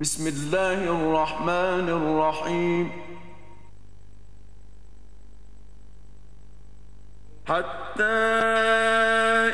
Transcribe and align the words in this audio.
بسم 0.00 0.26
الله 0.26 0.80
الرحمن 0.84 1.88
الرحيم. 1.88 2.90
حتى 7.46 8.02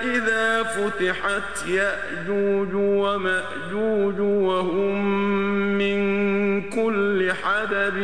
إذا 0.02 0.62
فتحت 0.62 1.66
يأجوج 1.68 2.74
ومأجوج 2.74 4.20
وهم 4.20 5.04
من 5.78 5.98
كل 6.70 7.32
حدب 7.32 7.96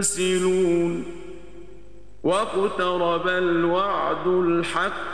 ينسلون. 0.00 1.04
واقترب 2.22 3.28
الوعد 3.28 4.26
الحق 4.26 5.13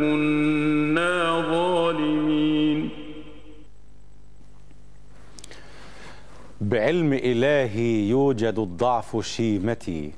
بعلم 6.71 7.13
إلهي 7.13 8.09
يوجد 8.09 8.59
الضعف 8.59 9.17
شيمتي 9.25 10.11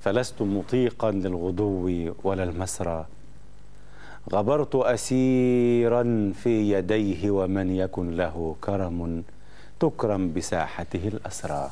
فلست 0.00 0.42
مطيقا 0.42 1.10
للغدو 1.10 2.12
ولا 2.24 2.44
المسرى. 2.44 3.06
غبرت 4.32 4.74
أسيرا 4.74 6.32
في 6.42 6.72
يديه 6.72 7.30
ومن 7.30 7.76
يكن 7.76 8.10
له 8.10 8.56
كرم 8.60 9.22
تكرم 9.80 10.32
بساحته 10.32 11.08
الأسرى. 11.08 11.70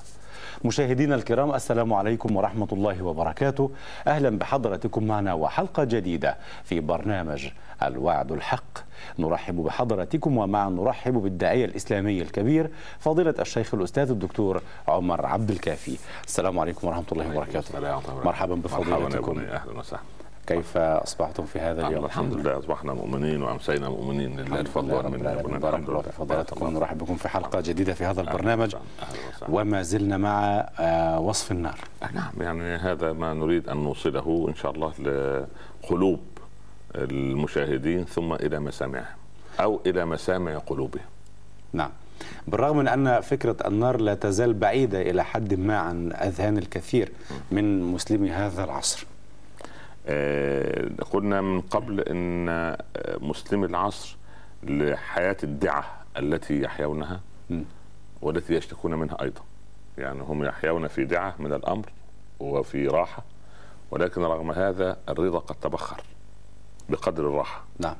مشاهدينا 0.64 1.14
الكرام 1.14 1.54
السلام 1.54 1.92
عليكم 1.92 2.36
ورحمة 2.36 2.68
الله 2.72 3.02
وبركاته. 3.02 3.70
أهلا 4.06 4.38
بحضرتكم 4.38 5.04
معنا 5.04 5.34
وحلقة 5.34 5.84
جديدة 5.84 6.36
في 6.64 6.80
برنامج 6.80 7.48
الوعد 7.82 8.32
الحق. 8.32 8.78
نرحب 9.18 9.56
بحضرتكم 9.56 10.36
ومعا 10.36 10.70
نرحب 10.70 11.12
بالداعية 11.12 11.64
الإسلامي 11.64 12.22
الكبير 12.22 12.70
فضيلة 12.98 13.34
الشيخ 13.40 13.74
الأستاذ 13.74 14.10
الدكتور 14.10 14.62
عمر 14.88 15.26
عبد 15.26 15.50
الكافي. 15.50 15.98
السلام 16.26 16.58
عليكم 16.58 16.88
ورحمة 16.88 17.04
الله 17.12 17.28
وبركاته. 17.30 18.00
مرحبا 18.24 18.54
بفضيلتكم. 18.54 19.36
مرحبا 19.36 19.54
أهلا 19.54 19.78
وسهلا. 19.78 20.02
كيف 20.46 20.76
أصبحتم 20.76 21.44
في 21.44 21.58
هذا 21.58 21.86
اليوم؟ 21.86 22.04
الحمد 22.04 22.34
لله 22.34 22.58
أصبحنا 22.58 22.92
مؤمنين 22.92 23.42
وأمسينا 23.42 23.88
مؤمنين 23.88 24.40
لله 24.40 24.60
الفضل 24.60 24.92
والمنة. 24.92 25.58
بارك 25.58 25.88
الله 25.88 26.02
في 26.02 26.12
فضيلتكم 26.12 26.74
نرحب 26.74 26.98
بكم 26.98 27.16
في 27.16 27.28
حلقة 27.28 27.60
جديدة 27.60 27.94
في 27.94 28.04
هذا 28.04 28.20
أهلاً 28.20 28.32
البرنامج. 28.32 28.74
أهلاً. 28.74 29.60
وما 29.60 29.82
زلنا 29.82 30.16
مع 30.16 30.66
آه، 30.78 31.20
وصف 31.20 31.52
النار. 31.52 31.78
نعم 32.14 32.32
يعني 32.40 32.76
هذا 32.76 33.12
ما 33.12 33.34
نريد 33.34 33.68
أن 33.68 33.76
نوصله 33.76 34.46
إن 34.48 34.54
شاء 34.54 34.72
الله 34.72 34.92
لقلوب 35.82 36.20
المشاهدين 36.94 38.04
ثم 38.04 38.32
إلى 38.32 38.60
مسامعهم 38.60 39.16
أو 39.60 39.80
إلى 39.86 40.04
مسامع 40.04 40.58
قلوبهم. 40.58 41.06
نعم. 41.72 41.90
بالرغم 42.48 42.76
من 42.76 42.88
أن 42.88 43.20
فكرة 43.20 43.56
النار 43.66 44.00
لا 44.00 44.14
تزال 44.14 44.54
بعيدة 44.54 45.02
إلى 45.02 45.24
حد 45.24 45.54
ما 45.54 45.78
عن 45.78 46.12
أذهان 46.12 46.58
الكثير 46.58 47.12
من 47.50 47.82
مسلمي 47.82 48.30
هذا 48.30 48.64
العصر. 48.64 49.06
آه، 50.06 50.88
قلنا 51.10 51.40
من 51.40 51.60
قبل 51.60 52.04
آه، 52.08 52.78
مسلمي 53.20 53.66
العصر 53.66 54.16
لحياة 54.62 55.36
الدعة 55.42 55.84
التي 56.16 56.62
يحيونها. 56.62 57.20
والتي 58.22 58.54
يشتكون 58.54 58.94
منها 58.94 59.22
أيضا. 59.22 59.40
يعني 59.98 60.22
هم 60.22 60.44
يحيون 60.44 60.88
في 60.88 61.04
دعة 61.04 61.34
من 61.38 61.52
الأمر 61.52 61.86
وفي 62.40 62.86
راحة 62.86 63.24
ولكن 63.90 64.22
رغم 64.22 64.50
هذا 64.50 64.96
الرضا 65.08 65.38
قد 65.38 65.54
تبخر. 65.54 66.02
بقدر 66.88 67.28
الراحة. 67.28 67.64
نعم. 67.78 67.96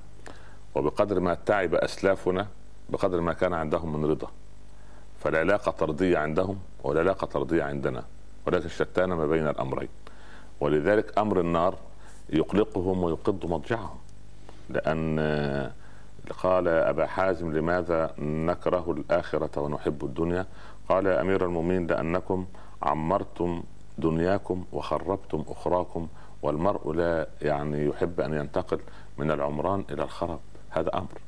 وبقدر 0.75 1.21
ما 1.21 1.35
تعب 1.35 1.75
أسلافنا 1.75 2.47
بقدر 2.89 3.21
ما 3.21 3.33
كان 3.33 3.53
عندهم 3.53 3.97
من 3.97 4.11
رضا. 4.11 4.29
فالعلاقة 5.21 5.71
طردية 5.71 6.19
عندهم 6.19 6.59
والعلاقة 6.85 7.27
طردية 7.27 7.63
عندنا 7.63 8.05
ولكن 8.47 8.69
شتان 8.69 9.13
ما 9.13 9.27
بين 9.27 9.49
الأمرين. 9.49 9.89
ولذلك 10.61 11.19
أمر 11.19 11.41
النار 11.41 11.75
يقلقهم 12.31 13.03
ويقض 13.03 13.47
مضجعهم. 13.47 13.99
لأن 14.71 15.19
قال 16.43 16.69
أبا 16.69 17.07
حازم 17.07 17.53
لماذا 17.53 18.15
نكره 18.19 18.91
الآخرة 18.99 19.61
ونحب 19.61 20.05
الدنيا؟ 20.05 20.47
قال 20.89 21.07
يا 21.07 21.21
أمير 21.21 21.45
المؤمنين 21.45 21.87
لأنكم 21.87 22.47
عمرتم 22.83 23.63
دنياكم 23.99 24.65
وخربتم 24.73 25.45
أخراكم 25.49 26.09
والمرء 26.43 26.93
لا 26.93 27.29
يعني 27.43 27.87
يحب 27.87 28.21
أن 28.21 28.35
ينتقل 28.35 28.81
من 29.19 29.31
العمران 29.31 29.85
إلى 29.91 30.03
الخراب. 30.03 30.41
هذا 30.71 30.99
أمر. 30.99 31.19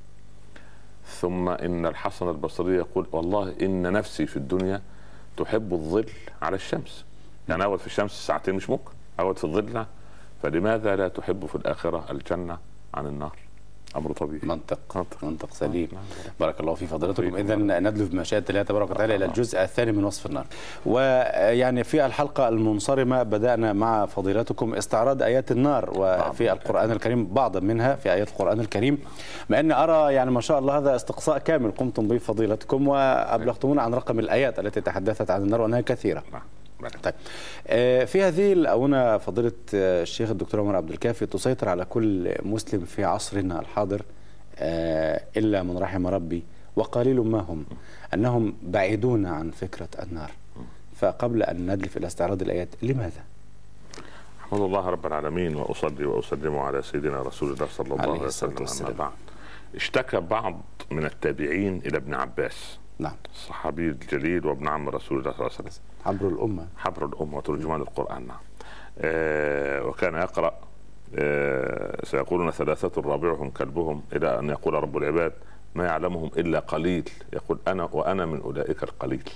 ثم 1.04 1.48
إن 1.48 1.86
الحسن 1.86 2.28
البصري 2.28 2.74
يقول 2.74 3.06
والله 3.12 3.54
إن 3.62 3.92
نفسي 3.92 4.26
في 4.26 4.36
الدنيا 4.36 4.82
تحب 5.36 5.72
الظل 5.72 6.06
على 6.42 6.56
الشمس. 6.56 7.04
يعني 7.48 7.64
اقعد 7.64 7.78
في 7.78 7.86
الشمس 7.86 8.26
ساعتين 8.26 8.54
مش 8.54 8.70
ممكن 8.70 8.92
اقعد 9.18 9.38
في 9.38 9.44
الظل. 9.44 9.86
فلماذا 10.42 10.96
لا 10.96 11.08
تحب 11.08 11.46
في 11.46 11.54
الآخرة 11.54 12.04
الجنة 12.10 12.58
عن 12.94 13.06
النار؟ 13.06 13.49
أمر 13.96 14.12
طبيعي 14.12 14.40
منطق 14.42 14.78
منطق. 14.96 15.24
منطق 15.24 15.54
سليم 15.54 15.88
نعم. 15.92 16.02
بارك 16.40 16.60
الله 16.60 16.74
في 16.74 16.86
فضيلتكم. 16.86 17.36
اذا 17.36 17.56
ندلو 17.56 18.06
بمشيئه 18.06 18.44
الله 18.50 18.62
تبارك 18.62 18.90
وتعالى 18.90 19.16
إلى 19.16 19.24
الجزء 19.24 19.62
الثاني 19.62 19.92
من 19.92 20.04
وصف 20.04 20.26
النار 20.26 20.46
ويعني 20.86 21.84
في 21.84 22.06
الحلقة 22.06 22.48
المنصرمة 22.48 23.22
بدأنا 23.22 23.72
مع 23.72 24.06
فضيلتكم 24.06 24.74
استعراض 24.74 25.22
آيات 25.22 25.52
النار 25.52 25.90
وفي 25.96 26.52
القرآن 26.52 26.90
الكريم 26.90 27.26
بعضا 27.26 27.60
منها 27.60 27.94
في 27.94 28.12
آيات 28.12 28.28
القرآن 28.28 28.60
الكريم 28.60 28.98
مع 29.48 29.60
أني 29.60 29.74
أرى 29.74 30.14
يعني 30.14 30.30
ما 30.30 30.40
شاء 30.40 30.58
الله 30.58 30.78
هذا 30.78 30.96
استقصاء 30.96 31.38
كامل 31.38 31.70
قمتم 31.70 32.08
به 32.08 32.18
فضيلتكم 32.18 32.88
وأبلغتمونا 32.88 33.82
عن 33.82 33.94
رقم 33.94 34.18
الآيات 34.18 34.58
التي 34.58 34.80
تحدثت 34.80 35.30
عن 35.30 35.42
النار 35.42 35.60
وأنها 35.60 35.80
كثيرة 35.80 36.22
نعم. 36.32 36.42
طيب. 36.88 37.14
آه، 37.66 38.04
في 38.04 38.22
هذه 38.22 38.52
الآونة 38.52 39.18
فضيلة 39.18 39.52
آه، 39.74 40.02
الشيخ 40.02 40.30
الدكتور 40.30 40.60
عمر 40.60 40.76
عبد 40.76 40.90
الكافي 40.90 41.26
تسيطر 41.26 41.68
على 41.68 41.84
كل 41.84 42.34
مسلم 42.42 42.84
في 42.84 43.04
عصرنا 43.04 43.60
الحاضر 43.60 44.02
آه، 44.56 45.22
إلا 45.36 45.62
من 45.62 45.78
رحم 45.78 46.06
ربي 46.06 46.42
وقليل 46.76 47.20
ما 47.20 47.40
هم 47.40 47.64
أنهم 48.14 48.54
بعيدون 48.62 49.26
عن 49.26 49.50
فكرة 49.50 49.88
النار. 50.02 50.30
فقبل 50.96 51.42
أن 51.42 51.70
ندلف 51.70 51.96
إلى 51.96 52.06
استعراض 52.06 52.42
الآيات 52.42 52.68
لماذا؟ 52.82 53.24
أحمد 54.40 54.60
الله 54.60 54.88
رب 54.88 55.06
العالمين 55.06 55.56
وأصلي 55.56 56.04
وأسلم 56.04 56.58
على 56.58 56.82
سيدنا 56.82 57.22
رسول 57.22 57.52
الله 57.52 57.66
صلى 57.66 57.94
الله 57.94 58.00
عليه 58.00 58.20
وسلم. 58.20 58.66
أما 58.80 58.90
بعد. 58.98 59.12
اشتكى 59.74 60.20
بعض 60.20 60.60
من 60.90 61.04
التابعين 61.04 61.82
إلى 61.86 61.96
ابن 61.96 62.14
عباس. 62.14 62.78
نعم. 63.00 63.12
الصحابي 63.34 63.88
الجليل 63.88 64.46
وابن 64.46 64.68
عم 64.68 64.88
رسول 64.88 65.18
الله 65.18 65.32
صلى 65.32 65.40
الله 65.40 65.50
عليه 65.58 65.68
وسلم. 65.68 65.82
عبر 66.06 66.28
الأمة. 66.28 66.66
حبر 66.76 67.06
الأمة 67.06 67.36
وترجمان 67.36 67.80
القرآن 67.80 68.26
نعم. 68.26 68.36
آه 68.98 69.82
وكان 69.84 70.14
يقرأ 70.14 70.54
آه 71.18 72.04
سيقولون 72.04 72.50
ثلاثة 72.50 73.02
رابعهم 73.02 73.50
كلبهم 73.50 74.02
إلى 74.12 74.38
أن 74.38 74.50
يقول 74.50 74.74
رب 74.74 74.96
العباد 74.96 75.32
ما 75.74 75.84
يعلمهم 75.86 76.30
إلا 76.36 76.58
قليل. 76.58 77.08
يقول 77.32 77.58
أنا 77.68 77.88
وأنا 77.92 78.26
من 78.26 78.40
أولئك 78.40 78.82
القليل. 78.82 79.28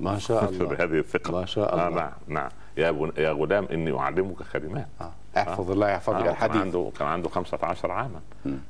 ما 0.00 0.18
شاء 0.18 0.44
الله. 0.48 0.64
بهذه 0.68 0.98
الثقة 0.98 1.32
ما 1.32 1.46
شاء 1.46 1.74
آه 1.78 1.88
الله. 1.88 2.00
نعم 2.00 2.12
نعم. 2.28 2.48
يا 2.76 3.10
يا 3.18 3.30
غلام 3.32 3.64
إني 3.72 3.98
أعلمك 3.98 4.36
كلمات. 4.52 4.86
آه. 5.00 5.12
احفظ 5.36 5.70
الله 5.70 5.90
يحفظك 5.90 6.16
آه 6.16 6.20
كان 6.20 6.28
الحديث 6.30 6.60
عنده 6.60 6.90
كان 6.98 7.08
عنده 7.08 7.28
15 7.28 7.90
عاما. 7.90 8.20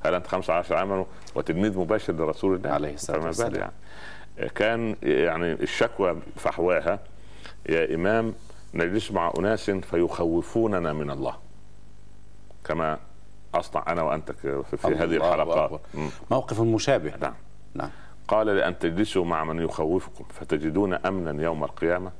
هل 0.05 0.15
أنت 0.15 0.27
15 0.27 0.75
عاما 0.77 1.07
وتلميذ 1.35 1.79
مباشر 1.79 2.13
لرسول 2.13 2.55
الله؟ 2.57 2.71
عليه 2.71 2.95
الصلاة 2.95 3.27
والسلام. 3.27 3.55
يعني 3.55 3.65
آه، 3.65 3.73
كان 4.49 4.97
يعني 5.03 5.53
الشكوى 5.53 6.17
فحواها 6.37 6.99
يا 7.69 7.95
إمام 7.95 8.35
نجلس 8.75 9.11
مع 9.11 9.33
أناس 9.39 9.71
فيخوفوننا 9.71 10.93
من 10.93 11.11
الله. 11.11 11.35
كما 12.65 12.99
أصنع 13.55 13.85
أنا 13.89 14.03
وأنت 14.03 14.33
في, 14.33 14.63
في 14.77 14.87
هذه 14.89 15.05
الله 15.05 15.35
الحلقات. 15.35 15.81
موقف 16.31 16.61
مشابه. 16.61 17.13
نعم. 17.21 17.35
نعم. 17.75 17.91
قال 18.29 18.47
لأن 18.47 18.79
تجلسوا 18.79 19.25
مع 19.25 19.45
من 19.45 19.65
يخوفكم 19.65 20.25
فتجدون 20.31 20.95
أمنا 20.95 21.43
يوم 21.43 21.65
القيامة 21.65 22.13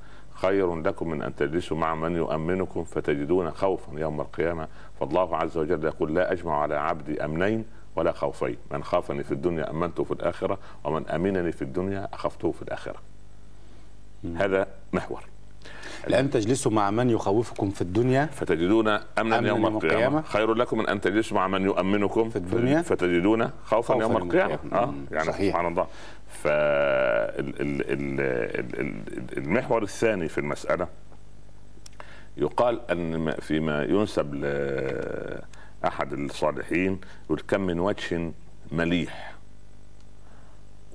خير 0.43 0.75
لكم 0.75 1.11
من 1.11 1.23
أن 1.23 1.35
تجلسوا 1.35 1.77
مع 1.77 1.95
من 1.95 2.17
يؤمنكم 2.17 2.85
فتجدون 2.85 3.51
خوفا 3.51 4.01
يوم 4.01 4.21
القيامة. 4.21 4.69
فالله 5.01 5.37
عز 5.37 5.59
وجل 5.59 5.85
يقول 5.85 6.15
لا 6.15 6.33
أجمع 6.33 6.61
على 6.61 6.75
عبدي 6.75 7.25
أمنين 7.25 7.65
ولا 7.97 8.13
خوفين. 8.13 8.57
من 8.71 8.85
خافني 8.85 9.25
في 9.25 9.33
الدنيا 9.33 9.71
أمنته 9.71 10.05
في 10.05 10.11
الآخرة 10.11 10.59
ومن 10.85 11.09
أمنني 11.09 11.53
في 11.53 11.63
الدنيا 11.63 12.09
أخفته 12.13 12.53
في 12.53 12.63
الآخرة. 12.63 12.99
هذا 14.37 14.67
محور. 14.93 15.32
لأن 16.09 16.31
تجلسوا 16.31 16.73
مع 16.73 16.91
من 16.91 17.11
يخوفكم 17.11 17.71
في 17.71 17.83
الدنيا 17.83 18.27
فتجدون 18.27 18.89
أمنا 18.89 19.37
يوم 19.37 19.47
يوم 19.47 19.67
القيامة 19.67 19.95
القيامة. 19.95 20.23
خير 20.23 20.55
لكم 20.55 20.79
من 20.79 20.89
أن 20.89 21.01
تجلسوا 21.01 21.37
مع 21.37 21.49
من 21.49 21.63
يؤمنكم 21.65 22.31
في 22.31 22.37
الدنيا. 22.37 22.83
فتجدون 22.83 23.43
خوفا 23.65 23.93
خوفاً 23.95 24.03
يوم 24.03 24.17
القيامة. 24.17 24.59
مم. 24.73 25.05
يعني 25.13 25.27
صحيح. 25.33 25.53
سبحان 25.53 25.67
الله 25.67 25.87
فالمحور 28.43 29.83
الثاني 29.83 30.29
في 30.29 30.39
المسألة 30.39 30.89
يقال 32.37 32.81
ما- 33.19 33.41
فيما 33.41 33.83
ينسب 33.85 34.35
لاحد 34.35 36.13
الصالحين 36.13 37.01
يقول 37.27 37.41
كم 37.49 37.61
من 37.61 37.81
وجه 37.81 38.33
مليح 38.73 39.33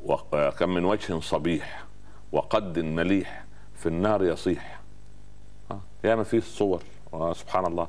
وكم 0.03 0.69
من 0.69 0.85
وجه 0.85 1.19
صبيح 1.19 1.83
وقد 2.31 2.79
مليح 2.79 3.43
في 3.75 3.85
النار 3.85 4.23
يصيح 4.23 4.73
آه، 4.73 4.76
ياما 6.03 6.23
في 6.23 6.37
الصور 6.37 6.81
آه، 7.13 7.33
سبحان 7.33 7.65
الله. 7.65 7.87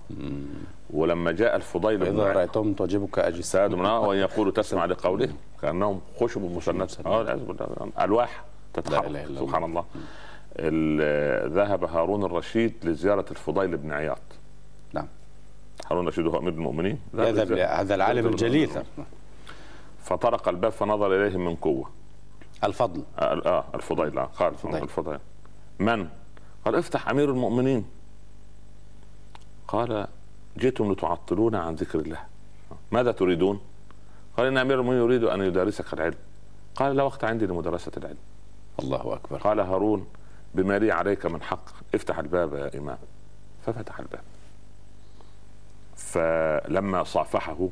ولما 0.90 1.32
جاء 1.32 1.56
الفضيل 1.56 1.96
بن 1.98 2.04
فإذا 2.04 2.24
عياض 2.24 2.36
رأيتم 2.36 2.72
تعجبك 2.72 3.14
ساد 3.16 3.24
أجسادهم 3.34 3.78
من 3.78 3.86
وان 3.86 4.18
يقول 4.18 4.52
تسمع 4.52 4.84
لقولهم 4.84 5.36
كأنهم 5.62 6.00
خشب 6.20 6.40
مسنده 6.40 6.86
ألواح 8.00 8.44
لا 8.76 8.82
تتحرك 8.82 9.26
سبحان 9.38 9.64
الله. 9.64 9.84
ال- 10.56 11.52
ذهب 11.52 11.84
هارون 11.84 12.24
الرشيد 12.24 12.74
لزيارة 12.84 13.24
الفضيل 13.30 13.76
بن 13.76 13.92
عياض 13.92 14.18
نعم. 14.92 15.06
هارون 15.90 16.02
الرشيد 16.02 16.26
هو 16.26 16.38
أمير 16.38 16.52
المؤمنين. 16.52 16.98
لزيارة- 17.14 17.58
هذا 17.58 17.94
العالم 17.94 18.26
الجليل. 18.26 18.68
لزيارة. 18.68 18.86
فطرق 19.98 20.48
الباب 20.48 20.72
فنظر 20.72 21.26
إليهم 21.26 21.44
من 21.44 21.54
قوة. 21.54 21.90
الفضل. 22.64 23.02
آه 23.18 23.22
آه، 23.46 23.64
الفضيل. 23.74 24.18
آه، 24.18 24.24
قال 24.24 24.52
الفضيل. 24.52 24.82
الفضيل. 24.82 25.18
من؟ 25.78 26.08
قال 26.64 26.74
افتح 26.74 27.08
أمير 27.08 27.30
المؤمنين. 27.30 27.84
قال 29.68 30.06
جئتم 30.56 30.92
لتعطلون 30.92 31.54
عن 31.54 31.74
ذكر 31.74 31.98
الله. 31.98 32.20
ماذا 32.92 33.12
تريدون؟ 33.12 33.60
قال 34.36 34.46
إن 34.46 34.58
أمير 34.58 34.80
المؤمنين 34.80 35.02
يريد 35.02 35.24
أن 35.24 35.40
يدارسك 35.40 35.94
العلم. 35.94 36.18
قال 36.74 36.96
لا 36.96 37.02
وقت 37.02 37.24
عندي 37.24 37.46
لمدارسه 37.46 37.92
العلم. 37.96 38.18
الله 38.80 39.14
أكبر. 39.14 39.38
قال 39.38 39.60
هارون 39.60 40.06
بما 40.54 40.78
لي 40.78 40.92
عليك 40.92 41.26
من 41.26 41.42
حق 41.42 41.64
افتح 41.94 42.18
الباب 42.18 42.54
يا 42.54 42.78
إمام. 42.78 42.98
ففتح 43.66 43.98
الباب. 43.98 44.22
فلما 45.96 47.04
صافحه 47.04 47.68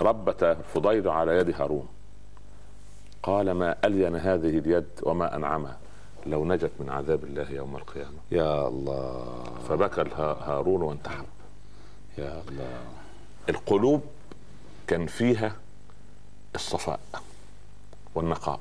ربت 0.00 0.42
الفضيل 0.42 1.08
على 1.08 1.36
يد 1.36 1.60
هارون. 1.60 1.88
قال 3.22 3.50
ما 3.50 3.76
ألين 3.84 4.16
هذه 4.16 4.58
اليد 4.58 4.88
وما 5.02 5.36
أنعمها؟ 5.36 5.78
لو 6.26 6.44
نجت 6.44 6.70
من 6.80 6.90
عذاب 6.90 7.24
الله 7.24 7.50
يوم 7.50 7.76
القيامة. 7.76 8.18
يا 8.30 8.68
الله. 8.68 9.44
فبكى 9.68 10.04
هارون 10.16 10.82
وانتحب 10.82 11.26
يا 12.18 12.42
الله. 12.48 12.80
القلوب 13.48 14.02
كان 14.86 15.06
فيها 15.06 15.56
الصفاء 16.54 17.00
والنقاء. 18.14 18.60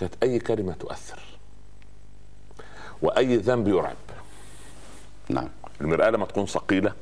كانت 0.00 0.14
أي 0.22 0.38
كلمة 0.38 0.72
تؤثر. 0.72 1.22
وأي 3.02 3.36
ذنب 3.36 3.68
يرعب. 3.68 3.96
نعم. 5.28 5.48
المرآة 5.80 6.10
لما 6.10 6.26
تكون 6.26 6.46
ثقيلة 6.46 6.92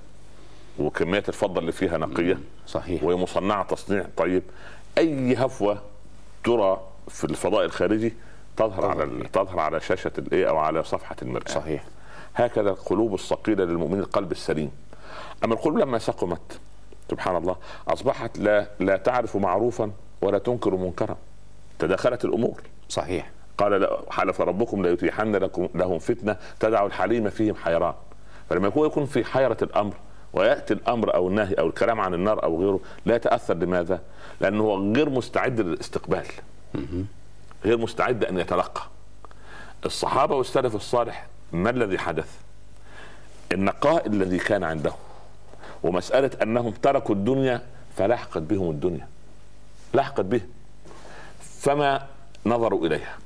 وكمية 0.78 1.24
الفضة 1.28 1.60
اللي 1.60 1.72
فيها 1.72 1.98
نقية 1.98 2.38
صحيح. 2.66 3.04
وهي 3.04 3.16
مصنعة 3.16 3.64
تصنيع. 3.64 4.06
طيب 4.16 4.42
أي 4.98 5.34
هفوة 5.34 5.82
ترى 6.44 6.80
في 7.08 7.24
الفضاء 7.24 7.64
الخارجي 7.64 8.14
تظهر 8.56 8.86
على 8.86 9.02
ال- 9.02 9.32
تظهر 9.32 9.60
على 9.60 9.80
شاشة 9.80 10.12
الايه 10.18 10.48
أو 10.48 10.56
على 10.58 10.82
صفحة 10.84 11.16
المرآة 11.22 11.48
صحيح. 11.48 11.84
هكذا 12.34 12.70
القلوب 12.70 13.14
الثقيلة 13.14 13.64
للمؤمن 13.64 13.98
القلب 13.98 14.32
السليم. 14.32 14.70
أما 15.44 15.54
القلوب 15.54 15.78
لما 15.78 15.98
سقمت 15.98 16.60
سبحان 17.10 17.36
الله 17.36 17.56
أصبحت 17.88 18.38
لا 18.38 18.66
لا 18.80 18.96
تعرف 18.96 19.36
معروفا 19.36 19.90
ولا 20.22 20.38
تنكر 20.38 20.76
منكرا. 20.76 21.16
تداخلت 21.78 22.24
الأمور. 22.24 22.60
صحيح. 22.88 23.30
قال 23.58 23.88
حلف 24.10 24.40
ربكم 24.40 24.82
ليتيحن 24.82 25.36
لكم 25.36 25.68
لهم 25.74 25.98
فتنة 25.98 26.36
تدع 26.60 26.86
الحليم 26.86 27.30
فيهم 27.30 27.54
حيران. 27.54 27.94
فلما 28.50 28.68
يكون 28.68 28.86
يكون 28.86 29.06
في 29.06 29.24
حيرة 29.24 29.56
الأمر 29.62 29.94
ويأتي 30.32 30.74
الأمر 30.74 31.14
أو 31.14 31.28
النهي 31.28 31.54
أو 31.54 31.66
الكلام 31.66 32.00
عن 32.00 32.14
النار 32.14 32.42
أو 32.44 32.60
غيره 32.60 32.80
لا 33.06 33.16
يتأثر 33.16 33.54
لماذا؟ 33.54 34.00
لأنه 34.40 34.62
هو 34.62 34.92
غير 34.92 35.08
مستعد 35.10 35.60
للاستقبال. 35.60 36.26
غير 37.64 37.78
مستعد 37.78 38.24
أن 38.24 38.38
يتلقى. 38.38 38.82
الصحابة 39.86 40.36
والسلف 40.36 40.74
الصالح 40.74 41.26
ما 41.52 41.70
الذي 41.70 41.98
حدث؟ 41.98 42.28
النقاء 43.52 44.06
الذي 44.06 44.38
كان 44.38 44.64
عندهم 44.64 44.96
ومسألة 45.82 46.30
أنهم 46.42 46.70
تركوا 46.70 47.14
الدنيا 47.14 47.62
فلحقت 47.96 48.38
بهم 48.38 48.70
الدنيا. 48.70 49.08
لحقت 49.94 50.20
بهم. 50.20 50.48
فما 51.40 52.06
نظروا 52.46 52.86
إليها. 52.86 53.18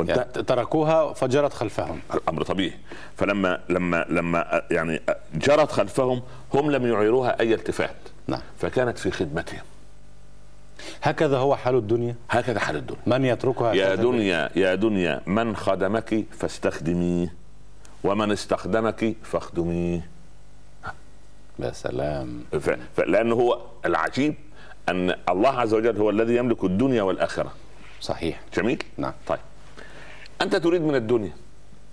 يعني 0.00 0.24
تركوها 0.24 1.12
فجرت 1.12 1.52
خلفهم. 1.52 2.00
الأمر 2.14 2.42
طبيعي. 2.42 2.78
فلما 3.16 3.60
لما 3.68 4.06
لما 4.08 4.62
يعني 4.70 5.00
جرت 5.34 5.72
خلفهم 5.72 6.22
هم 6.54 6.70
لم 6.70 6.86
يعيروها 6.86 7.40
أي 7.40 7.54
التفات. 7.54 7.96
نعم. 8.28 8.40
فكانت 8.58 8.98
في 8.98 9.10
خدمتهم. 9.10 9.62
هكذا 11.02 11.38
هو 11.38 11.56
حال 11.56 11.74
الدنيا. 11.74 12.14
هكذا 12.30 12.58
حال 12.60 12.76
الدنيا. 12.76 13.00
من 13.06 13.24
يتركها 13.24 13.74
يا. 13.74 13.94
دنيا 13.94 14.50
يا 14.56 14.74
دنيا 14.74 15.20
من 15.26 15.56
خدمك 15.56 16.24
فاستخدميه 16.30 17.34
ومن 18.04 18.32
استخدمك 18.32 19.16
فاخدميه 19.22 20.08
يا 21.58 21.72
سلام. 21.72 22.44
لأنه 23.06 23.34
هو 23.34 23.60
العجيب 23.84 24.34
أن 24.88 25.14
الله 25.28 25.50
عز 25.50 25.74
وجل 25.74 25.96
هو 25.96 26.10
الذي 26.10 26.36
يملك 26.36 26.64
الدنيا 26.64 27.02
والآخرة. 27.02 27.52
صحيح. 28.00 28.40
جميل؟ 28.56 28.82
نعم. 28.98 29.12
طيب. 29.26 29.38
أنت 30.42 30.56
تريد 30.56 30.82
من 30.82 30.94
الدنيا. 30.94 31.32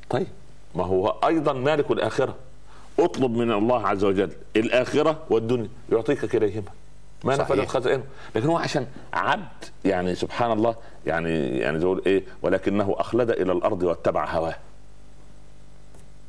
طيب. 0.09 0.27
ما 0.75 0.85
هو 0.85 1.07
أيضا 1.07 1.53
مالك 1.53 1.91
الآخرة. 1.91 2.35
اطلب 2.99 3.31
من 3.31 3.51
الله 3.51 3.87
عز 3.87 4.03
وجل 4.03 4.31
الآخرة 4.55 5.23
والدنيا. 5.29 5.69
يعطيك 5.91 6.25
كليهما 6.25 6.71
ما. 7.23 7.35
نفذت 7.35 7.67
خزائنه 7.67 8.03
لكن 8.35 8.47
هو 8.47 8.57
عشان 8.57 8.87
عبد 9.13 9.65
يعني 9.85 10.15
سبحان 10.15 10.51
الله 10.51 10.75
يعني 11.05 11.57
يعني 11.57 11.81
يقول 11.81 12.01
إيه 12.05 12.23
ولكنه 12.41 12.95
أخلد 12.97 13.29
إلى 13.29 13.51
الأرض 13.51 13.83
واتبع 13.83 14.25
هواه. 14.25 14.55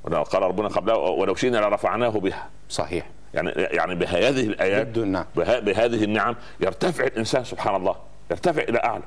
ولو 0.04 0.22
قال 0.22 0.42
ربنا 0.42 0.68
قبلها 0.68 0.96
ولو 0.96 1.34
شئنا 1.34 1.58
لرفعناه 1.58 2.08
بها. 2.08 2.48
صحيح. 2.68 3.10
يعني 3.34 3.50
يعني 3.50 3.94
بهذه 3.94 4.46
الآيات 4.46 4.98
نعم. 4.98 5.24
بها 5.36 5.58
بهذه 5.60 6.04
النعم 6.04 6.36
يرتفع 6.60 7.04
الإنسان 7.04 7.44
سبحان 7.44 7.76
الله 7.76 7.96
يرتفع 8.30 8.62
إلى 8.62 8.78
أعلى. 8.78 9.02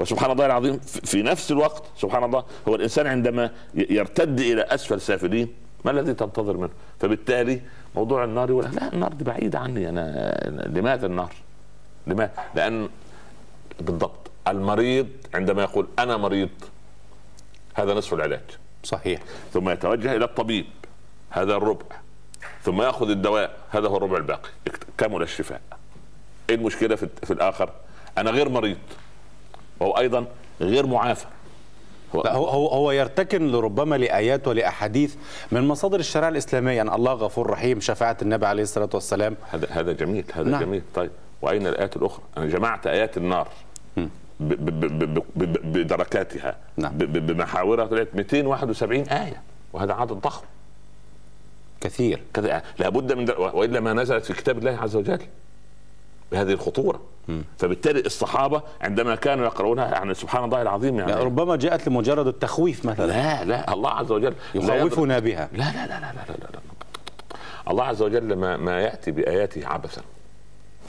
وسبحان 0.00 0.30
الله 0.30 0.46
العظيم 0.46 0.78
في 0.78 1.22
نفس 1.22 1.52
الوقت 1.52 1.82
سبحان 1.96 2.24
الله 2.24 2.44
هو 2.68 2.74
الإنسان 2.74 3.06
عندما 3.06 3.50
يرتد 3.74 4.40
إلى 4.40 4.62
أسفل 4.62 5.00
سافلين 5.00 5.48
ما 5.84 5.90
الذي 5.90 6.14
تنتظر 6.14 6.56
منه؟ 6.56 6.70
فبالتالي 7.00 7.60
موضوع 7.94 8.24
النار 8.24 8.50
يقول 8.50 8.64
لا 8.64 8.92
النار 8.92 9.12
دي 9.12 9.24
بعيدة 9.24 9.58
عني 9.58 9.88
أنا 9.88 10.66
لماذا 10.66 11.06
النار؟ 11.06 11.32
لماذا؟ 12.06 12.32
لأن 12.54 12.88
بالضبط 13.80 14.30
المريض 14.48 15.08
عندما 15.34 15.62
يقول 15.62 15.86
أنا 15.98 16.16
مريض 16.16 16.48
هذا 17.74 17.94
نصف 17.94 18.14
العلاج. 18.14 18.40
صحيح. 18.84 19.20
ثم 19.52 19.70
يتوجه 19.70 20.16
إلى 20.16 20.24
الطبيب 20.24 20.66
هذا 21.30 21.56
الربع. 21.56 21.86
ثم 22.62 22.82
يأخذ 22.82 23.10
الدواء 23.10 23.56
هذا 23.70 23.88
هو 23.88 23.96
الربع 23.96 24.16
الباقي. 24.16 24.50
كمل 24.98 25.22
الشفاء. 25.22 25.60
إيه 26.50 26.54
المشكلة 26.56 26.96
في, 26.96 27.08
في 27.24 27.32
الآخر؟ 27.32 27.70
أنا 28.18 28.30
غير 28.30 28.48
مريض 28.48 28.78
وهو 29.80 29.98
أيضا 29.98 30.26
غير 30.60 30.86
معافى 30.86 31.26
هو 32.16 32.22
لا 32.22 32.32
هو 32.32 32.46
هو 32.48 32.66
هو 32.68 32.90
يرتكن 32.90 33.52
لربما 33.52 33.96
لآيات 33.96 34.48
ولأحاديث 34.48 35.14
من 35.52 35.68
مصادر 35.68 35.98
الشريعة 36.00 36.28
الإسلامية. 36.28 36.72
يعني 36.72 36.94
الله 36.94 37.12
غفور 37.12 37.50
رحيم 37.50 37.80
شفاعة 37.80 38.16
النبي 38.22 38.46
عليه 38.46 38.62
الصلاة 38.62 38.88
والسلام. 38.94 39.36
هذا 39.50 39.66
هذا 39.70 39.92
جميل 39.92 40.24
هذا 40.32 40.48
نعم. 40.50 40.60
جميل. 40.60 40.82
طيب 40.94 41.10
وأين 41.42 41.66
الآيات 41.66 41.96
الأخرى؟ 41.96 42.22
أنا 42.36 42.46
جمعت 42.46 42.86
آيات 42.86 43.16
النار 43.16 43.48
ب- 43.96 44.04
ب- 44.40 44.70
ب- 44.80 45.14
ب- 45.14 45.22
ب- 45.36 45.72
بدركاتها. 45.72 46.56
نعم. 46.76 46.92
بمحاورها 46.98 47.86
طلعت 47.86 48.08
271 48.14 49.08
آية 49.08 49.42
وهذا 49.72 49.92
عدد 49.92 50.12
ضخم. 50.12 50.44
كثير. 51.80 52.22
لابد 52.78 53.12
من 53.12 53.24
در... 53.24 53.40
وإلا 53.40 53.80
ما 53.80 53.92
نزلت 53.92 54.24
في 54.24 54.32
كتاب 54.32 54.58
الله 54.58 54.78
عز 54.82 54.96
وجل 54.96 55.18
بهذه 56.32 56.52
الخطورة. 56.52 57.00
فبالتالي 57.58 58.00
الصحابة 58.00 58.62
عندما 58.80 59.14
كانوا 59.14 59.44
يقرؤونها 59.44 59.88
يعني 59.88 60.14
سبحان 60.14 60.44
الله 60.44 60.62
العظيم 60.62 60.98
يعني. 60.98 61.12
ربما 61.12 61.56
جاءت 61.56 61.88
لمجرد 61.88 62.26
التخويف 62.26 62.84
مثلا. 62.84 63.06
لا 63.06 63.44
لا 63.44 63.72
الله 63.72 63.90
عز 63.90 64.12
وجل 64.12 64.34
يخوفنا 64.54 65.18
بها. 65.18 65.48
لا 65.52 65.58
لا 65.58 65.86
لا 65.86 66.00
لا 66.00 66.12
لا 66.12 66.24
لا, 66.28 66.48
لا. 66.52 66.60
الله 67.70 67.84
عز 67.84 68.02
وجل 68.02 68.36
ما, 68.36 68.56
ما 68.56 68.80
يأتي 68.80 69.10
بآياته 69.10 69.66
عبثا. 69.66 70.02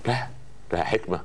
لا 0.07 0.27
لها 0.73 0.83
حكمة. 0.83 1.21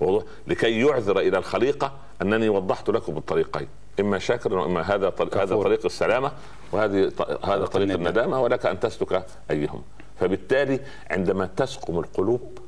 والله 0.00 0.24
لكي 0.46 0.80
يعذر 0.80 1.18
إلى 1.18 1.38
الخليقة 1.38 1.92
أنني 2.22 2.48
وضحت 2.48 2.90
لكم 2.90 3.16
الطريقين. 3.16 3.68
إما 4.00 4.18
شاكر 4.18 4.54
واما 4.54 4.80
هذا 4.80 5.08
طريق 5.10 5.36
هذا 5.36 5.56
طريق 5.56 5.84
السلامة 5.84 6.32
وهذه 6.72 7.12
هذا 7.44 7.66
طريق 7.66 7.94
الندامة 7.94 8.40
ولك 8.40 8.66
أن 8.66 8.80
تسلك 8.80 9.26
أيهم. 9.50 9.82
فبالتالي 10.20 10.80
عندما 11.10 11.48
تسقم 11.56 11.98
القلوب 11.98 12.58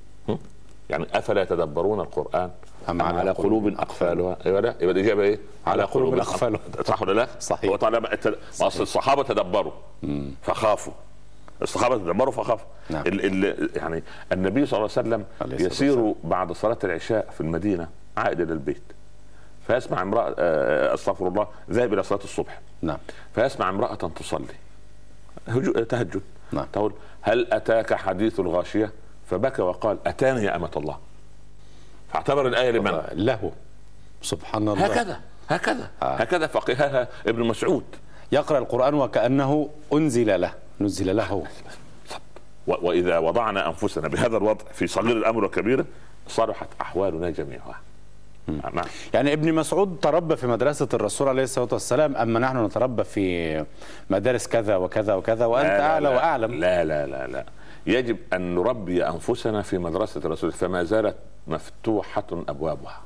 يعني 0.90 1.07
أفلا 1.14 1.42
يتدبرون 1.42 2.00
القرآن 2.00 2.50
أم 2.88 3.02
على, 3.02 3.18
على 3.18 3.30
قلوب 3.30 3.66
أقفالها؟ 3.66 4.37
أيوه 4.47 4.61
لا. 4.61 4.75
يبقى 4.80 4.95
الاجابه 4.95 5.23
إيه؟ 5.23 5.38
على 5.66 5.83
قلوب 5.83 6.18
أقفالها. 6.18 6.61
صح 6.85 7.02
ولا 7.02 7.12
لا؟ 7.12 7.28
صحيح. 7.40 7.71
وطالما 7.71 8.18
أصل 8.61 8.83
الصحابة 8.83 9.23
تدبروا 9.23 9.73
فخافوا. 10.42 10.92
الصحابة 11.62 11.97
تدبروا 11.97 12.33
فخافوا. 12.33 12.66
نعم. 12.90 13.07
ال 13.07 13.45
ال 13.45 13.71
يعني 13.76 14.02
النبي 14.33 14.66
صلى 14.66 14.78
الله 14.78 14.90
عليه 14.97 15.09
وسلم 15.09 15.25
يسير 15.66 16.14
بعد 16.25 16.52
صلاة 16.52 16.78
العشاء 16.85 17.30
في 17.30 17.40
المدينة 17.40 17.88
عائد 18.16 18.40
إلى 18.40 18.52
البيت. 18.52 18.83
فيسمع 19.66 20.02
امرأة 20.02 20.35
آه، 20.38 20.95
أستغفر 20.95 21.28
الله 21.28 21.47
ذاهب 21.71 21.92
إلى 21.92 22.02
صلاة 22.02 22.21
الصبح. 22.25 22.61
نعم. 22.83 22.99
فيسمع 23.35 23.68
امرأة 23.68 23.95
تصلي. 23.95 24.45
تهجد. 25.88 26.23
نعم. 26.52 26.66
تقول 26.73 26.92
هل 27.21 27.52
أتاك 27.52 27.95
حديث 27.95 28.40
الغاشية؟ 28.40 28.92
فبكى 29.31 29.63
وقال 29.63 29.99
أتاني 30.07 30.45
يا 30.45 30.57
أمة 30.57 30.71
الله. 30.77 30.99
فاعتبر 32.13 32.47
الآية 32.47 32.71
لمن؟ 32.71 33.01
له. 33.13 33.53
سبحان 34.23 34.69
الله. 34.69 34.87
هكذا 34.87 35.21
هكذا 35.49 35.91
آه. 36.03 36.15
هكذا 36.17 36.47
فقهها 36.47 37.09
ابن 37.27 37.45
مسعود. 37.45 37.85
يقرأ 38.33 38.59
القرآن 38.59 38.95
وكأنه 38.95 39.69
أنزل 39.93 40.41
له 40.41 40.53
نزل 40.81 41.17
له. 41.17 41.45
وإذا 42.67 43.19
وضعنا 43.19 43.69
أنفسنا 43.69 44.09
بهذا 44.09 44.37
الوضع 44.37 44.65
في 44.73 44.87
صغير 44.87 45.17
الأمر 45.17 45.45
وكبيره 45.45 45.85
صلحت 46.29 46.69
أحوالنا 46.81 47.31
جميعها 47.31 47.81
نعم. 48.49 48.85
يعني 49.15 49.33
ابن 49.33 49.53
مسعود 49.55 49.99
تربى 50.03 50.37
في 50.37 50.47
مدرسة 50.47 50.89
الرسول 50.95 51.29
عليه 51.29 51.43
الصلاة 51.43 51.69
والسلام 51.73 52.17
أما 52.17 52.41
نحن 52.41 52.65
نتربى 52.65 53.05
في 53.05 53.65
مدارس 54.11 54.47
كذا 54.47 54.77
وكذا 54.77 55.15
وكذا 55.15 55.47
وأنت 55.47 55.67
لا 55.67 55.79
لا 55.79 55.87
أعلى 55.87 56.09
لا. 56.09 56.15
وأعلم. 56.15 56.55
لا 56.55 56.85
لا 56.85 57.07
لا 57.07 57.27
لا. 57.27 57.45
يجب 57.88 58.16
أن 58.33 58.54
نربي 58.54 59.07
أنفسنا 59.09 59.62
في 59.62 59.78
مدرسة 59.78 60.21
الرسول. 60.25 60.52
فما 60.52 60.85
زالت 60.85 61.16
مفتوحة 61.47 62.26
أبوابها. 62.33 63.00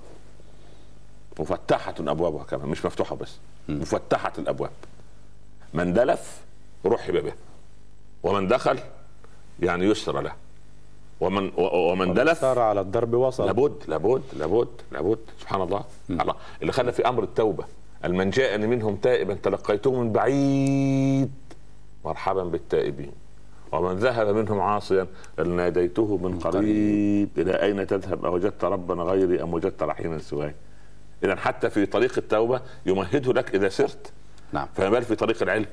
مفتحة 1.41 1.95
أبوابها 2.01 2.45
كمان 2.45 2.69
مش 2.69 2.87
مفتوحة 2.87 3.17
بس. 3.17 3.37
مفتحة 3.69 4.33
الأبواب. 4.39 4.71
من 5.75 5.93
دلف 5.93 6.41
رحب 6.87 7.17
به. 7.17 7.33
ومن 8.23 8.49
دخل 8.49 8.79
يعني 9.61 9.85
يسر 9.85 10.21
له. 10.21 10.33
ومن 11.21 11.53
ومن 11.59 12.15
دلف 12.15 12.39
سار 12.39 12.59
على 12.59 12.81
الدرب 12.81 13.15
وصل. 13.15 13.47
لابد 13.47 13.83
لابد 13.89 14.23
لابد 14.33 14.69
لابد. 14.93 15.19
سبحان 15.41 15.63
الله. 15.63 15.85
م. 16.09 16.21
الله. 16.21 16.35
اللي 16.63 16.73
خلى 16.73 16.93
في 16.93 17.09
أمر 17.09 17.23
التوبة. 17.23 17.65
المن 18.05 18.31
جاءني 18.31 18.67
منهم 18.67 18.97
تائبا 18.97 19.35
تلقيته 19.35 20.01
من 20.01 20.13
بعيد. 20.13 21.33
مرحبا 22.05 22.45
بالتائبين. 22.45 23.13
ومن 23.73 23.97
ذهب 23.97 24.29
منهم 24.29 24.61
عاصيا 24.61 25.07
ناديته 25.39 26.17
من 26.17 26.39
قريب. 26.39 27.29
إلى 27.39 27.63
أين 27.63 27.87
تذهب؟ 27.87 28.25
أوجدت 28.25 28.65
ربا 28.65 28.95
غيري 28.95 29.43
أم 29.43 29.55
وجدت 29.55 29.83
رحيما 29.83 30.19
سواي 30.19 30.55
اذا 31.25 31.37
حتى 31.37 31.71
في 31.71 31.87
طريق 31.87 32.13
التوبة 32.19 32.61
يمهده 32.87 33.33
لك 33.33 33.55
إذا 33.55 33.69
سرت. 33.69 34.13
نعم. 34.53 34.69
فما 34.75 34.91
بال 34.91 35.03
في 35.03 35.15
طريق 35.15 35.43
العلم؟ 35.43 35.67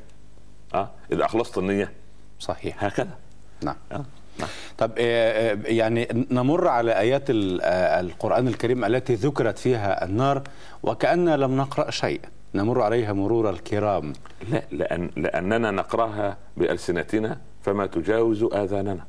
آه؟ 0.74 0.90
إذا 1.12 1.26
أخلصت 1.26 1.58
النية. 1.58 1.92
صحيح. 2.40 2.84
هكذا. 2.84 3.18
نعم. 3.64 3.76
آه. 3.92 4.06
نعم. 4.40 4.50
طب 4.78 4.92
آه، 4.98 5.52
آه، 5.52 5.58
يعني 5.66 6.28
نمر 6.32 6.68
على 6.68 7.00
آيات 7.00 7.30
آه، 7.30 8.00
القرآن 8.00 8.48
الكريم 8.48 8.86
التي 8.86 9.16
ذكرت 9.16 9.58
فيها 9.58 10.06
النار 10.06 10.44
وكأن 10.84 11.30
لم 11.30 11.58
نقرأ 11.58 11.92
شيء 11.92 12.22
نمر 12.54 12.82
عليها 12.82 13.14
مرور 13.14 13.50
الكرام. 13.50 14.14
لا 14.50 14.64
لأن 14.72 15.10
لأننا 15.16 15.72
نقرأها 15.72 16.38
بألسنتنا 16.58 17.38
فما 17.62 17.86
تجاوز 17.86 18.44
آذاننا. 18.44 19.06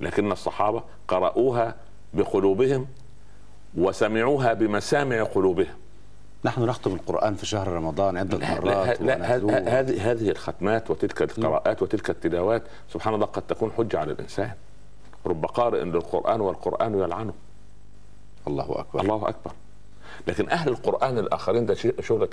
لكن 0.00 0.32
الصحابة 0.32 0.82
قرأوها 1.08 1.74
بقلوبهم 2.14 2.86
وسمعوها 3.76 4.52
بمسامع 4.52 5.22
قلوبهم. 5.22 5.74
نحن 6.44 6.62
نختم 6.62 6.92
القرآن 6.92 7.34
في 7.34 7.46
شهر 7.46 7.68
رمضان 7.68 8.16
عدة 8.16 8.38
مرات 8.38 9.02
لا 9.02 9.36
هذه 9.80 10.10
هذه 10.10 10.30
الختمات 10.30 10.90
وتلك 10.90 11.22
القراءات 11.22 11.82
وتلك 11.82 12.10
التلاوات. 12.10 12.62
سبحان 12.92 13.14
الله 13.14 13.26
قد 13.26 13.42
تكون 13.42 13.72
حجة 13.78 13.98
على 13.98 14.12
الإنسان. 14.12 14.50
رب 15.26 15.46
قارئ 15.46 15.84
للقرآن 15.84 16.40
والقرآن 16.40 16.98
يلعنه. 16.98 17.32
الله 18.46 18.80
أكبر. 18.80 19.00
الله 19.00 19.28
أكبر. 19.28 19.52
لكن 20.26 20.50
أهل 20.50 20.68
القرآن 20.68 21.18
الآخرين 21.18 21.66
ده 21.66 21.74
شغلة 22.00 22.28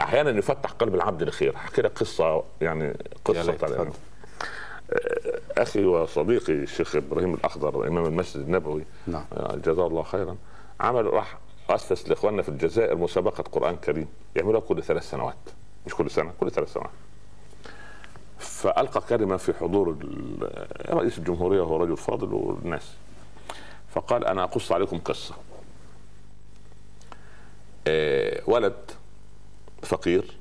أحيانا 0.00 0.30
يفتح 0.30 0.70
قلب 0.70 0.94
العبد 0.94 1.22
لخير. 1.22 1.56
أحكي 1.56 1.82
لك 1.82 1.98
قصة 1.98 2.44
يعني 2.60 2.96
قصة 3.24 3.56
أخي 5.58 5.84
وصديقي 5.84 6.52
الشيخ 6.52 6.96
إبراهيم 6.96 7.34
الأخضر 7.34 7.88
إمام 7.88 8.04
المسجد 8.04 8.40
النبوي. 8.40 8.84
نعم. 9.06 9.24
جزاه 9.54 9.86
الله 9.86 10.02
خيرا. 10.02 10.36
عمل 10.80 11.06
راح 11.06 11.38
أسس 11.70 12.08
لإخواننا 12.08 12.42
في 12.42 12.48
الجزائر 12.48 12.96
مسابقة 12.96 13.42
قرآن 13.42 13.76
كريم. 13.76 14.08
يعملوها 14.36 14.60
كل 14.60 14.82
ثلاث 14.82 15.10
سنوات. 15.10 15.36
مش 15.86 15.94
كل 15.94 16.10
سنة 16.10 16.32
كل 16.40 16.50
ثلاث 16.50 16.72
سنوات. 16.72 16.90
فألقى 18.38 19.00
كلمه 19.08 19.36
في 19.36 19.52
حضور 19.52 19.96
رئيس 20.90 21.18
الجمهورية 21.18 21.60
وهو 21.60 21.76
رجل 21.76 21.96
فاضل 21.96 22.34
والناس. 22.34 22.92
فقال 23.94 24.24
أنا 24.26 24.44
أقص 24.44 24.72
عليكم 24.72 24.98
قصة. 24.98 25.34
آه، 25.34 25.51
ولد 28.46 28.90
فقير 29.82 30.36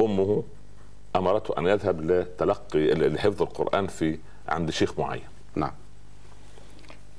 أمه 0.00 0.44
أمرته 1.16 1.58
أن 1.58 1.66
يذهب 1.66 2.10
لتلقي 2.10 2.94
لحفظ 2.94 3.42
القرآن 3.42 3.86
في 3.86 4.18
عند 4.48 4.70
شيخ 4.70 4.98
معين. 4.98 5.24
نعم. 5.54 5.72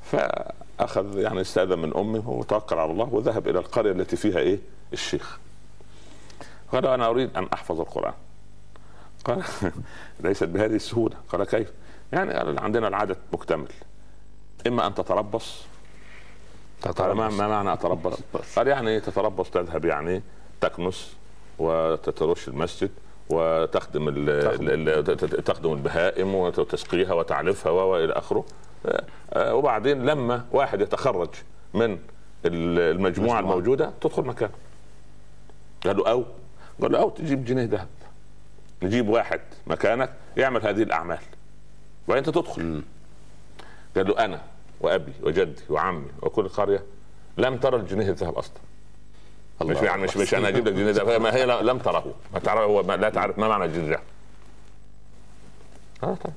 فأخذ 0.03 1.19
يعني 1.19 1.41
استأذن 1.41 1.79
من 1.79 1.97
أمه 1.97 2.29
وتوكل 2.29 2.75
على 2.75 2.91
الله 2.91 3.13
وذهب 3.13 3.47
إلى 3.47 3.59
القرية 3.59 3.91
التي 3.91 4.15
فيها 4.15 4.39
إيه؟ 4.39 4.59
الشيخ. 4.93 5.39
قال 6.71 6.85
أنا 6.87 7.07
أريد 7.07 7.37
أن 7.37 7.47
أحفظ 7.53 7.79
القرآن. 7.79 8.13
قال 9.25 9.43
ليست 10.23 10.43
بهذه 10.43 10.75
السهولة. 10.75 11.15
قال 11.29 11.43
كيف؟ 11.43 11.71
يعني 12.13 12.59
عندنا 12.59 12.87
العدد 12.87 13.17
مكتمل. 13.33 13.71
إما 14.67 14.87
أن 14.87 14.95
تتربص 14.95 15.65
ما, 16.99 17.29
ما 17.29 17.47
معنى 17.47 17.73
أتربص؟ 17.73 18.19
قال 18.55 18.67
يعني 18.67 18.99
تتربص 18.99 19.49
تذهب 19.49 19.85
يعني 19.85 20.21
تكنس 20.61 21.15
وتترش 21.59 22.47
المسجد 22.47 22.91
وتخدم 23.29 24.09
تخدم. 25.45 25.73
البهائم 25.73 26.35
وتسقيها 26.35 27.13
وتعلفها 27.13 27.71
وإلى 27.71 28.13
آخره. 28.13 28.45
آه، 29.33 29.55
وبعدين 29.55 30.05
لما 30.05 30.45
واحد 30.51 30.81
يتخرج 30.81 31.29
من 31.73 31.99
المجموعة 32.45 33.39
الموجودة 33.39 33.91
تدخل 34.01 34.23
مكانه 34.23 34.53
قال 35.85 35.97
له 35.97 36.11
أو. 36.11 36.25
قال 36.81 36.91
له 36.91 36.99
أو 36.99 37.09
تجيب 37.09 37.45
جنيه 37.45 37.65
ذهب. 37.65 37.87
نجيب 38.83 39.09
واحد 39.09 39.41
مكانك 39.67 40.13
يعمل 40.37 40.67
هذه 40.67 40.83
الأعمال. 40.83 41.19
وانت 42.07 42.29
تدخل؟ 42.29 42.81
قال 43.95 44.07
له 44.07 44.25
أنا. 44.25 44.41
وأبي 44.81 45.13
وجدي 45.23 45.61
وعمي 45.69 46.07
وكل 46.21 46.47
قرية 46.47 46.83
لم 47.37 47.57
ترى 47.57 47.77
الجنيه 47.77 48.09
الذهب 48.09 48.37
أصلا. 48.37 48.57
مش 49.61 49.77
يعني 49.77 50.03
مش 50.03 50.17
مش 50.17 50.33
أنا 50.33 50.47
أجيب 50.47 50.67
لك 50.67 50.73
جنيه 50.73 50.91
ذهب. 50.91 51.21
ما 51.21 51.35
هي 51.35 51.45
لم 51.45 51.77
تره. 51.77 52.13
ما 52.33 52.39
تعرف 52.39 52.61
هو 52.61 52.81
لا 52.81 53.09
تعرف 53.09 53.39
ما 53.39 53.47
معنى 53.47 53.65
الجنيه؟ 53.65 53.99
آه 56.03 56.15
طبعا 56.15 56.35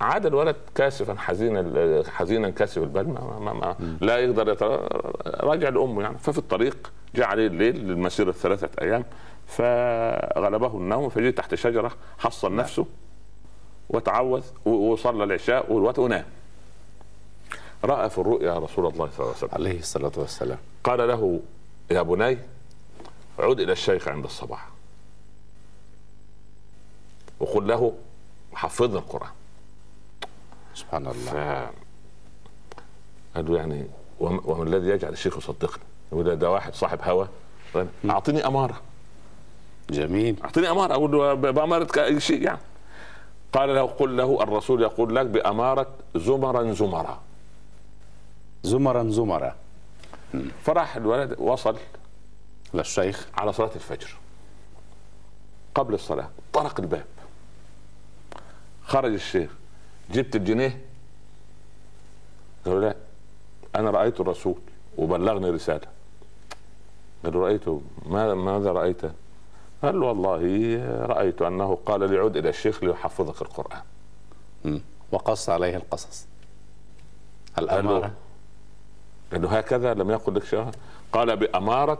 عاد 0.00 0.26
الولد 0.26 0.56
كاسفا 0.74 1.14
حزينا 1.14 2.02
حزينا 2.08 2.50
كاسف 2.50 2.78
البال. 2.82 3.08
ما 3.08 3.38
ما 3.38 3.52
ما 3.52 3.76
لا 4.00 4.18
يقدر 4.18 4.56
راجع 5.26 5.68
لأمه 5.68 6.02
يعني. 6.02 6.18
ففي 6.18 6.38
الطريق 6.38 6.92
جاء 7.14 7.26
عليه 7.26 7.46
الليل 7.46 7.76
للمسيره 7.76 8.32
ثلاثة 8.32 8.70
أيام. 8.82 9.04
فغلبه 9.46 10.76
النوم. 10.76 11.08
فجي 11.08 11.32
تحت 11.32 11.54
شجرة 11.54 11.92
حصن 12.18 12.56
نفسه 12.56 12.86
وتعوذ 13.88 14.44
وصلى 14.64 15.24
العشاء 15.24 15.72
والوقت 15.72 15.98
ونام. 15.98 16.24
رأى 17.84 18.10
في 18.10 18.18
الرؤيا 18.18 18.58
رسول 18.58 18.86
الله 18.86 19.10
صلى 19.10 19.20
الله 19.20 19.34
عليه 19.34 19.36
وسلم. 19.36 19.50
عليه 19.52 19.78
الصلاة 19.78 20.12
والسلام. 20.16 20.58
قال 20.84 21.08
له 21.08 21.40
يا 21.90 22.02
بني 22.02 22.38
عد 23.38 23.60
إلى 23.60 23.72
الشيخ 23.72 24.08
عند 24.08 24.24
الصباح. 24.24 24.68
وقل 27.40 27.68
له 27.68 27.92
حفظنا 28.52 28.98
القرآن. 28.98 29.30
سبحان 30.74 31.06
الله. 31.06 31.32
ف... 31.32 31.36
قال 33.36 33.52
له 33.52 33.56
يعني 33.56 33.86
وما 34.20 34.62
الذي 34.62 34.88
يجعل 34.88 35.12
الشيخ 35.12 35.36
يصدقني؟ 35.36 35.84
يقول 36.12 36.36
ده 36.36 36.50
واحد 36.50 36.74
صاحب 36.74 36.98
هوى. 37.02 37.28
اعطيني 38.10 38.46
أمارة. 38.46 38.80
جميل. 39.90 40.36
اعطيني 40.44 40.70
أمارة 40.70 40.94
أقول 40.94 41.12
له 41.12 41.34
بأمارة 41.34 42.18
شيء 42.18 42.42
يعني. 42.42 42.60
قال 43.52 43.74
له 43.74 43.82
قل 43.82 44.16
له 44.16 44.42
الرسول 44.42 44.82
يقول 44.82 45.16
لك 45.16 45.26
بأمارة 45.26 45.86
زمرا 46.16 46.72
زمرا. 46.72 47.20
زمرا 48.62 49.10
زمرا. 49.10 49.56
فراح 50.62 50.96
الولد 50.96 51.40
وصل 51.40 51.76
للشيخ. 52.74 53.28
على 53.34 53.52
صلاة 53.52 53.70
الفجر. 53.76 54.16
قبل 55.74 55.94
الصلاة 55.94 56.30
طرق 56.52 56.80
الباب. 56.80 57.04
خرج 58.84 59.12
الشيخ. 59.12 59.50
جبت 60.10 60.36
الجنيه. 60.36 60.80
قالوا 62.64 62.80
لا 62.80 62.96
أنا 63.76 63.90
رأيت 63.90 64.20
الرسول 64.20 64.58
وبلغني 64.98 65.50
رسالة. 65.50 65.86
قالوا 67.24 67.46
رايته 67.46 67.82
ماذا 68.06 68.34
ماذا 68.34 68.72
رأيت؟ 68.72 69.02
قال 69.82 70.00
له 70.00 70.06
والله 70.06 70.36
رأيت 71.06 71.42
أنه 71.42 71.78
قال 71.86 72.10
لي 72.10 72.18
عد 72.18 72.36
إلى 72.36 72.48
الشيخ 72.48 72.84
ليحفظك 72.84 73.42
القرآن. 73.42 73.82
مم. 74.64 74.80
وقص 75.12 75.48
عليه 75.48 75.76
القصص. 75.76 76.26
الأمارة 77.58 78.12
قال 79.32 79.42
له 79.42 79.58
هكذا 79.58 79.94
لم 79.94 80.10
يقل 80.10 80.34
لك 80.34 80.44
شيئا 80.44 80.70
قال 81.12 81.36
بأمارة 81.36 81.98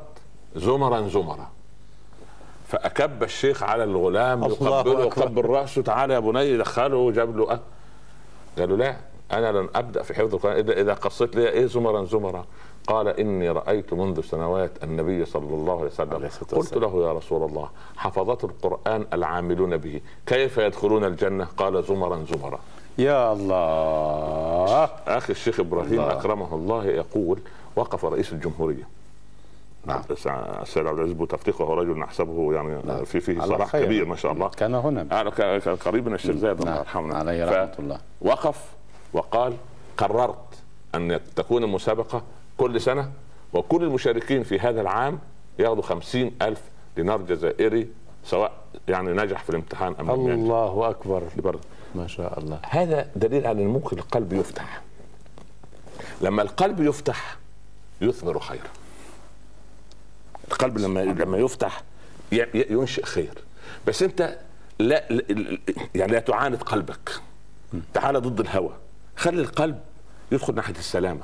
زمرا 0.56 1.08
زمرا 1.08 1.50
فأكب 2.68 3.22
الشيخ 3.22 3.62
على 3.62 3.84
الغلام 3.84 4.44
يقبله. 4.44 5.00
يقبل 5.00 5.44
رأسه 5.44 5.82
تعالى 5.82 6.14
يا 6.14 6.18
بني 6.18 6.56
دخله 6.56 7.10
جاب 7.12 7.36
له 7.36 7.52
أه. 7.52 7.60
قال 8.58 8.68
له 8.68 8.76
لا 8.76 8.96
أنا 9.32 9.52
لن 9.52 9.68
أبدأ 9.74 10.02
في 10.02 10.14
حفظ 10.14 10.34
القرآن 10.34 10.56
إلا 10.58 10.80
إذا 10.80 10.94
قصيت 10.94 11.36
لي 11.36 11.48
إيه 11.48 11.66
زمرا 11.66 12.04
زمرا 12.04 12.44
قال 12.86 13.08
إني 13.08 13.50
رأيت 13.50 13.92
منذ 13.92 14.20
سنوات 14.20 14.84
النبي 14.84 15.24
صلى 15.24 15.54
الله 15.54 15.76
عليه 15.78 15.86
وسلم 15.90 16.28
قلت. 16.52 16.76
له 16.76 17.02
يا 17.06 17.12
رسول 17.12 17.42
الله 17.50 17.70
حفظت 17.96 18.44
القرآن 18.44 19.06
العاملون 19.12 19.76
به 19.76 20.00
كيف 20.26 20.58
يدخلون 20.58 21.04
الجنة 21.04 21.44
قال 21.56 21.84
زمرا 21.84 22.24
زمرا 22.34 22.58
يا 23.00 23.32
الله. 23.32 24.84
آخي 25.08 25.32
الشيخ 25.32 25.60
إبراهيم 25.60 25.92
الله. 26.00 26.12
أكرمه 26.12 26.54
الله 26.54 26.84
يقول 26.86 27.38
وقف 27.76 28.04
رئيس 28.04 28.32
الجمهورية. 28.32 28.88
نعم. 29.86 30.02
السيد 30.10 30.86
عبد 30.86 30.98
العزيز 30.98 31.12
بوتفليق 31.14 31.60
وهو 31.60 31.74
رجل 31.74 31.98
نحسبه 31.98 32.54
يعني 32.54 32.82
نعم. 32.84 33.04
في 33.04 33.20
فيه 33.20 33.40
صلاح. 33.40 33.76
كبير 33.76 34.04
ما 34.04 34.16
شاء 34.16 34.32
الله. 34.32 34.48
كان 34.48 34.74
هنا. 34.74 35.00
أنا 35.20 35.30
ك- 35.30 35.62
ك- 35.62 35.68
قريب 35.68 36.06
من 36.08 36.14
الشيخ 36.14 36.36
زايد 36.36 36.58
الله 36.60 36.70
نعم. 36.70 36.80
يرحمه 36.80 37.14
عليه 37.16 37.44
رحمة 37.44 37.72
الله. 37.78 37.98
وقف 38.22 38.64
وقال 39.12 39.52
قررت 39.96 40.36
أن 40.94 41.20
تكون 41.36 41.64
المسابقة 41.64 42.22
كل 42.58 42.80
سنة 42.80 43.10
وكل 43.52 43.82
المشاركين 43.84 44.42
في 44.42 44.58
هذا 44.58 44.80
العام 44.80 45.18
ياخذوا 45.58 45.82
خمسين 45.82 46.32
ألف 46.42 46.62
دينار 46.96 47.22
جزائري 47.22 47.88
سواء 48.24 48.52
يعني 48.88 49.12
نجح 49.12 49.42
في 49.42 49.50
الامتحان 49.50 49.94
أم 50.00 50.10
لم 50.10 50.20
ينجح. 50.20 50.32
الله 50.34 50.90
أكبر. 50.90 51.22
ما 51.94 52.06
شاء 52.06 52.38
الله. 52.38 52.60
هذا 52.62 53.10
دليل 53.16 53.46
على 53.46 53.62
أن 53.62 53.66
ممكن 53.66 53.98
القلب 53.98 54.32
يفتح. 54.32 54.82
لما 56.20 56.42
القلب 56.42 56.80
يفتح 56.80 57.36
يثمر 58.00 58.38
خيرا 58.38 58.68
القلب 60.48 60.78
لما 60.78 61.00
لما 61.00 61.38
يفتح 61.38 61.82
ينشئ 62.54 63.04
خير. 63.04 63.38
بس 63.86 64.02
أنت 64.02 64.38
لا 64.78 65.04
يعني 65.94 66.12
لا 66.12 66.18
تعاند 66.18 66.62
قلبك. 66.62 67.20
تعال 67.94 68.22
ضد 68.22 68.40
الهوى. 68.40 68.72
خلي 69.16 69.40
القلب 69.40 69.80
يدخل 70.32 70.54
ناحية 70.54 70.74
السلامة. 70.74 71.22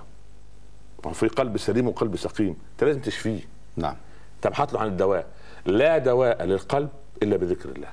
ما 1.05 1.13
في 1.13 1.29
قلب 1.29 1.57
سليم 1.57 1.89
وقلب 1.89 2.17
سقيم. 2.17 2.57
أنت 2.73 2.85
لازم 2.85 3.01
تشفيه. 3.01 3.41
نعم. 3.77 3.97
تبحث 4.43 4.75
له 4.75 4.81
عن 4.81 4.87
الدواء. 4.87 5.27
لا 5.67 5.99
دواء 5.99 6.45
للقلب 6.45 6.89
إلا 7.23 7.37
بذكر 7.37 7.69
الله. 7.69 7.89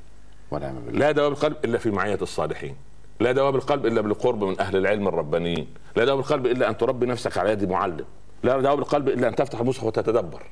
ونعم 0.54 0.76
بالله. 0.86 1.00
لا 1.00 1.12
دواء 1.12 1.30
بالقلب 1.30 1.56
إلا 1.66 1.78
في 1.78 1.92
معية 1.92 2.20
الصالحين. 2.22 2.76
لا 3.20 3.32
دواء 3.32 3.52
بالقلب 3.52 3.86
إلا 3.86 4.02
بالقرب 4.02 4.44
من 4.44 4.60
أهل 4.60 4.76
العلم 4.78 5.08
الربانيين. 5.08 5.68
لا 5.96 6.06
دواء 6.06 6.18
بالقلب 6.18 6.46
إلا 6.46 6.70
أن 6.70 6.78
تربي 6.78 7.06
نفسك 7.06 7.38
على 7.38 7.50
يد 7.50 7.70
معلم. 7.70 8.06
لا 8.44 8.62
دواء 8.62 8.76
بالقلب 8.76 9.10
إلا 9.10 9.28
أن 9.28 9.36
تفتح 9.36 9.60
المصحف 9.60 9.84
وتتدبر 9.84 10.44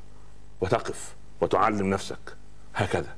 وتقف 0.62 1.15
وتعلم 1.41 1.89
نفسك. 1.89 2.36
هكذا. 2.75 3.10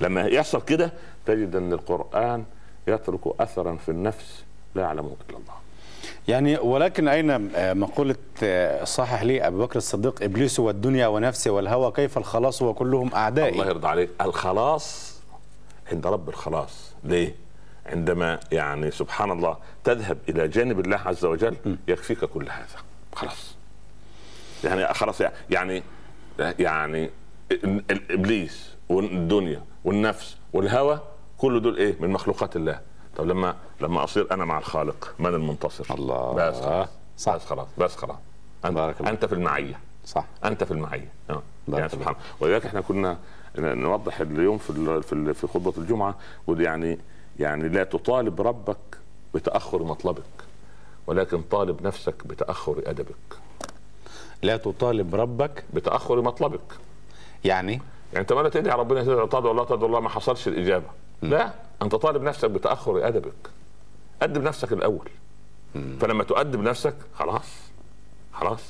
لما 0.00 0.22
يحصل 0.22 0.62
كده 0.62 0.92
تجد 1.26 1.56
أن 1.56 1.72
القرآن 1.72 2.44
يترك 2.88 3.20
اثرا 3.40 3.76
في 3.76 3.88
النفس 3.88 4.44
لا 4.74 4.82
يعلمه 4.82 5.16
إلا 5.28 5.38
الله. 5.38 5.54
يعني 6.28 6.58
ولكن 6.58 7.08
أين 7.08 7.50
مقولة 7.78 8.16
آه، 8.42 8.84
صحح 8.84 9.22
لي 9.22 9.46
أبو 9.46 9.58
بكر 9.58 9.76
الصديق 9.76 10.22
إبليس 10.22 10.60
والدنيا 10.60 11.06
ونفسي 11.06 11.50
والهوى 11.50 11.92
كيف 11.92 12.18
الخلاص 12.18 12.62
وكلهم 12.62 13.06
الله 13.06 13.18
أعدائي 13.18 13.58
يرضى 13.58 13.88
عليك. 13.88 14.10
الخلاص 14.20 15.07
عند 15.92 16.06
رب 16.06 16.28
الخلاص. 16.28 16.92
ليه؟ 17.04 17.34
عندما 17.86 18.40
يعني 18.52 18.90
سبحان 18.90 19.30
الله 19.30 19.56
تذهب 19.84 20.18
إلى 20.28 20.48
جانب 20.48 20.80
الله 20.80 20.96
عز 20.96 21.24
وجل 21.24 21.78
يكفيك 21.88 22.24
كل 22.24 22.48
هذا. 22.50 22.66
خلاص. 23.14 23.54
يعني 24.64 24.94
خلاص 24.94 25.22
يعني 25.50 25.82
يعني 26.40 27.10
إبليس 28.10 28.74
والدنيا 28.88 29.62
والنفس 29.84 30.36
والهوى 30.52 31.00
كل 31.38 31.62
دول 31.62 31.76
إيه؟ 31.76 31.96
من 32.00 32.10
مخلوقات 32.10 32.56
الله. 32.56 32.80
طب 33.16 33.26
لما 33.26 33.56
لما 33.80 34.04
أصير 34.04 34.26
أنا 34.30 34.44
مع 34.44 34.58
الخالق 34.58 35.14
من 35.18 35.34
المنتصر؟ 35.34 35.94
الله. 35.94 36.32
بس 36.34 36.60
خلاص. 36.60 36.88
صح. 37.16 37.34
بس 37.34 37.44
خلاص. 37.44 37.68
بس 37.78 37.96
خلاص. 37.96 38.16
أنت, 38.64 38.74
بارك 38.74 39.00
الله. 39.00 39.10
أنت 39.10 39.24
في 39.24 39.32
المعية. 39.32 39.80
صح. 40.04 40.24
أنت 40.44 40.64
في 40.64 40.70
المعية. 40.70 41.08
آه. 41.30 41.42
يعني 41.68 41.88
سبحان 41.88 42.14
الله 42.14 42.26
ولذلك 42.40 42.66
إحنا 42.66 42.80
كنا 42.80 43.18
نوضح 43.58 44.20
اليوم 44.20 44.58
في 44.58 45.02
في 45.02 45.34
في 45.34 45.46
خطبة 45.46 45.72
الجمعة 45.78 46.14
يعني 46.48 46.98
يعني 47.38 47.68
لا 47.68 47.84
تطالب 47.84 48.40
ربك 48.40 48.76
بتأخر 49.34 49.82
مطلبك 49.82 50.22
ولكن 51.06 51.42
طالب 51.42 51.82
نفسك 51.82 52.26
بتأخر 52.26 52.82
أدبك. 52.86 53.38
لا 54.42 54.56
تطالب 54.56 55.14
ربك 55.14 55.64
بتأخر 55.74 56.22
مطلبك. 56.22 56.72
يعني؟ 57.44 57.72
يعني 57.72 58.22
أنت 58.22 58.32
ما 58.32 58.48
تدعي 58.48 58.78
ربنا 58.78 59.26
تدعو 59.26 59.50
الله 59.50 59.64
تدعو 59.64 59.86
الله 59.86 60.00
ما 60.00 60.08
حصلش 60.08 60.48
الإجابة. 60.48 60.86
لا 61.22 61.52
أنت 61.82 61.94
طالب 61.94 62.22
نفسك 62.22 62.50
بتأخر 62.50 63.08
أدبك. 63.08 63.50
أدب 64.22 64.42
نفسك 64.42 64.72
الأول. 64.72 65.08
فلما 66.00 66.24
تؤدب 66.24 66.60
نفسك 66.60 66.94
خلاص 67.14 67.46
خلاص. 68.32 68.60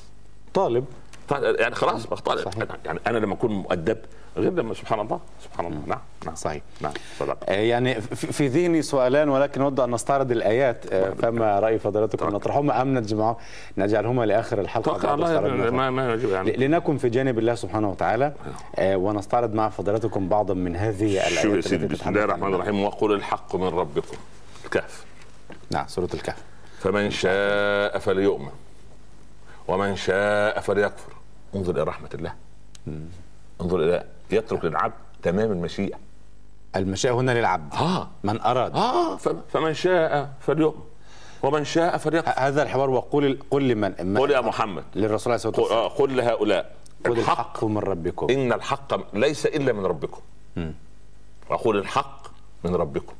طالب. 0.54 0.84
يعني 1.32 1.74
خلاص 1.74 2.06
بختار 2.06 2.38
صحيح. 2.38 2.68
يعني 2.84 3.00
أنا 3.06 3.18
لما 3.18 3.34
أكون 3.34 3.50
مؤدب 3.50 3.98
غير 4.38 4.52
لما 4.52 4.74
سبحان 4.74 5.00
الله 5.00 5.20
سبحان 5.44 5.66
الله. 5.66 5.80
نعم 5.86 5.98
نعم. 6.26 6.34
صحيح. 6.34 6.62
نعم. 6.80 6.92
صدق. 7.18 7.38
آه، 7.48 7.52
يعني 7.52 8.00
في 8.10 8.46
ذهني 8.48 8.82
سؤالان 8.82 9.28
ولكن 9.28 9.60
نود 9.60 9.80
أن 9.80 9.90
نستعرض 9.90 10.30
الآيات. 10.30 10.92
آه، 10.92 11.10
فما 11.10 11.60
رأي 11.60 11.78
فضيلتكم؟ 11.78 12.28
نطرحهما 12.28 12.82
أم 12.82 12.98
نجمع 12.98 13.36
نجعلهما 13.78 14.26
لآخر 14.26 14.60
الحلقة 14.60 15.08
على 15.08 15.38
الله 15.38 15.70
ما 15.70 15.90
ما 15.90 16.14
يعني. 16.14 16.52
لنكن 16.52 16.96
في 16.96 17.08
جانب 17.08 17.38
الله 17.38 17.54
سبحانه 17.54 17.90
وتعالى. 17.90 18.32
آه، 18.76 18.96
ونستعرض 18.96 19.54
مع 19.54 19.68
فضيلتكم 19.68 20.28
بعضا 20.28 20.54
من 20.54 20.76
هذه 20.76 21.12
الآيات 21.12 21.42
شوف 21.42 21.56
يا 21.56 21.60
سيدي؟ 21.60 21.86
بسم 21.86 22.08
الله 22.08 22.24
الرحمن 22.24 22.54
الرحيم. 22.54 22.84
وقل 22.84 23.12
الحق 23.12 23.56
من 23.56 23.68
ربكم. 23.68 24.16
الكهف. 24.64 25.04
نعم 25.70 25.86
سورة 25.88 26.08
الكهف. 26.14 26.42
فمن 26.78 27.10
شاء 27.10 27.98
فليؤمن 27.98 28.52
ومن 29.68 29.96
شاء 29.96 30.60
فليكفر. 30.60 31.12
انظر 31.54 31.74
إلى 31.74 31.82
رحمة 31.82 32.08
الله. 32.14 32.32
انظر 33.60 33.82
إلى 33.82 34.04
يترك 34.30 34.64
للعبد 34.64 34.92
تمام 35.22 35.52
المشيئة. 35.52 35.96
المشيئة 36.76 37.12
هنا 37.12 37.38
للعبد. 37.38 37.74
آه. 37.74 38.08
من 38.24 38.40
أراد. 38.40 38.76
آه. 38.76 39.16
فم- 39.16 39.40
فمن 39.52 39.74
شاء 39.74 40.30
فليؤمن. 40.40 40.82
ومن 41.42 41.64
شاء 41.64 41.96
ه- 41.96 42.28
هذا 42.38 42.62
الحوار 42.62 42.90
وقل 42.90 43.38
قل 43.50 43.68
لمن؟ 43.68 43.94
من- 44.02 44.18
قل 44.18 44.30
يا 44.30 44.40
محمد. 44.40 44.84
للرسول 44.94 45.32
عليه 45.32 45.34
الصلاة 45.36 45.52
قل, 45.52 45.62
والسلام. 45.62 45.82
آه 45.84 45.88
قل 45.88 46.16
لهؤلاء. 46.16 46.74
قل 47.06 47.18
الحق 47.18 47.32
الحق. 47.40 47.64
من 47.64 47.78
ربكم. 47.78 48.26
إن 48.30 48.52
الحق 48.52 49.14
ليس 49.16 49.46
إلا 49.46 49.72
من 49.72 49.86
ربكم. 49.86 50.20
وأقول 51.50 51.78
الحق 51.78 52.22
من 52.64 52.74
ربكم. 52.74 53.14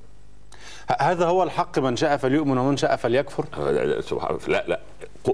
هذا 1.01 1.27
هو 1.27 1.43
الحق 1.43 1.79
من 1.79 1.97
شاء 1.97 2.17
فليؤمن 2.17 2.59
ومن 2.59 2.77
شاء 2.77 2.97
فليكفر؟ 2.97 3.45
سبحان 4.01 4.39
لا 4.49 4.65
لا. 4.67 4.81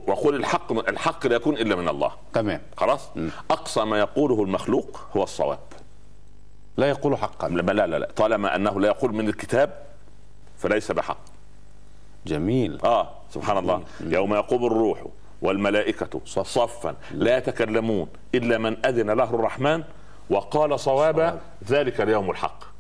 وقول 0.07 0.35
الحق 0.35 0.73
الحق 0.89 1.27
لا 1.27 1.37
يكون 1.37 1.55
إلا 1.55 1.77
من 1.77 1.89
الله. 1.89 2.13
تمام. 2.33 2.61
خلاص؟ 2.77 3.11
أقصى 3.51 3.85
ما 3.85 3.99
يقوله 3.99 4.43
المخلوق 4.43 5.01
هو 5.17 5.23
الصواب. 5.23 5.59
لا 6.77 6.89
يقول 6.89 7.17
حقا. 7.17 7.49
لا 7.49 7.73
لا 7.87 7.99
لا 7.99 8.09
طالما 8.17 8.57
أنه 8.57 8.81
لا 8.81 8.89
يقول 8.89 9.15
من 9.15 9.29
الكتاب 9.29 9.83
فليس 10.59 10.93
بحق. 10.93 11.19
جميل. 12.27 12.79
آه 12.85 13.11
سبحان 13.31 13.59
الله. 13.59 13.83
يوم 14.01 14.35
يقوم 14.35 14.67
الروح 14.67 15.07
والملائكة 15.43 16.21
صفا 16.25 16.95
لا 17.11 17.37
يتكلمون 17.37 18.09
إلا 18.35 18.59
من 18.59 18.87
أذن 18.87 19.11
له 19.11 19.35
الرحمن 19.35 19.83
وقال 20.31 20.81
صوابا 20.81 21.31
صواب. 21.31 21.41
ذلك 21.69 22.01
اليوم 22.01 22.31
الحق. 22.31 22.74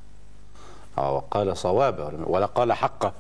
وقال 0.97 1.57
صوابا 1.57 2.25
ولا 2.27 2.47
قال 2.47 2.73
حقا 2.73 3.13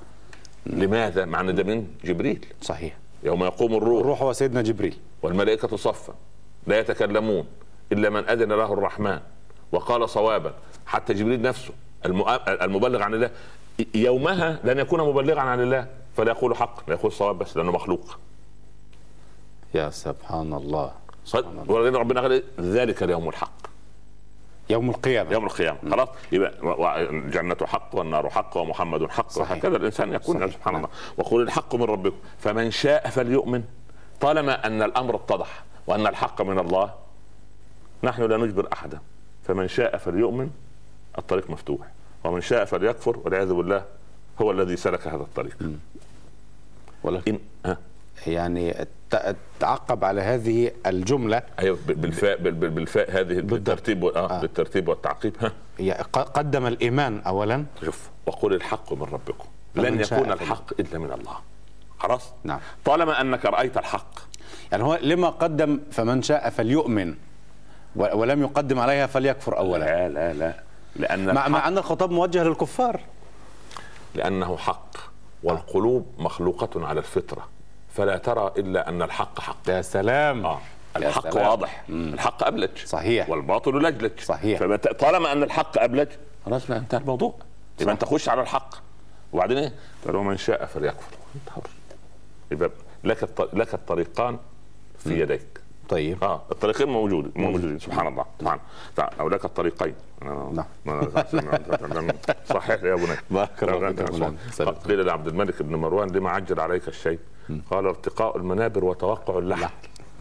لماذا؟ 0.66 1.24
مع 1.24 1.40
أن 1.40 1.54
ده 1.54 1.62
من 1.62 1.86
جبريل. 2.04 2.46
صحيح. 2.62 2.96
يوم 3.22 3.44
يقوم 3.44 3.74
الروح. 3.74 4.00
الروح 4.00 4.22
هو 4.22 4.32
سيدنا 4.32 4.62
جبريل. 4.62 4.96
والملائكة 5.22 5.76
صفا. 5.76 6.14
لا 6.66 6.78
يتكلمون 6.78 7.46
إلا 7.92 8.10
من 8.10 8.28
أذن 8.28 8.52
له 8.52 8.72
الرحمن. 8.72 9.20
وقال 9.72 10.08
صوابا. 10.08 10.54
حتى 10.86 11.14
جبريل 11.14 11.42
نفسه 11.42 11.72
المبلغ 12.48 13.02
عن 13.02 13.14
الله. 13.14 13.30
يومها 13.94 14.58
لن 14.64 14.78
يكون 14.78 15.00
مبلغا 15.00 15.40
عن 15.40 15.60
الله. 15.60 15.86
فلا 16.16 16.30
يقول 16.30 16.56
حق 16.56 16.88
لا 16.90 16.94
يقول 16.94 17.12
صواب 17.12 17.38
بس 17.38 17.56
لأنه 17.56 17.72
مخلوق. 17.72 18.18
يا 19.74 19.90
سبحان 19.90 20.52
الله. 20.52 20.92
صد- 21.24 21.70
ولذلك 21.70 21.94
ربنا 21.96 22.20
قال 22.20 22.42
ذلك 22.60 23.02
اليوم 23.02 23.28
الحق. 23.28 23.73
يوم 24.70 24.90
القيامة. 24.90 25.32
يوم 25.32 25.44
القيامة. 25.44 25.78
خلاص؟ 25.90 26.08
يبقى 26.32 27.10
الجنة 27.10 27.56
حق 27.64 27.94
والنار 27.94 28.30
حق 28.30 28.56
ومحمد 28.56 29.10
حق 29.10 29.30
صحيح. 29.30 29.50
وهكذا. 29.50 29.76
الإنسان 29.76 30.12
يكون 30.12 30.38
صحيح. 30.38 30.54
سبحان 30.54 30.74
نعم. 30.74 30.84
الله 30.84 30.96
وقل 31.16 31.42
الحق 31.42 31.74
من 31.74 31.82
ربكم. 31.82 32.16
فمن 32.38 32.70
شاء 32.70 33.10
فليؤمن. 33.10 33.64
طالما 34.20 34.66
أن 34.66 34.82
الأمر 34.82 35.14
اتضح 35.14 35.64
وأن 35.86 36.06
الحق 36.06 36.42
من 36.42 36.58
الله 36.58 36.94
نحن 38.02 38.22
لا 38.22 38.36
نجبر 38.36 38.68
أحدا. 38.72 38.98
فمن 39.44 39.68
شاء 39.68 39.96
فليؤمن 39.96 40.50
الطريق 41.18 41.50
مفتوح. 41.50 41.86
ومن 42.24 42.40
شاء 42.40 42.64
فليكفر 42.64 43.18
والعياذ 43.24 43.52
بالله 43.52 43.84
هو 44.42 44.50
الذي 44.50 44.76
سلك 44.76 45.06
هذا 45.06 45.22
الطريق. 45.22 45.56
ولكن 47.02 47.32
إن 47.32 47.38
ها؟ 47.66 47.78
يعني 48.26 48.86
تعقب 49.60 50.04
على 50.04 50.20
هذه 50.20 50.70
الجملة. 50.86 51.42
أيوه 51.58 51.78
بالفاء 51.86 52.36
بال- 52.42 52.52
بال- 52.52 52.70
بالفاء 52.70 53.10
هذه 53.10 53.40
بالترتيب 53.40 54.04
آه, 54.04 54.30
آه. 54.36 54.40
بالترتيب 54.40 54.88
والتعقيب. 54.88 55.36
ها. 55.40 55.52
قدم 56.12 56.66
الإيمان 56.66 57.20
أولا. 57.26 57.64
شوف 57.84 58.10
وقل 58.26 58.54
الحق 58.54 58.92
من 58.92 59.02
ربكم. 59.02 59.44
لن 59.74 60.00
يكون. 60.00 60.32
الحق 60.32 60.80
إلا 60.80 60.98
من 60.98 61.12
الله. 61.12 61.36
خلاص؟ 61.98 62.32
نعم. 62.44 62.58
طالما 62.84 63.20
أنك 63.20 63.44
رأيت 63.46 63.76
الحق. 63.76 64.18
يعني 64.72 64.84
هو 64.84 64.98
لما 65.02 65.28
قدم 65.28 65.80
فمن 65.92 66.22
شاء 66.22 66.50
فليؤمن 66.50 67.14
ولم 67.96 68.42
يقدم 68.42 68.78
عليها 68.78 69.06
فليكفر 69.06 69.58
أولا. 69.58 69.84
لا 69.84 70.08
لا 70.08 70.32
لا. 70.32 70.54
لأن 70.96 71.34
مع, 71.34 71.48
مع 71.48 71.68
أن 71.68 71.78
الخطاب 71.78 72.10
موجه 72.10 72.44
للكفار. 72.44 73.00
لأنه 74.14 74.56
حق 74.56 74.96
والقلوب 75.42 76.06
مخلوقة 76.18 76.86
على 76.86 76.98
الفطرة. 77.00 77.48
فلا 77.94 78.16
ترى 78.18 78.52
إلا 78.58 78.88
أن 78.88 79.02
الحق 79.02 79.40
حق. 79.40 79.68
يا 79.68 79.82
سلام. 79.82 80.44
يا 80.44 80.58
الحق 80.96 81.30
سلام. 81.30 81.48
واضح. 81.48 81.84
الحق 81.88 82.44
أبلج. 82.46 82.70
صحيح. 82.84 83.30
والباطل 83.30 83.82
لجلج. 83.82 84.20
صحيح. 84.20 84.58
فطالما 84.58 85.32
أن 85.32 85.42
الحق 85.42 85.78
أبلج. 85.78 86.08
خلاص 86.46 86.70
انتهى 86.70 87.00
الموضوع. 87.00 87.34
يبقى 87.80 87.92
أنت 87.94 88.04
خش 88.04 88.28
على 88.28 88.42
الحق. 88.42 88.74
وبعدين 89.32 89.58
إيه؟ 89.58 89.72
قال 90.06 90.16
ومن 90.16 90.36
شاء 90.36 90.66
فليكفر. 90.66 91.16
يبقى 92.50 92.70
لك 93.04 93.22
الط- 93.22 93.54
لك 93.54 93.74
الطريقان 93.74 94.38
في 94.98 95.20
يديك. 95.20 95.60
طيب. 95.88 96.24
آه 96.24 96.42
الطريقين 96.52 96.88
موجود 96.88 97.32
موجودين. 97.36 97.78
سبحان 97.78 98.06
الله. 98.06 98.24
سبحان 98.40 98.58
الله 98.98 99.10
أو 99.20 99.28
لك 99.28 99.44
الطريقين. 99.44 99.94
نعم. 100.22 100.64
صحيح 102.48 102.82
يا 102.82 102.94
بني 102.94 103.16
بارك 103.30 103.62
الله 103.62 104.34
فيك. 104.50 104.68
قيل 104.68 105.06
لعبد 105.06 105.26
الملك 105.26 105.62
بن 105.62 105.76
مروان 105.76 106.08
لما 106.10 106.30
عجل 106.30 106.60
عليك 106.60 106.88
الشيء؟ 106.88 107.18
قال 107.70 107.86
ارتقاء 107.86 108.36
المنابر 108.36 108.84
وتوقع 108.84 109.38
اللحم. 109.38 109.68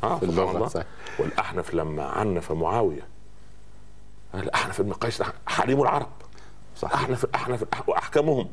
في 0.02 0.08
سبحان 0.08 0.30
اللغة،. 0.30 0.86
والأحنف 1.20 1.74
لما 1.74 2.04
عنف 2.04 2.52
معاوية 2.52 3.08
الاحنف 4.36 4.82
بن 4.82 4.94
قيس 4.94 5.24
حليم 5.48 5.82
العرب. 5.82 6.10
صحيح. 6.78 6.94
أحنف 6.94 7.26
أحنف 7.36 7.66
وأحكمهم. 7.88 8.50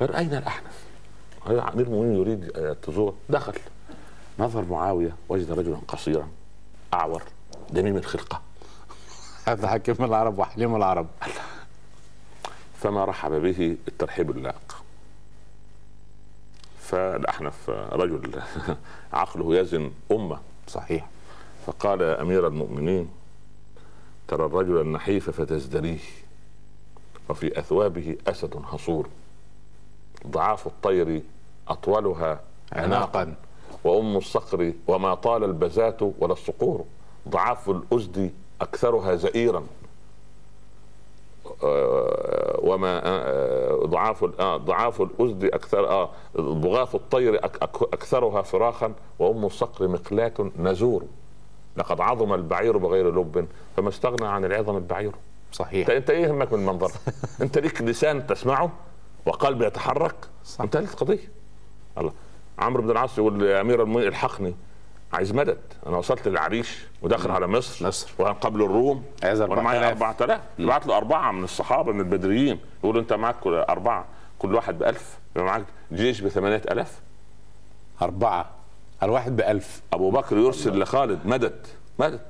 قال 0.00 0.16
أين 0.16 0.34
الأحنف؟ 0.34 0.84
قال 1.46 1.60
أمير 1.60 1.86
المؤمنين 1.86 2.14
يريد 2.16 2.56
آه، 2.56 2.72
تزور 2.72 3.14
دخل. 3.28 3.54
نظر 4.38 4.64
معاوية 4.64 5.16
وجد 5.28 5.52
رجلا 5.52 5.76
قصيرا 5.88 6.28
أعور 6.94 7.22
دميم 7.70 7.96
الخلقه 7.96 8.40
هذا 9.48 9.68
حكيم 9.68 9.96
العرب 10.00 10.38
وحليم 10.38 10.76
العرب. 10.76 11.06
فما 12.80 13.04
رحب 13.04 13.32
به 13.32 13.76
الترحيب 13.88 14.30
اللائق. 14.30 14.83
فالاحنف 16.94 17.70
آه، 17.70 17.94
رجل 17.96 18.30
عقله 19.12 19.56
يزن 19.56 19.90
أمة. 20.12 20.38
صحيح. 20.68 21.08
فقال 21.66 22.00
يا 22.00 22.22
أمير 22.22 22.46
المؤمنين 22.46 23.08
ترى 24.28 24.46
الرجل 24.46 24.80
النحيف 24.80 25.30
فتزدريه 25.30 25.98
وفي 27.28 27.58
أثوابه 27.58 28.16
أسد 28.26 28.62
حصور. 28.62 29.08
ضعاف 30.26 30.66
الطير 30.66 31.22
أطولها 31.68 32.40
عناقا 32.72 33.34
وأم 33.84 34.16
الصقر 34.16 34.72
وما 34.86 35.14
طال 35.14 35.44
البزات 35.44 36.02
ولا 36.02 36.32
الصقور. 36.32 36.84
ضعاف 37.28 37.70
الأزد 37.70 38.32
أكثرها 38.60 39.14
زئيرا. 39.16 39.62
وما 41.62 43.00
آه، 43.06 43.74
ضعاف 43.86 44.24
ال- 44.24 44.40
آه، 44.40 44.56
ضعاف 44.56 45.00
الأزد 45.02 45.44
أكثر 45.44 45.88
آه 45.88 46.10
ضغاث 46.36 46.94
الطير 46.94 47.44
أكثرها 47.44 48.42
فراخا 48.42 48.92
وأم 49.18 49.44
الصقر 49.44 49.88
مقلاة 49.88 50.32
نزور. 50.58 51.04
لقد 51.76 52.00
عظم 52.00 52.34
البعير 52.34 52.76
بغير 52.78 53.20
لب 53.20 53.46
فما 53.76 53.88
استغنى 53.88 54.26
عن 54.28 54.44
العظم 54.44 54.76
البعير. 54.76 55.12
صحيح. 55.52 55.90
انت 55.90 56.10
إيه 56.10 56.26
يهمك 56.26 56.52
من 56.52 56.58
المنظر 56.58 56.90
أنت 57.42 57.58
ليك 57.58 57.82
لسان 57.82 58.26
تسمعه 58.26 58.70
وقلب 59.26 59.62
يتحرك؟ 59.62 60.14
صح. 60.44 60.60
انتهت 60.60 60.92
القضية 60.92 61.30
الله. 61.98 62.12
عمرو 62.58 62.82
بن 62.82 62.90
العاص 62.90 63.18
يقول 63.18 63.42
لأمير 63.44 63.82
المؤمنين 63.82 64.08
الحقني. 64.08 64.54
عايز 65.14 65.32
مدد. 65.34 65.58
أنا 65.86 65.96
وصلت 65.96 66.28
للعريش 66.28 66.78
وداخل 67.02 67.30
على 67.30 67.46
مصر. 67.46 67.86
مصر. 67.86 68.10
وقبل 68.18 68.62
الروم. 68.62 69.04
عايز 69.22 69.40
وأنا 69.42 69.62
معايا 69.62 69.88
4000. 69.88 70.02
4000 70.02 70.40
يبعت 70.58 70.86
له 70.86 70.96
أربعة 70.96 71.32
من 71.32 71.44
الصحابة 71.44 71.92
من 71.92 72.00
البدريين. 72.00 72.58
يقولوا 72.84 73.00
أنت 73.00 73.12
معاك 73.12 73.34
كل- 73.40 73.54
أربعة. 73.54 74.04
كل 74.38 74.54
واحد 74.54 74.78
ب 74.78 74.82
1000 74.82 75.18
يبقى 75.36 75.46
معاك 75.46 75.64
جيش 75.92 76.20
ب 76.20 76.28
8000 76.28 77.00
أربعة. 78.02 78.50
الواحد 79.02 79.36
بألف. 79.36 79.82
أبو 79.92 80.10
بكر 80.10 80.36
يرسل 80.38 80.78
لخالد 80.78 81.18
مدد. 81.24 81.66
مدد. 81.98 82.20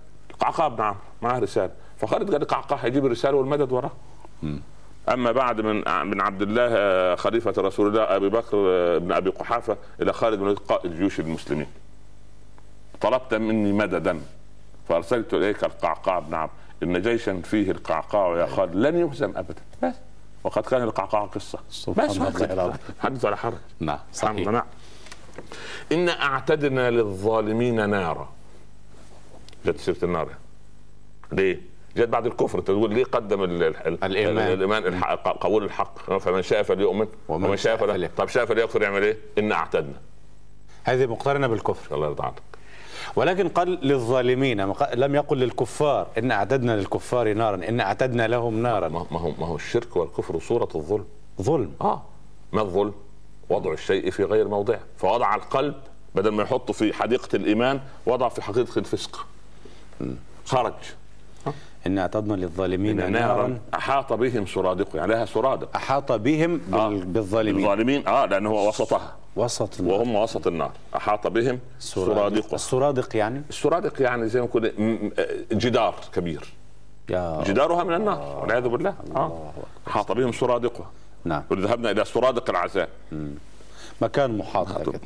قعقاع 0.40 0.68
بن 0.68 0.82
عمرو 0.82 0.98
معاه 1.22 1.38
رسالة. 1.38 1.70
فخالد 1.98 2.32
قال 2.32 2.44
قعقاع 2.46 2.78
هيجيب 2.78 3.06
الرسالة 3.06 3.36
والمدد 3.36 3.72
وراه. 3.72 3.90
أما 5.08 5.32
بعد 5.32 5.60
من 5.60 5.76
من 6.06 6.20
عبد 6.20 6.42
الله 6.42 6.68
آه، 6.70 7.14
خليفة 7.14 7.54
رسول 7.58 7.86
الله 7.88 8.02
أبي 8.16 8.28
بكر 8.28 8.56
آه، 8.56 8.98
بن 8.98 9.12
أبي 9.12 9.30
قحافة 9.30 9.76
إلى 10.02 10.12
خالد 10.12 10.38
بن 10.40 10.54
قائد 10.54 10.96
جيوش 10.96 11.20
المسلمين. 11.20 11.66
طلبت 13.04 13.34
مني 13.34 13.72
مددا 13.72 14.20
فأرسلت 14.88 15.34
إليك 15.34 15.64
القعقاع 15.64 16.18
بن 16.18 16.34
عمرو 16.34 16.52
إن 16.82 17.02
جيشا 17.02 17.40
فيه 17.44 17.70
القعقاع 17.70 18.36
يا 18.38 18.46
خالد. 18.46 18.74
لن 18.74 18.98
يهزم 18.98 19.32
ابدا. 19.36 19.62
بس. 19.82 19.94
وقد 20.44 20.62
كان 20.62 20.82
القعقاع 20.82 21.24
قصة. 21.24 21.58
بس. 21.96 22.18
حدث 23.00 23.24
ولا 23.24 23.36
حرج؟ 23.36 23.54
نعم 23.80 23.98
صحيح. 24.12 24.48
نعم. 24.48 24.62
إن 25.92 26.08
أعتدنا 26.08 26.90
للظالمين 26.90 27.90
نارا. 27.90 28.28
جت 29.66 29.80
سيرة 29.80 30.04
النار 30.04 30.28
ليه؟ 31.32 31.60
جت 31.96 32.08
بعد 32.08 32.26
الكفر. 32.26 32.60
تقول 32.60 32.94
ليه 32.94 33.04
قدم 33.04 33.44
ال 33.44 33.62
ال 33.62 34.04
الإيمان. 34.04 34.52
الإيمان؟ 34.52 34.86
الحق 34.86 35.38
قبول 35.38 35.64
الحق. 35.64 36.18
فمن 36.18 36.42
شاء 36.42 36.62
فليؤمن. 36.62 37.06
ومن 37.28 37.44
ومن 37.44 37.56
شاء 37.56 37.76
فلا 37.76 37.92
فليكفر. 37.92 38.16
طب 38.16 38.28
شاء 38.28 38.44
فليكفر 38.44 38.82
يعمل 38.82 39.02
إيه؟ 39.02 39.16
إن 39.38 39.52
أعتدنا. 39.52 40.00
هذه 40.84 41.06
مقترنة 41.06 41.46
بالكفر. 41.46 41.94
الله 41.94 42.06
يرضى 42.06 42.24
عنك. 42.24 42.42
ولكن 43.16 43.48
قال 43.48 43.68
للظالمين 43.68 44.60
لم 44.94 45.14
يقل 45.14 45.38
للكفار 45.38 46.06
إن 46.18 46.30
أعتدنا 46.30 46.76
للكفار 46.76 47.32
نارا 47.32 47.54
إن 47.68 47.80
أعتدنا 47.80 48.28
لهم 48.28 48.62
نارا. 48.62 48.88
ما 48.88 49.00
هو 49.18 49.32
ما 49.38 49.46
هو 49.46 49.56
الشرك 49.56 49.96
والكفر 49.96 50.38
صورة 50.38 50.68
الظلم. 50.74 51.04
ظلم. 51.42 51.72
آه. 51.80 52.02
ما 52.52 52.62
الظلم؟ 52.62 52.94
وضع 53.48 53.72
الشيء 53.72 54.10
في 54.10 54.24
غير 54.24 54.48
موضعه. 54.48 54.80
فوضع 54.96 55.34
القلب 55.34 55.74
بدل 56.14 56.30
ما 56.30 56.42
يحطه 56.42 56.72
في 56.72 56.92
حديقة 56.92 57.36
الإيمان 57.36 57.80
وضع 58.06 58.28
في 58.28 58.42
حديقة 58.42 58.78
الفسق. 58.78 59.26
خرج. 60.44 60.74
إن 61.86 61.98
أعتدنا 61.98 62.34
للظالمين 62.34 63.00
إن 63.00 63.12
نارا. 63.12 63.58
أحاط 63.74 64.12
بهم 64.12 64.46
سرادقها 64.46 64.96
يعني 64.96 65.12
لها 65.12 65.24
سرادق. 65.24 65.76
أحاط 65.76 66.12
بهم. 66.12 66.60
آه. 66.72 66.88
بالظالمين. 66.88 67.64
الظالمين 67.64 68.08
آه 68.08 68.26
لأنه 68.26 68.50
هو 68.50 68.68
وسطها. 68.68 69.16
وسط 69.36 69.80
النار. 69.80 69.94
وهم 69.94 70.14
وسط 70.16 70.46
النار. 70.46 70.70
أحاط 70.96 71.26
بهم 71.26 71.58
سرادقها 71.78 72.54
السرادق 72.54 73.16
يعني؟ 73.16 73.42
السرادق 73.48 74.02
يعني 74.02 74.28
زي 74.28 74.40
ما 74.40 74.46
نقول 74.46 74.72
م- 74.78 74.82
م- 74.82 75.10
جدار 75.52 75.94
كبير. 76.14 76.52
يا 77.10 77.42
جدارها 77.46 77.84
من 77.84 77.94
النار. 77.94 78.38
والعياذ 78.42 78.68
بالله. 78.68 78.94
آه. 79.16 79.52
أحاط 79.88 80.12
بهم 80.12 80.32
سرادقها 80.32 80.90
نعم. 81.24 81.42
ذهبنا 81.52 81.90
إلى 81.90 82.04
سرادق 82.04 82.50
العذاب 82.50 82.88
مكان 84.02 84.38
محاط 84.38 84.68
هكذا 84.68 84.98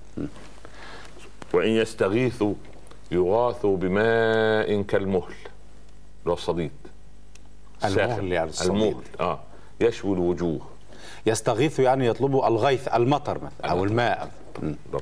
وإن 1.55 1.69
يستغيثوا 1.71 2.55
يغاثوا 3.11 3.77
بماء 3.77 4.83
كالمهل. 4.83 5.35
اللي 6.29 6.33
هو 6.33 6.35
الصديد 6.35 6.71
المهل. 7.85 8.33
يعني 8.33 8.51
الصديد. 8.51 8.71
المهل 8.71 9.03
آه. 9.21 9.41
يشوي 9.81 10.13
الوجوه. 10.15 10.61
يستغيث 11.27 11.79
يعني 11.81 12.07
يطلب 12.07 12.35
الغيث 12.37 12.89
المطر 12.89 13.39
مثلا 13.45 13.71
أو 13.71 13.85
الماء. 13.85 14.31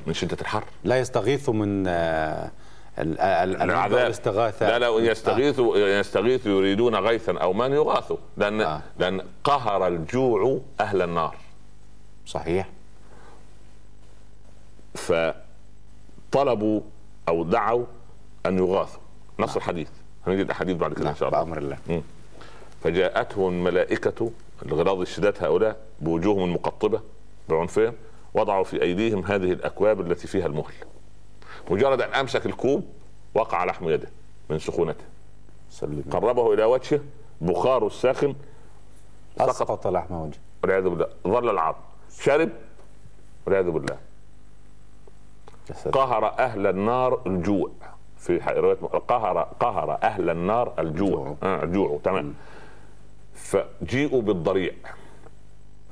من 0.06 0.14
شدة 0.14 0.36
الحر. 0.40 0.64
لا 0.84 0.98
يستغيث 0.98 1.48
من 1.48 1.84
آه، 1.88 2.50
ال- 2.98 3.20
العذاب. 3.20 3.98
الاستغاثة. 4.06 4.68
لا 4.68 4.78
لا 4.78 4.88
يستغيثوا 5.10 5.76
يستغيثوا 5.78 6.52
يريدون 6.52 6.94
غيثا 6.94 7.32
أو 7.38 7.52
من 7.52 7.72
يغاثوا. 7.72 8.16
لأن 8.36 8.60
آه. 8.60 8.80
لأن 8.98 9.22
قهر 9.44 9.86
الجوع 9.86 10.60
أهل 10.80 11.02
النار. 11.02 11.36
صحيح. 12.26 12.68
فطلبوا 14.94 16.80
أو 17.28 17.44
دعوا 17.44 17.84
أن 18.46 18.58
يغاثوا. 18.58 19.00
نص 19.38 19.56
الحديث. 19.56 19.88
هنجد 20.26 20.44
الاحاديث 20.44 20.76
بعد 20.76 20.92
كده 20.92 21.10
إن 21.10 21.14
شاء 21.14 21.28
الله. 21.28 21.42
بأمر 21.42 21.58
الله. 21.58 21.78
مم. 21.88 22.02
فجاءته 22.82 23.48
الملائكة 23.48 24.30
الغلاظ 24.66 25.00
الشداد 25.00 25.44
هؤلاء 25.44 25.76
بوجوههم 26.00 26.44
المقطبة 26.44 27.00
بعنفهم 27.48 27.94
وضعوا 28.34 28.64
في 28.64 28.82
أيديهم 28.82 29.24
هذه 29.24 29.52
الأكواب 29.52 30.00
التي 30.00 30.26
فيها 30.26 30.46
المهل. 30.46 30.74
مجرد 31.70 32.02
أن 32.02 32.14
أمسك 32.14 32.46
الكوب 32.46 32.84
وقع 33.34 33.64
لحم 33.64 33.88
يده 33.88 34.08
من 34.50 34.58
سخونته. 34.58 35.04
قربه 36.10 36.54
إلى 36.54 36.64
وجهه 36.64 37.00
بخار 37.40 37.86
الساخن 37.86 38.34
أسقط 39.40 39.86
لحم 39.86 40.14
وجهه. 40.14 40.38
والعياذ 40.62 40.88
بالله. 40.88 41.06
ظل 41.26 41.50
العظم. 41.50 41.78
شرب. 42.18 42.50
والعياذ 43.46 43.70
بالله. 43.70 43.96
قهر 45.92 46.38
أهل 46.38 46.66
النار 46.66 47.22
الجوع. 47.26 47.70
في 48.26 48.40
رواية 48.60 48.76
قهر 49.08 49.48
قهر 49.60 49.98
أهل 50.02 50.30
النار 50.30 50.72
الجوع. 50.78 51.36
آه 51.42 51.64
الجوع 51.64 52.00
تمام. 52.04 52.34
فجيئوا 53.34 54.22
بالضريع. 54.22 54.72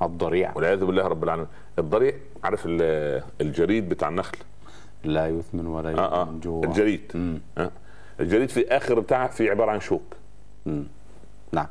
الضريع. 0.01 0.51
والعياذ 0.55 0.85
بالله 0.85 1.07
رب 1.07 1.23
العالمين. 1.23 1.47
الضريع 1.79 2.13
عارف 2.43 2.63
الجريد 3.41 3.89
بتاع 3.89 4.09
النخل؟ 4.09 4.37
لا 5.03 5.27
يثمن 5.27 5.67
ولا 5.67 5.91
يثمن 5.91 6.03
آه. 6.03 6.21
آه. 6.21 6.29
جوع. 6.43 6.63
الجريد. 6.63 7.11
آه. 7.57 7.71
الجريد 8.19 8.49
في 8.49 8.67
اخر 8.67 8.99
بتاعه 8.99 9.27
في 9.27 9.49
عبارة 9.49 9.71
عن 9.71 9.79
شوك. 9.79 10.15
مم. 10.65 10.87
نعم. 11.51 11.67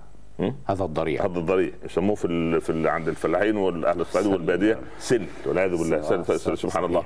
هذا 0.67 0.85
الضريع. 0.85 1.25
هذا 1.25 1.39
الضريع. 1.39 1.73
يسموه 1.85 2.15
في 2.15 2.25
ال... 2.25 2.61
في 2.61 2.71
ال... 2.71 2.89
عند 2.89 3.09
الفلاحين 3.09 3.57
والأهل 3.57 4.01
الصعيد 4.01 4.27
والبادية 4.27 4.79
سل 4.99 5.27
والعياذ 5.47 5.71
بالله. 5.71 6.23
سل... 6.37 6.59
سبحان 6.59 6.85
الله. 6.85 7.05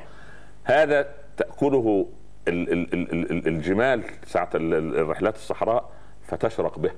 هذا 0.64 1.08
تأكله. 1.36 2.06
الجمال 2.48 4.02
ساعة 4.26 4.50
الرحلات 4.54 5.36
الصحراء 5.36 5.90
فتشرق 6.26 6.78
به 6.78 6.90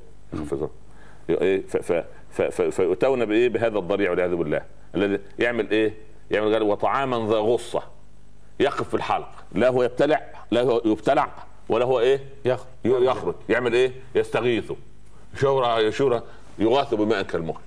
إيه،. 1.30 1.66
ف... 1.66 1.92
ف... 2.30 2.62
فيؤتون 2.62 3.24
بإيه 3.24 3.48
بهذا 3.48 3.78
الضريع 3.78 4.10
والعياذ 4.10 4.34
بالله 4.34 4.62
الذي 4.94 5.18
يعمل 5.38 5.70
إيه؟ 5.70 5.94
يعمل 6.30 6.52
قال 6.52 6.62
وطعاما 6.62 7.16
ذا 7.16 7.36
غصة 7.36 7.82
يقف 8.60 8.88
في 8.88 8.94
الحلق 8.94 9.44
لا 9.52 9.68
هو 9.68 9.82
يبتلع 9.82 10.22
لا 10.50 10.62
هو 10.62 10.82
يبتلع 10.84 11.32
ولا 11.68 11.84
هو 11.84 12.00
إيه؟ 12.00 12.24
يخرج 12.44 12.66
يخرج 12.84 13.34
يعمل 13.48 13.72
إيه؟ 13.72 13.92
يستغيث 14.14 14.72
شورى 15.40 15.92
شورى 15.92 16.22
يغاث 16.58 16.94
بماء 16.94 17.22
كالمهل 17.22 17.60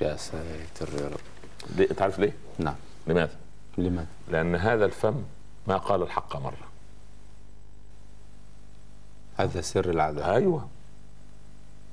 يا 0.00 0.16
ساتر 0.16 0.88
يا 1.00 1.08
رب 1.08 1.80
انت 1.90 2.02
عارف 2.02 2.18
ليه؟ 2.18 2.32
نعم 2.58 2.74
لماذا؟ 3.06 3.36
لماذا؟ 3.78 4.06
لأن 4.28 4.54
هذا 4.54 4.84
الفم 4.84 5.22
ما 5.66 5.76
قال 5.76 6.02
الحق 6.02 6.36
مرة. 6.36 6.68
هذا 9.36 9.60
سر 9.60 9.90
العذاب. 9.90 10.30
أيوه. 10.30 10.68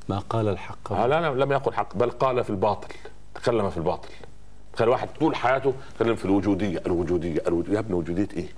ما 0.09 0.19
قال 0.19 0.47
الحق 0.47 0.91
مرة. 0.91 1.05
لا 1.05 1.21
لا 1.21 1.43
لم 1.43 1.51
يقل 1.51 1.73
حق 1.73 1.95
بل 1.95 2.11
قال 2.11 2.43
في 2.43 2.49
الباطل 2.49 2.95
تكلم 3.35 3.69
في 3.69 3.77
الباطل. 3.77 4.09
تخيل 4.73 4.89
واحد 4.89 5.09
طول 5.19 5.35
حياته 5.35 5.73
تكلم 5.95 6.15
في 6.15 6.25
الوجودية 6.25 6.81
الوجودية 6.85 7.41
الوجودية. 7.47 7.73
يا 7.73 7.79
ابني 7.79 7.93
وجودية 7.93 8.27
إيه؟ 8.33 8.49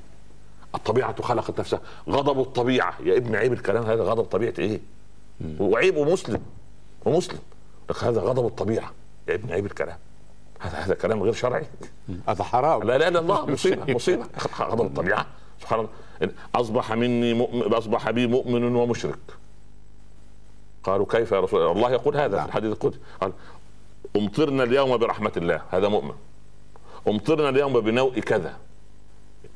الطبيعة 0.76 1.21
خلقت 1.21 1.60
نفسها. 1.60 1.82
غضب 2.10 2.39
الطبيعة. 2.39 2.93
يا 3.04 3.17
ابن 3.17 3.36
عيب 3.36 3.54
الكلام 3.54 3.84
هذا. 3.84 4.04
غضب 4.04 4.24
طبيعة 4.24 4.54
إيه؟ 4.60 4.80
وعيب 5.60 5.97
ومسلم 5.97 6.41
ومسلم. 7.06 7.39
لك 7.89 8.04
هذا 8.04 8.21
غضب 8.21 8.45
الطبيعة. 8.45 8.91
يا 9.28 9.36
ابن 9.36 9.52
عيب 9.52 9.65
الكلام. 9.65 9.97
هذا 10.62 10.78
هذا 10.78 10.93
كلام 10.93 11.24
غير 11.24 11.34
شرعي. 11.34 11.65
هذا 12.30 12.43
حرام. 12.43 12.84
لا 12.84 12.97
لا 12.97 13.10
لا 13.10 13.19
الله 13.19 13.45
مصيبة 13.45 13.93
مصيبة. 13.93 14.26
غضب 14.60 14.86
الطبيعة. 14.86 15.26
سبحان 15.62 15.80
الله 15.80 16.34
أصبح 16.56 16.93
مني 16.93 17.34
مؤمن 17.34 17.74
أصبح 17.74 18.10
بي 18.10 18.28
مؤمن 18.28 18.76
ومشرك. 18.76 19.19
قالوا 20.84 21.06
كيف 21.10 21.32
يا 21.32 21.39
رسول 21.39 21.62
الله؟ 21.62 21.71
الله 21.71 21.91
يقول 21.91 22.17
هذا 22.17 22.39
في 22.39 22.45
الحديث 22.45 22.71
القدسي. 22.71 23.00
قال 23.21 23.32
أمطرنا 24.15 24.63
اليوم 24.63 24.97
برحمة 24.97 25.32
الله. 25.38 25.62
هذا 25.69 25.88
مؤمن. 25.88 26.13
أمطرنا 27.08 27.50
اليوم 27.50 27.80
بنوء 27.80 28.19
كذا. 28.19 28.58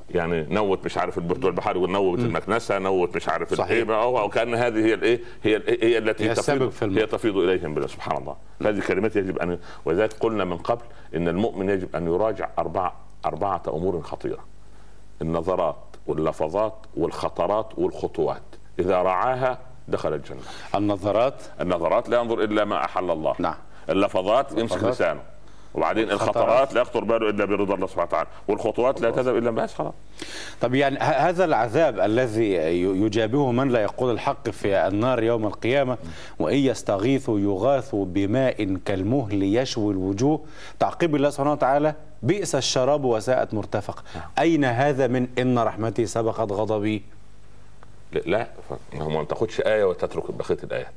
يعني 0.09 0.41
نوت 0.49 0.85
مش 0.85 0.97
عارف 0.97 1.19
بتوع 1.19 1.49
البحار 1.49 1.77
ونوت 1.77 2.19
المكنسة 2.19 2.79
نوت 2.79 3.15
مش 3.15 3.29
عارف 3.29 3.53
صحيح. 3.53 3.89
وكان 3.89 4.55
هذه 4.55 4.85
هي 4.85 4.93
الإيه 4.93 5.21
هي 5.43 5.61
هي 5.67 5.97
التي 5.97 6.29
هي 6.29 6.33
تفيض 6.33 6.69
في 6.69 7.01
هي 7.01 7.05
تفيض 7.05 7.37
إليهم 7.37 7.73
بالله 7.73 7.87
سبحان 7.87 8.17
الله. 8.17 8.35
هذه 8.61 8.79
كلمات 8.87 9.15
يجب 9.15 9.39
ان 9.39 9.59
ولذلك 9.85 10.13
قلنا 10.13 10.45
من 10.45 10.57
قبل 10.57 10.85
إن 11.15 11.27
المؤمن 11.27 11.69
يجب 11.69 11.95
أن 11.95 12.07
يراجع 12.07 12.49
أربع 12.59 12.91
أربعة 13.25 13.63
أمور 13.67 14.01
خطيرة. 14.01 14.45
النظرات 15.21 15.75
واللفظات 16.07 16.75
والخطرات 16.97 17.79
والخطوات. 17.79 18.41
إذا 18.79 19.01
رعاها 19.01 19.57
دخل 19.87 20.13
الجنة. 20.13 20.41
النظرات؟ 20.75 21.43
النظرات 21.61 22.09
لا 22.09 22.19
ينظر 22.19 22.43
إلا 22.43 22.65
ما 22.65 22.85
أحل 22.85 23.11
الله. 23.11 23.35
نعم. 23.39 23.55
اللفظات 23.89 24.57
يمسك 24.57 24.83
لسانه. 24.83 25.21
وبعدين 25.75 26.11
الخطرات 26.11 26.73
لا 26.73 26.81
يخطر 26.81 27.03
باله 27.03 27.29
إلا 27.29 27.45
برضا 27.45 27.75
الله 27.75 27.87
سبحانه 27.87 28.07
وتعالى 28.07 28.27
والخطوات 28.47 29.01
لا 29.01 29.11
تذهب 29.11 29.37
إلا 29.37 29.51
بس 29.51 29.73
خلاص. 29.73 29.93
طب 30.61 30.75
يعني 30.75 30.99
هذا 30.99 31.45
العذاب 31.45 31.99
الذي 31.99 32.53
يجابهه 32.81 33.51
من 33.51 33.69
لا 33.69 33.81
يقول 33.81 34.13
الحق 34.13 34.49
في 34.49 34.87
النار 34.87 35.23
يوم 35.23 35.45
القيامة 35.45 35.97
وإن 36.39 36.57
يستغيثوا 36.57 37.39
يغاثوا 37.39 38.05
بماء 38.05 38.77
كالمهل 38.85 39.43
يشوي 39.43 39.93
الوجوه. 39.93 40.41
تعقيب 40.79 41.15
الله 41.15 41.29
سبحانه 41.29 41.51
وتعالى 41.51 41.95
بئس 42.23 42.55
الشراب 42.55 43.05
وساءت 43.05 43.53
مرتفق. 43.53 44.03
أين 44.39 44.65
هذا 44.65 45.07
من 45.07 45.27
إن 45.39 45.59
رحمتي 45.59 46.05
سبقت 46.05 46.51
غضبي؟ 46.51 47.03
لا 48.25 48.47
ما 48.93 49.07
ما 49.07 49.23
تاخدش 49.23 49.61
آية 49.61 49.83
وتترك 49.83 50.31
بقية 50.31 50.57
الآيات. 50.63 50.91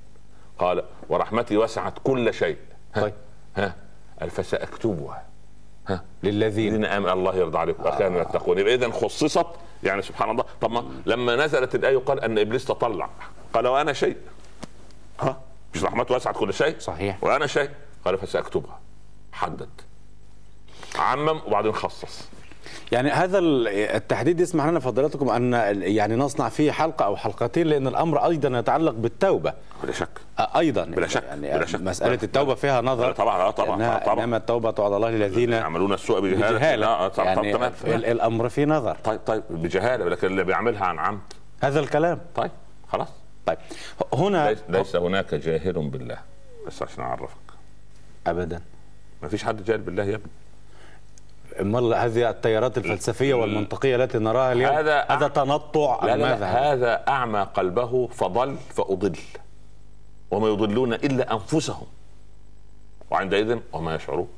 قال 0.59 0.83
ورحمتي 1.09 1.57
وسعت 1.57 1.95
كل 2.05 2.35
شيء. 2.35 2.57
ها 2.95 3.03
طيب. 3.03 3.14
ها. 3.57 3.75
قال 4.20 4.31
فساكتبها 4.31 5.24
ها. 5.88 6.04
للذين 6.22 6.74
الذين 6.74 6.85
امن 6.85 7.09
الله 7.09 7.37
يرضى 7.37 7.59
عليكم. 7.59 7.87
آه. 7.87 8.20
يتقون 8.20 8.59
يبقى 8.59 8.74
اذا 8.74 8.90
خصصت 8.90 9.46
يعني 9.83 10.02
سبحان 10.02 10.31
الله. 10.31 10.44
طب 10.61 10.70
ما 10.70 10.85
لما 11.07 11.37
نزلت 11.37 11.74
الآية 11.74 11.98
قال 11.98 12.20
أن 12.20 12.38
إبليس 12.38 12.64
تطلع 12.64 13.11
قال 13.52 13.66
وأنا 13.66 13.92
شيء. 13.92 14.16
ها؟ 15.20 15.40
مش 15.74 15.85
رحمته 15.85 16.14
وسعت 16.14 16.37
كل 16.37 16.54
شيء؟ 16.54 16.78
صحيح. 16.78 17.24
وأنا 17.24 17.46
شيء. 17.46 17.70
قال 18.04 18.18
فسأكتبها. 18.18 18.78
حدد. 19.33 19.70
عمم 20.96 21.40
وبعدين 21.46 21.72
خصص. 21.72 22.28
يعني 22.92 23.11
هذا 23.11 23.38
التحديد 23.38 24.40
يسمح 24.40 24.66
لنا 24.66 24.81
فضيلتكم 24.81 25.28
أن 25.28 25.52
يعني 25.83 26.16
نصنع 26.16 26.48
فيه 26.48 26.70
حلقة 26.70 27.04
أو 27.04 27.16
حلقتين 27.16 27.66
لأن 27.66 27.87
الأمر 27.87 28.26
أيضا 28.26 28.59
يتعلق 28.59 28.92
بالتوبة. 28.92 29.52
بلا 29.83 29.92
شك. 29.92 30.09
أيضا. 30.38 30.85
بلا 30.85 31.07
شك. 31.07 31.22
يعني 31.22 31.59
بلا 31.59 31.66
شك. 31.66 31.81
مسألة 31.81 32.18
التوبة 32.22 32.54
فيها 32.54 32.81
نظر. 32.81 33.12
طبعا 33.12 33.50
طبعا 33.50 33.98
طبعا. 33.98 34.24
إنما 34.24 34.37
التوبة 34.37 34.85
على 34.85 34.96
الله 34.96 35.11
للذين 35.11 35.52
يعملون 35.52 35.92
السوء 35.92 36.20
بجهالة, 36.20 36.57
بجهالة. 36.57 37.09
طبعا 37.09 37.26
يعني 37.26 37.52
تمام 37.52 37.72
الأمر 37.85 38.48
فيه 38.48 38.64
نظر. 38.64 38.96
طيب 39.04 39.20
طيب 39.26 39.42
بجهالة 39.50 40.09
لكن 40.09 40.26
اللي 40.26 40.44
بيعملها 40.44 40.85
عن 40.85 40.98
عمد. 40.98 41.20
هذا 41.62 41.81
الكلام. 41.81 42.20
طيب 42.35 42.50
خلاص. 42.88 43.09
طيب. 43.46 43.59
هنا 44.14 44.50
ليس, 44.50 44.59
ليس 44.68 44.96
هناك 44.96 45.35
جاهل 45.35 45.72
بالله. 45.72 46.18
بس 46.66 46.83
عشان 46.83 47.04
أعرفك. 47.04 47.37
ابدا. 48.26 48.61
ما 49.22 49.28
فيش 49.28 49.44
حد 49.44 49.64
جاهل 49.64 49.81
بالله 49.81 50.04
يا 50.04 50.14
ابني. 50.14 50.31
امال 51.61 51.94
هذه 51.94 52.31
التيارات 52.31 52.79
الفلسفية 52.79 53.35
والمنطقية 53.35 53.97
التي 53.97 54.18
نراها 54.18 54.53
اليوم 54.53 54.73
هذا 54.73 55.01
هذا 55.01 55.29
تنطع 55.29 56.05
لا 56.05 56.16
لا 56.16 56.38
لا 56.38 56.73
هذا 56.73 57.05
أعمى 57.09 57.47
قلبه 57.55 58.07
فضل 58.07 58.57
فأضل 58.75 59.16
وما 60.31 60.49
يضلون 60.49 60.94
إلا 60.94 61.33
أنفسهم 61.33 61.87
وعندئذ 63.11 63.59
وما 63.73 63.94
يشعرون. 63.94 64.29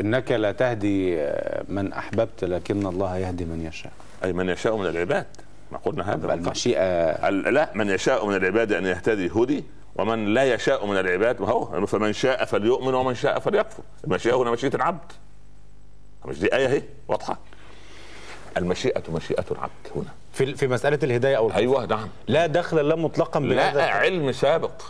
إنك 0.00 0.32
لا 0.32 0.52
تهدي 0.52 1.26
من 1.68 1.92
أحببت 1.92 2.44
لكن 2.44 2.86
الله 2.86 3.16
يهدي 3.16 3.44
من 3.44 3.66
يشاء. 3.66 3.92
أي 4.24 4.32
من 4.32 4.48
يشاء 4.48 4.76
من 4.76 4.86
العباد. 4.86 5.26
ما 5.72 5.78
قلنا 5.78 6.14
هذا 6.14 6.34
المشيئه 6.34 7.28
لا 7.30 7.70
من 7.74 7.90
يشاء 7.90 8.26
من 8.26 8.34
العباد 8.34 8.72
أن 8.72 8.86
يهتدي 8.86 9.30
هدي 9.30 9.64
ومن 9.96 10.34
لا 10.34 10.54
يشاء 10.54 10.86
من 10.86 10.96
العباد 10.96 11.42
هو؟ 11.42 11.86
فمن 11.86 12.12
شاء 12.12 12.44
فليؤمن 12.44 12.94
ومن 12.94 13.14
شاء 13.14 13.38
فليكفر. 13.38 13.82
المشيئة 14.04 14.34
هنا 14.34 14.50
مشيئة 14.50 14.74
العبد. 14.74 15.12
مش 16.24 16.38
دي 16.38 16.54
آية 16.54 16.66
أهي؟ 16.66 16.82
واضحة. 17.08 17.38
المشيئة 18.56 19.02
مشيئة 19.10 19.44
العبد 19.50 19.70
هنا. 19.96 20.12
في 20.32 20.54
في 20.54 20.66
مسألة 20.66 20.98
الهداية 21.02 21.36
أو 21.36 21.46
الكفر. 21.46 21.58
أيوه 21.60 21.86
نعم. 21.86 22.08
لا 22.28 22.46
دخل 22.46 22.88
لا 22.88 22.94
مطلقا 22.96 23.40
بهذا 23.40 23.76
لا 23.76 23.90
علم 23.90 24.32
سابق. 24.32 24.82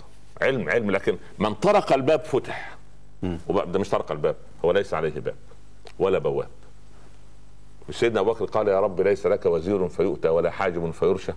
علم 0.43 0.69
علم. 0.69 0.91
لكن 0.91 1.17
من 1.39 1.55
طرق 1.55 1.93
الباب 1.93 2.25
فتح. 2.25 2.77
وباب 3.49 3.73
ده 3.73 3.79
مش 3.79 3.89
طرق 3.89 4.13
الباب 4.13 4.37
هو 4.65 4.73
ليس 4.73 4.95
عليه 4.95 5.11
باب 5.21 5.35
ولا 5.99 6.19
بواب. 6.19 6.49
سيدنا 7.91 8.21
أبو 8.21 8.33
بكر 8.33 8.45
قال 8.45 8.69
يا 8.69 8.81
رب 8.81 9.01
ليس 9.01 9.27
لك 9.27 9.47
وزير 9.47 9.89
فيؤتى 9.89 10.29
ولا 10.29 10.51
حاجب 10.51 10.91
فيرشى. 10.91 11.33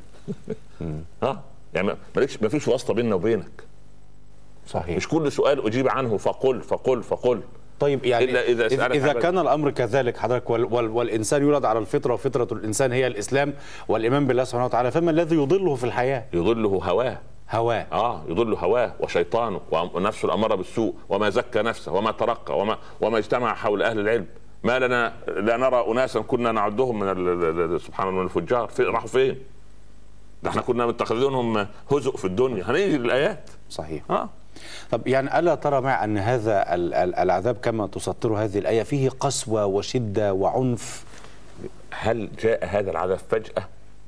ها؟ 1.23 1.43
يعني 1.73 1.95
مالكش 2.15 2.41
ما 2.41 2.49
فيش 2.49 2.67
واسطة 2.67 2.93
بيننا 2.93 3.15
وبينك. 3.15 3.63
صحيح. 4.67 4.97
مش 4.97 5.07
كل 5.07 5.31
سؤال 5.31 5.65
أجيب 5.65 5.87
عنه 5.87 6.17
فقل 6.17 6.61
فقل 6.61 7.03
فقل. 7.03 7.41
طيب 7.81 8.05
يعني 8.05 8.23
إلا 8.25 8.41
إذا, 8.47 8.65
إذا, 8.65 8.87
إذا 8.87 9.13
كان 9.13 9.37
الأمر 9.37 9.71
كذلك 9.71 10.17
حضرتك 10.17 10.49
وال 10.49 10.65
وال 10.73 10.89
والإنسان 10.89 11.41
يولد 11.41 11.65
على 11.65 11.79
الفطرة 11.79 12.13
وفطرة 12.13 12.47
الإنسان 12.51 12.91
هي 12.91 13.07
الإسلام 13.07 13.53
والإيمان 13.87 14.27
بالله 14.27 14.43
سبحانه 14.43 14.65
وتعالى 14.65 14.91
فما 14.91 15.11
الذي 15.11 15.35
يضله 15.35 15.75
في 15.75 15.83
الحياة؟ 15.83 16.25
يضله 16.33 16.69
هواه. 16.69 17.17
هواه. 17.51 17.87
آه 17.91 18.23
يضل 18.27 18.53
هواه 18.53 18.93
وشيطانه 18.99 19.61
ونفسه 19.71 20.25
الاماره 20.25 20.55
بالسوء 20.55 20.95
وما 21.09 21.29
زكى 21.29 21.61
نفسه 21.61 21.93
وما 21.93 22.11
ترقى 22.11 22.59
وما 22.59 22.77
وما 23.01 23.17
اجتمع 23.17 23.53
حول 23.53 23.83
أهل 23.83 23.99
العلم. 23.99 24.25
ما 24.63 24.79
لنا 24.79 25.13
لا 25.27 25.57
نرى 25.57 25.85
أناسا 25.91 26.19
كنا 26.19 26.51
نعدهم 26.51 26.99
من 26.99 27.77
سبحان 27.79 28.07
الله 28.07 28.19
من 28.19 28.25
الفجار. 28.25 28.67
في 28.67 28.83
راحوا 28.83 29.07
فين؟ 29.07 29.37
ده 30.43 30.49
إحنا 30.49 30.61
كنا 30.61 30.85
متخذينهم 30.85 31.67
هزء 31.91 32.17
في 32.17 32.25
الدنيا. 32.25 32.63
هنيجي 32.71 32.97
للآيات. 32.97 33.49
صحيح. 33.69 34.03
آه. 34.09 34.29
طب 34.91 35.07
يعني 35.07 35.39
ألا 35.39 35.55
ترى 35.55 35.81
مع 35.81 36.03
أن 36.03 36.17
هذا 36.17 36.75
ال- 36.75 36.93
ال- 36.93 37.15
العذاب 37.15 37.55
كما 37.57 37.87
تسطر 37.87 38.33
هذه 38.33 38.57
الآية 38.59 38.83
فيه 38.83 39.09
قسوة 39.09 39.65
وشدة 39.65 40.33
وعنف؟ 40.33 41.03
هل 41.91 42.29
جاء 42.39 42.65
هذا 42.65 42.91
العذاب 42.91 43.17
فجأة؟ 43.17 43.67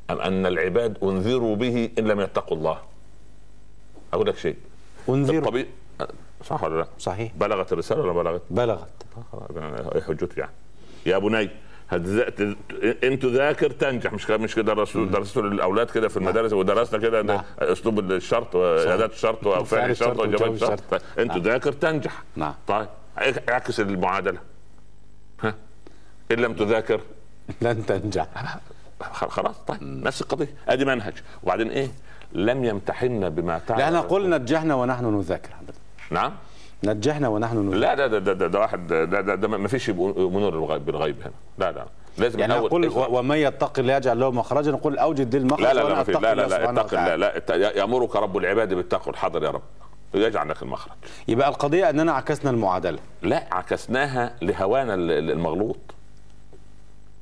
أم 0.09 0.21
أن 0.21 0.45
العباد 0.45 0.97
أنذروا 1.03 1.55
به 1.55 1.89
إن 1.99 2.07
لم 2.07 2.19
يتقوا 2.19 2.57
الله؟ 2.57 2.77
أقول 4.13 4.27
لك 4.27 4.37
شيء. 4.37 4.55
انذر 5.09 5.37
الطبيعي 5.37 5.67
صح 6.45 6.63
ولا 6.63 6.79
لا؟ 6.81 6.87
صحيح. 6.99 7.31
بلغت 7.35 7.73
الرسالة 7.73 8.01
ولا 8.01 8.13
بلغت؟ 8.13 8.41
بلغت. 8.49 8.87
حجته 10.07 10.39
يعني. 10.39 10.51
يا 11.05 11.17
بني 11.17 11.49
هتذا- 11.91 12.29
ت- 12.29 12.57
ان 13.03 13.19
تذاكر 13.19 13.69
تنجح. 13.71 14.13
مش 14.13 14.27
كده 14.27 14.37
مش 14.37 14.55
كده 14.55 14.73
الرسول 14.73 15.11
درسته 15.11 15.41
للأولاد 15.41 15.89
كده 15.91 16.07
في 16.07 16.17
المدارس 16.17 16.53
ودرسنا 16.53 16.99
كده. 16.99 17.43
أسلوب 17.59 17.99
الشرط 17.99 18.55
واداه 18.55 19.05
الشرط 19.05 19.47
وفعل 19.47 19.65
فعل 19.65 19.91
الشرط 19.91 20.19
وجواب 20.19 20.53
الشرط. 20.53 20.71
الشرط. 20.93 21.01
ان 21.19 21.27
نعم. 21.27 21.41
تذاكر 21.41 21.71
تنجح. 21.71 22.23
نعم. 22.35 22.53
طيب 22.67 22.87
اعكس 23.49 23.79
المعادلة. 23.79 24.39
ها؟ 25.41 25.55
إن 26.31 26.37
لم 26.39 26.53
تذاكر. 26.53 27.01
لن 27.61 27.85
تنجح. 27.85 28.27
خلاص 29.11 29.55
طيب 29.67 29.77
نفس 29.81 30.21
القضية. 30.21 30.53
أدي 30.67 30.85
منهج. 30.85 31.13
وبعدين 31.43 31.69
إيه؟ 31.69 31.87
لم 32.33 32.65
يمتحنا 32.65 33.29
بما 33.29 33.59
تعلم 33.67 33.79
لا 33.81 33.89
نقول 33.89 34.29
نجحنا 34.29 34.75
ونحن 34.75 35.05
نذاكر. 35.05 35.49
نعم. 36.11 36.33
نجحنا 36.85 37.27
ونحن 37.27 37.57
نذاكر 37.57 37.77
لا 37.77 37.95
ده 37.95 38.07
ده 38.07 38.33
ده, 38.33 38.47
ده, 38.47 38.59
واحد 38.59 38.87
ده, 38.87 39.03
ده, 39.05 39.35
ده 39.35 39.47
ما 39.47 39.67
فيش 39.67 39.89
منور 39.89 40.53
الغيب 40.53 40.85
بالغيب 40.85 41.15
هنا. 41.21 41.31
لا 41.57 41.71
لا. 41.71 41.85
لازم 42.17 42.39
يعني 42.39 42.53
نقول 42.53 42.91
ومن 42.95 43.37
يتقي 43.37 43.81
الله 43.81 43.93
يجعل 43.93 44.19
له 44.19 44.31
مخرجا 44.31 44.71
نقول 44.71 44.97
أوجد 44.97 45.35
لي 45.35 45.41
المخرج 45.41 45.63
لا 45.63 45.73
لا 45.73 45.81
لا 45.81 46.33
لا 46.35 46.35
لا 46.35 46.45
لا 46.47 46.69
اتق 46.81 46.99
الله. 46.99 47.15
لا 47.15 47.77
يأمرك 47.77 48.15
رب 48.15 48.37
العباد 48.37 48.73
بالتقوى 48.73 49.13
الحاضر 49.13 49.43
يا 49.43 49.49
رب. 49.49 49.61
يجعل 50.13 50.49
لك 50.49 50.61
المخرج. 50.63 50.93
يبقى 51.27 51.49
القضية 51.49 51.89
أننا 51.89 52.11
عكسنا 52.11 52.51
المعادلة. 52.51 52.99
لا 53.21 53.43
عكسناها 53.51 54.35
لهوانا 54.41 54.93
ال- 54.93 55.11
ال- 55.11 55.31
المغلوط. 55.31 55.77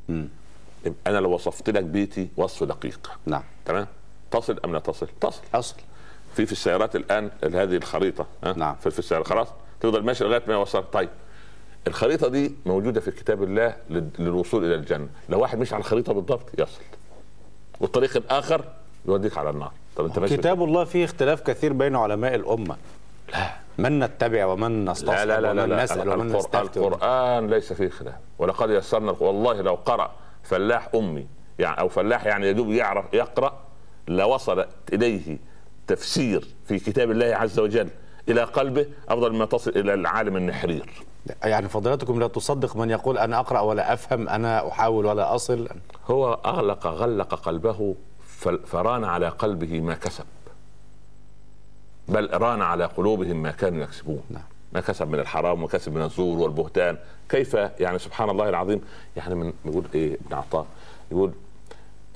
يبقى 0.10 0.96
أنا 1.08 1.18
لو 1.18 1.32
وصفت 1.34 1.70
لك 1.70 1.84
بيتي 1.84 2.28
وصف 2.38 2.64
دقيق 2.64 3.12
نعم. 3.26 3.44
تمام؟ 3.66 3.88
تصل 4.32 4.60
أم 4.66 4.74
لا 4.74 4.80
تصل؟ 4.80 5.08
تصل. 5.22 5.42
أصل. 5.56 5.76
في 6.36 6.46
في 6.46 6.52
السيارات 6.52 6.96
الآن 6.96 7.32
ال- 7.44 7.56
هذه 7.56 7.76
الخريطة 7.76 8.26
ها؟ 8.44 8.54
نعم. 8.54 8.76
في, 8.76 8.92
في 8.92 9.00
السيارة 9.00 9.24
خلاص؟ 9.24 9.48
تفضل 9.80 10.04
ماشي 10.04 10.24
لغاية 10.24 10.42
ما 10.48 10.54
يوصل. 10.54 10.84
طيب 10.92 11.10
الخريطة 11.88 12.28
دي 12.28 12.56
موجودة 12.66 13.02
في 13.02 13.12
كتاب 13.12 13.44
الله 13.44 13.76
لل- 13.90 14.10
للوصول 14.20 14.66
إلى 14.66 14.76
الجنة. 14.76 15.08
لو 15.30 15.40
واحد 15.40 15.58
مش 15.60 15.74
على 15.74 15.80
الخريطة 15.80 16.14
بالضبط 16.14 16.60
يصل. 16.60 16.82
والطريق 17.80 18.18
الآخر 18.18 18.66
يوديك 19.06 19.38
على 19.38 19.50
النار. 19.50 19.72
طب 19.96 20.06
أنت 20.06 20.20
ماشي 20.20 20.38
كتاب 20.38 20.64
الله 20.64 20.84
فيه 20.84 21.06
اختلاف 21.06 21.42
كثير 21.42 21.74
بين 21.74 21.96
علماء 21.96 22.36
الأمة. 22.36 22.76
لا. 23.34 23.50
من 23.78 24.00
نتبع 24.00 24.46
ومن 24.46 24.86
نستصحب 24.86 25.28
لا 25.28 25.42
لا 25.42 25.54
لا, 25.54 25.64
ومن 25.64 25.70
لا. 25.70 25.84
نسال 25.84 26.10
ومن 26.10 26.28
نستفتي 26.36 26.80
القرآن 26.80 27.48
ليس 27.50 27.74
فيه 27.74 27.90
خلاف. 27.90 28.16
ولقد 28.40 28.70
يسرنا 28.70 29.16
والله 29.20 29.62
لو 29.62 29.76
قرأ 29.76 30.12
فلاح 30.44 30.90
أمي 30.96 31.28
يعني 31.60 31.80
أو 31.80 31.90
فلاح 31.90 32.26
يعني 32.26 32.48
يدوب 32.48 32.70
يعرف 32.72 33.06
يقرأ 33.14 33.60
لوصل 34.08 34.66
إليه 34.94 35.38
تفسير 35.92 36.48
في 36.66 36.80
كتاب 36.80 37.12
الله 37.12 37.26
عز 37.26 37.60
وجل 37.60 37.90
إلى 38.30 38.44
قلبه 38.44 38.86
أفضل 39.10 39.36
ما 39.36 39.46
تصل 39.46 39.72
إلى 39.72 39.94
العالم 39.94 40.38
النحرير. 40.38 40.90
يعني 41.44 41.70
فضيلتكم 41.70 42.20
لا 42.20 42.28
تصدق 42.28 42.76
من 42.76 42.90
يقول 42.90 43.18
أنا 43.18 43.40
أقرأ 43.40 43.60
ولا 43.60 43.94
أفهم 43.94 44.30
أنا 44.30 44.68
أحاول 44.68 45.06
ولا 45.06 45.36
أصل. 45.36 45.68
هو 46.08 46.34
أغلق 46.34 46.88
غلق 46.88 47.36
قلبه 47.36 47.96
فران 48.66 49.04
على 49.04 49.30
قلبه 49.30 49.80
ما 49.80 49.94
كسب. 49.94 50.26
بل 52.08 52.30
ران 52.34 52.62
على 52.62 52.86
قلوبهم 52.86 53.42
ما 53.42 53.52
كانوا 53.52 53.84
يكسبون. 53.84 54.24
نعم. 54.30 54.44
ما 54.74 54.82
كسب 54.82 55.08
من 55.08 55.20
الحرام 55.20 55.64
وكسب 55.64 55.94
من 55.94 56.02
الزور 56.02 56.40
والبهتان. 56.40 56.98
كيف؟ 57.30 57.54
يعني 57.54 58.00
سبحان 58.00 58.30
الله 58.30 58.50
العظيم. 58.50 58.82
يعني 59.18 59.36
من 59.36 59.54
يقول 59.66 59.86
إيه؟ 59.96 60.18
ابن 60.26 60.36
عطاء 60.36 60.66
يقول 61.12 61.32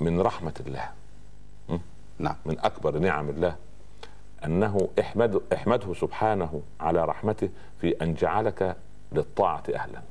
من 0.00 0.20
رحمة 0.20 0.54
الله. 0.66 0.90
نعم. 2.18 2.36
من 2.46 2.58
أكبر 2.58 2.98
نعم 2.98 3.28
الله. 3.28 3.65
أنه 4.46 4.88
احمد 5.00 5.42
إحمده 5.52 5.94
سبحانه 5.94 6.62
على 6.80 7.04
رحمته 7.04 7.48
في 7.80 7.96
أن 8.02 8.14
جعلك 8.14 8.76
للطاعة 9.12 9.62
أهلا. 9.74 10.02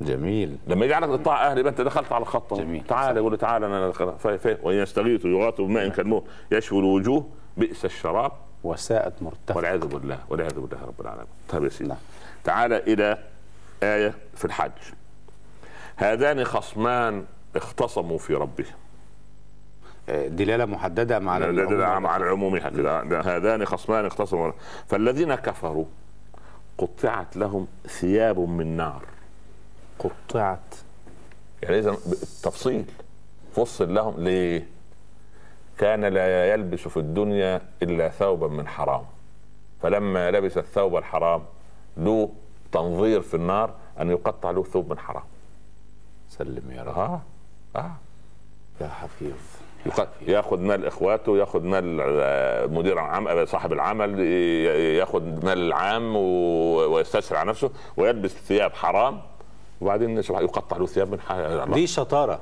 جميل. 0.00 0.56
لما 0.66 0.84
يجعلك 0.86 1.08
للطاعة 1.08 1.50
أهل 1.50 1.58
يبقى 1.58 1.70
أنت 1.70 1.80
دخلت 1.80 2.12
على 2.12 2.22
الخط. 2.22 2.54
جميل. 2.54 2.84
تعال 2.88 3.16
يقول 3.16 3.38
تعال 3.38 3.64
أنا 3.64 3.92
وإن 4.62 4.76
يستغيثوا 4.78 5.30
يغاثوا 5.30 5.66
بماء 5.66 5.88
كالموت. 5.88 6.24
يشوي 6.52 6.78
الوجوه 6.78 7.26
بئس 7.56 7.84
الشراب. 7.84 8.32
وساءت 8.64 9.22
مرتفع. 9.22 9.56
والعياذ 9.56 9.86
بالله 9.86 10.18
والعياذ 10.28 10.60
بالله 10.60 10.84
رب 10.84 11.00
العالمين. 11.00 11.26
طيب 11.48 11.64
يا 11.64 11.68
سيدي. 11.68 11.88
نعم. 11.88 11.98
تعال 12.44 12.72
إلى 12.72 13.18
آية 13.82 14.14
في 14.34 14.44
الحج 14.44 14.70
هذان 15.96 16.44
خصمان 16.44 17.24
اختصموا 17.56 18.18
في 18.18 18.34
ربهم. 18.34 18.74
دلالة 20.08 20.64
محددة 20.64 21.18
مع 21.18 21.38
لا- 21.38 21.44
لا- 21.52 21.62
لا- 21.62 22.16
العموم. 22.16 22.58
كده 22.58 23.20
هذان 23.20 23.64
خصمان 23.64 24.06
اختصموا. 24.06 24.52
فالذين 24.86 25.34
كفروا 25.34 25.84
قطعت 26.78 27.36
لهم 27.36 27.66
ثياب 27.86 28.38
من 28.38 28.76
نار. 28.76 29.02
قطعت. 29.98 30.74
يعني 31.62 31.78
اذا 31.78 31.90
التفصيل 31.90 32.84
فصل 33.56 33.94
لهم 33.94 34.14
ليه؟ 34.24 34.66
كان 35.78 36.04
لا 36.04 36.52
يلبس 36.54 36.88
في 36.88 36.96
الدنيا 36.96 37.60
إلا 37.82 38.08
ثوبا 38.08 38.48
من 38.48 38.68
حرام. 38.68 39.02
فلما 39.82 40.30
لبس 40.30 40.58
الثوب 40.58 40.96
الحرام 40.96 41.42
له 41.96 42.30
تنظير 42.72 43.20
في 43.22 43.34
النار 43.34 43.74
أن 44.00 44.10
يقطع 44.10 44.50
له 44.50 44.62
ثوب 44.64 44.90
من 44.90 44.98
حرام. 44.98 45.22
سلم 46.28 46.70
يا 46.70 46.82
رب. 46.82 46.98
آه 46.98 47.20
آه. 47.76 47.92
يا 48.80 48.88
حفيظ. 48.88 49.32
ياخذ 50.28 50.58
مال 50.58 50.86
إخواته 50.86 51.38
ياخذ 51.38 51.62
مال 51.62 51.98
آه، 52.00 52.66
مدير 52.66 52.98
عام 52.98 53.46
صاحب 53.46 53.72
العمل 53.72 54.20
ياخذ 54.20 55.22
مال 55.44 55.58
العام 55.58 56.16
ويستسهل 56.16 57.36
على 57.36 57.48
نفسه 57.48 57.70
ويلبس 57.96 58.30
ثياب 58.30 58.72
حرام. 58.72 59.20
وبعدين 59.80 60.18
يقطع 60.18 60.76
له 60.76 60.86
ثياب 60.86 61.10
من 61.10 61.20
حرام 61.20 61.74
دي 61.74 61.86
شطارة. 61.86 62.40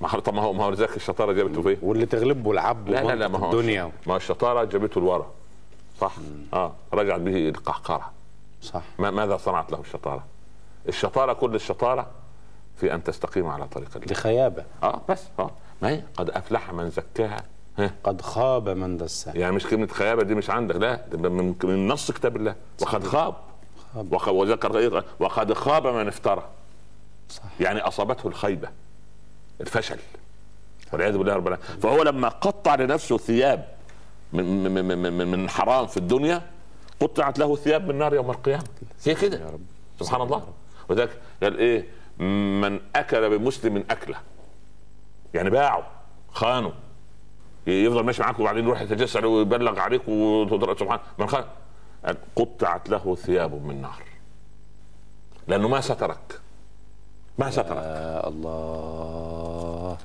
ما 0.00 0.08
طب 0.08 0.34
ما 0.34 0.42
هو 0.42 0.52
ما 0.52 0.64
هو 0.64 0.70
لذلك 0.70 0.96
الشطارة 0.96 1.32
جابته 1.32 1.62
فين؟ 1.62 1.78
واللي 1.82 2.06
تغلبه 2.06 2.50
العبد 2.50 2.88
لا 2.90 3.04
لا 3.04 3.14
لا 3.14 3.28
ما 3.28 3.38
هو 3.38 3.50
الدنيا. 3.50 3.90
ما 4.06 4.12
هو 4.12 4.16
الشطارة 4.16 4.64
جابته 4.64 5.00
لورا. 5.00 5.26
صح؟ 6.00 6.12
آه 6.54 6.72
رجعت 6.94 7.20
به 7.20 7.48
القهقره 7.48 8.10
صح. 8.62 8.82
ما 8.98 9.10
ماذا 9.10 9.36
صنعت 9.36 9.72
له 9.72 9.80
الشطارة؟ 9.80 10.24
الشطارة 10.88 11.32
كل 11.32 11.54
الشطارة 11.54 12.06
في 12.76 12.94
أن 12.94 13.04
تستقيم 13.04 13.46
على 13.46 13.66
طريق 13.66 13.98
دي 13.98 14.04
الله 14.04 14.14
خيابة. 14.14 14.64
آه 14.82 15.00
بس 15.08 15.24
آه. 15.38 15.50
ما 15.82 15.88
هي؟ 15.88 16.02
قد 16.16 16.30
أفلح 16.30 16.72
من 16.72 16.90
زكاها. 16.90 17.42
ها؟ 17.78 17.90
قد 18.04 18.20
خاب 18.20 18.68
من 18.68 18.96
دساها. 18.96 19.36
يعني 19.36 19.56
مش 19.56 19.66
كلمه 19.66 19.86
خيابة 19.86 20.22
دي 20.22 20.34
مش 20.34 20.50
عندك 20.50 20.76
لا 20.76 20.94
ده 21.12 21.28
من, 21.28 21.54
من 21.64 21.88
نص 21.88 22.10
كتاب 22.10 22.36
الله. 22.36 22.54
وقد 22.82 23.04
خاب. 23.06 23.34
وخ- 24.10 24.28
وذكر 24.28 24.78
إيه؟ 24.78 25.04
وقد 25.20 25.52
خاب 25.52 25.86
من 25.86 26.08
افترى. 26.08 26.48
صح 27.28 27.42
يعني 27.60 27.80
أصابته 27.80 28.26
الخيبة 28.26 28.68
الفشل. 29.60 29.98
والعياذ 30.92 31.18
بالله 31.18 31.34
رب 31.34 31.48
العالمين 31.48 31.80
فهو 31.80 32.02
لما 32.02 32.28
قطع 32.28 32.74
لنفسه 32.74 33.18
ثياب 33.18 33.68
من 34.32 34.64
من 34.74 34.98
من, 34.98 35.28
من, 35.28 35.48
حرام 35.50 35.86
في 35.86 35.96
الدنيا 35.96 36.42
قطعت 37.00 37.38
له 37.38 37.56
ثياب 37.56 37.88
من 37.88 37.98
نار 37.98 38.14
يوم 38.14 38.30
القيامة. 38.30 38.64
هي 39.06 39.14
كده. 39.14 39.38
يا 39.38 39.46
رب. 39.50 39.60
سبحان 40.00 40.20
الله. 40.22 40.48
وذلك 40.88 41.10
قال 41.42 41.58
إيه؟ 41.58 41.86
من 42.60 42.80
أكل 42.96 43.38
بمسلم 43.38 43.84
أكله. 43.90 44.16
يعني 45.34 45.50
باعه 45.50 45.86
خانه 46.32 46.72
يفضل 47.66 48.04
ماشي 48.04 48.22
معاك 48.22 48.40
وبعدين 48.40 48.64
يروح 48.64 48.80
يتجسر 48.80 49.26
ويبلغ 49.26 49.80
عليك 49.80 50.02
سبحان 50.78 51.00
من 51.18 51.26
خان 51.26 51.44
قطعت 52.36 52.88
له 52.88 53.14
ثياب 53.14 53.66
من 53.66 53.82
نار. 53.82 54.02
لأنه 55.48 55.68
ما 55.68 55.80
سترك. 55.80 56.40
ما 57.38 57.50
سترك. 57.50 57.76
يا 57.76 58.28
الله. 58.28 59.96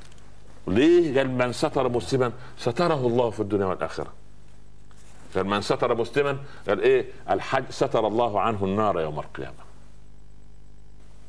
ليه؟ 0.67 1.17
قال 1.17 1.32
من 1.32 1.53
ستر 1.53 1.89
مسلما 1.89 2.32
ستره 2.57 3.07
الله 3.07 3.30
في 3.30 3.39
الدنيا 3.39 3.65
والآخرة. 3.65 4.13
قال 5.36 5.47
من 5.47 5.61
ستر 5.61 5.95
مسلما 5.95 6.38
قال 6.67 6.82
إيه؟ 6.82 7.05
الحج 7.30 7.63
ستر 7.69 8.07
الله 8.07 8.41
عنه 8.41 8.65
النار 8.65 8.99
يوم 8.99 9.19
القيامة. 9.19 9.63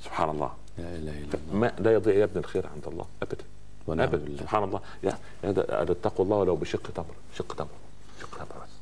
سبحان 0.01 0.31
الله. 0.31 0.53
لا 0.79 0.85
إله 0.85 1.19
إلا 1.19 1.35
الله. 1.35 1.57
ما 1.61 1.73
لا 1.79 1.95
يضيع 1.95 2.15
يا 2.15 2.25
ابن 2.25 2.39
الخير 2.39 2.67
عند 2.75 2.87
الله 2.87 3.07
ابدا. 3.23 3.45
ونعم 3.87 4.07
بالله. 4.07 4.39
سبحان 4.39 4.65
الله. 4.65 4.81
ده- 5.45 5.83
اتقوا 5.93 6.25
الله 6.25 6.37
ولو 6.37 6.57
بشق 6.57 6.91
تمر. 6.95 7.15
شق 7.39 7.55
تمر. 7.55 7.69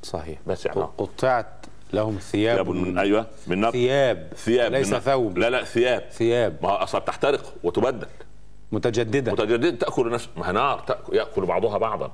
صحيح. 0.03 0.39
بس 0.47 0.67
يعني 0.67 0.81
قطعت 0.99 1.67
لهم 1.93 2.17
ثياب. 2.17 2.69
من 2.69 2.99
أيوه. 2.99 3.27
من 3.47 3.59
نار 3.61 3.73
ثياب. 3.73 4.33
ثياب. 4.37 4.73
ليس. 4.73 4.95
ثوب. 4.95 5.39
لا 5.39 5.51
لا 5.51 5.65
ثياب. 5.65 6.03
ثياب. 6.13 6.57
ما 6.63 6.69
هو 6.69 6.75
أصلا 6.75 7.01
تحترق 7.01 7.55
وتبدل. 7.65 8.07
متجددة. 8.73 9.33
متجدد 9.33 9.79
تأكل 9.79 10.11
نفس 10.11 10.29
ما 10.37 10.53
نار. 10.53 10.79
تأكل 10.81 11.17
يأكل 11.17 11.47
بعضها 11.47 11.79
بعضا. 11.79 12.11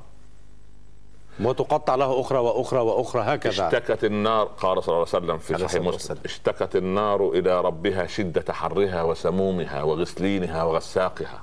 وتقطع 1.41 1.95
له 1.95 2.21
أخرى 2.21 2.39
وأخرى 2.39 2.81
وأخرى 2.81 3.23
هكذا. 3.23 3.67
اشتكت 3.67 4.05
النار 4.05 4.45
قال 4.45 4.83
صلى 4.83 4.95
الله 4.95 5.07
عليه 5.15 5.25
وسلم 5.25 5.39
في 5.39 5.59
صحيح 5.59 5.83
مسلم. 5.83 6.19
اشتكت 6.25 6.77
النار 6.77 7.29
إلى 7.31 7.61
ربها 7.61 8.07
شدة 8.07 8.53
حرها 8.53 9.03
وسمومها 9.03 9.83
وغسلينها 9.83 10.65
وغساقها. 10.65 11.43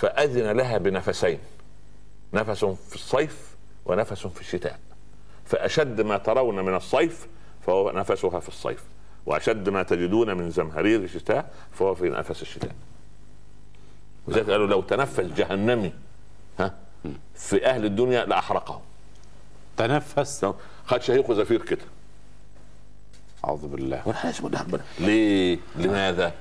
فأذن 0.00 0.50
لها 0.50 0.78
بنفسين 0.78 1.38
نفس 2.32 2.64
في 2.64 2.94
الصيف 2.94 3.56
ونفس 3.84 4.26
في 4.26 4.40
الشتاء. 4.40 4.78
فأشد 5.44 6.00
ما 6.00 6.18
ترون 6.18 6.64
من 6.64 6.74
الصيف 6.74 7.26
فهو 7.66 7.90
نفسها 7.90 8.40
في 8.40 8.48
الصيف 8.48 8.84
وأشد 9.26 9.68
ما 9.68 9.82
تجدون 9.82 10.36
من 10.36 10.50
زمهرير 10.50 11.00
الشتاء 11.00 11.54
فهو 11.72 11.94
في 11.94 12.08
نفس 12.08 12.42
الشتاء. 12.42 12.74
لذلك 14.28 14.50
قالوا 14.50 14.66
لو 14.66 14.80
تنفس 14.80 15.20
جهنمي 15.20 15.92
ها 16.58 16.74
في 17.34 17.66
أهل 17.66 17.84
الدنيا 17.84 18.24
لأحرقهم. 18.24 18.80
تنفس؟ 19.76 20.46
خد 20.86 21.02
شهيق 21.02 21.30
وزفير 21.30 21.62
كده. 21.62 21.84
أعوذ 23.44 23.66
بالله. 23.66 24.02
ربنا 24.60 24.82
ليه؟ 24.98 25.58
لماذا؟ 25.76 26.34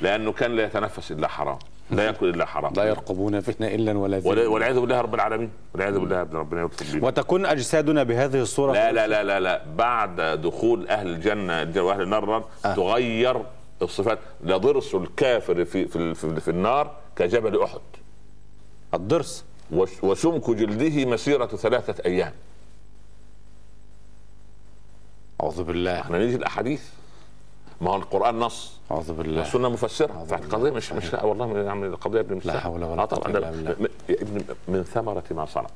لأنه 0.00 0.32
كان 0.32 0.56
لا 0.56 0.64
يتنفس 0.64 1.12
إلا 1.12 1.28
حرام. 1.28 1.58
لا 1.92 2.04
يأكل 2.04 2.28
إلا 2.28 2.44
حرام. 2.44 2.72
لا 2.76 2.84
يرقبون 2.84 3.40
فينا 3.40 3.74
إلا 3.74 3.98
ولا 3.98 4.18
ذمة 4.18 4.48
والعياذ 4.48 4.80
بالله 4.80 5.00
رب 5.00 5.14
العالمين. 5.14 5.50
والعياذ 5.74 5.98
بالله 5.98 6.20
ربنا 6.32 6.62
يطلب 6.62 6.92
بيه 7.00 7.06
وتكون 7.06 7.46
أجسادنا 7.46 8.02
بهذه 8.02 8.40
الصورة 8.42 8.72
لا 8.72 8.92
لا 8.92 9.06
لا 9.06 9.22
لا 9.22 9.40
لا. 9.40 9.62
بعد 9.76 10.20
دخول 10.20 10.88
أهل 10.88 11.06
الجنه 11.06 11.82
وأهل 11.82 12.02
النار 12.02 12.24
النار 12.24 12.44
آه. 12.64 12.74
تغير 12.74 13.42
الصفات. 13.82 14.18
لضرس 14.44 14.94
الكافر 14.94 15.64
في 15.64 15.86
في 15.86 16.14
في, 16.14 16.40
في 16.40 16.48
النار 16.50 16.90
كجبل 17.16 17.62
أحد. 17.62 17.80
الضرس. 18.94 19.44
وس- 19.72 20.04
وسمك 20.04 20.50
جلده 20.50 21.04
مسيرة 21.04 21.46
ثلاثة 21.46 22.04
أيام. 22.06 22.32
أعوذ 25.40 25.62
بالله. 25.64 26.00
إحنا 26.00 26.18
نيجي 26.18 26.36
الأحاديث. 26.36 26.82
ما 27.80 27.90
هو 27.90 27.96
القرآن 27.96 28.38
نص. 28.38 28.72
أعوذ 28.90 29.12
بالله. 29.12 29.42
السنة 29.42 29.68
مفسرة. 29.68 30.24
فالقضيه 30.24 30.70
مش 30.70 30.92
مش 30.92 31.14
والله 31.22 31.58
يعني 31.58 31.86
القضية 31.86 32.20
ابن 32.20 32.40
لا 32.44 32.60
حول 32.60 32.84
ولا 32.84 33.02
آه 33.02 33.08
إلا 33.26 33.40
ده- 33.40 33.50
بالله. 33.50 33.76
من 34.68 34.82
ثمرة 34.84 35.24
ما 35.30 35.46
صنع. 35.46 35.66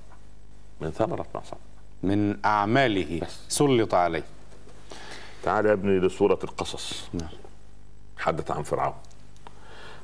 من 0.81 0.91
ثمرة 0.91 1.27
ما 1.35 1.41
صنع. 1.45 1.59
من 2.03 2.37
أعماله 2.45 3.21
بس. 3.23 3.41
سلط 3.49 3.95
عليه. 3.95 4.23
تعال 5.43 5.67
يا 5.67 5.73
ابني 5.73 5.99
لسورة 5.99 6.39
القصص. 6.45 7.09
نعم. 7.13 7.29
حدث 8.19 8.51
عن 8.51 8.63
فرعون. 8.63 8.95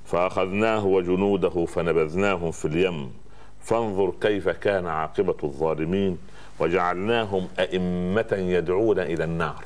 فأخذناه 0.05 0.85
وجنوده 0.87 1.65
فنبذناهم 1.67 2.51
في 2.51 2.65
اليم. 2.65 3.13
فانظر 3.61 4.13
كيف 4.21 4.49
كان 4.49 4.87
عاقبة 4.87 5.37
الظالمين. 5.45 6.19
وجعلناهم 6.61 7.49
أئمة 7.59 8.29
يدعون 8.33 8.99
إلى 8.99 9.25
النار. 9.25 9.65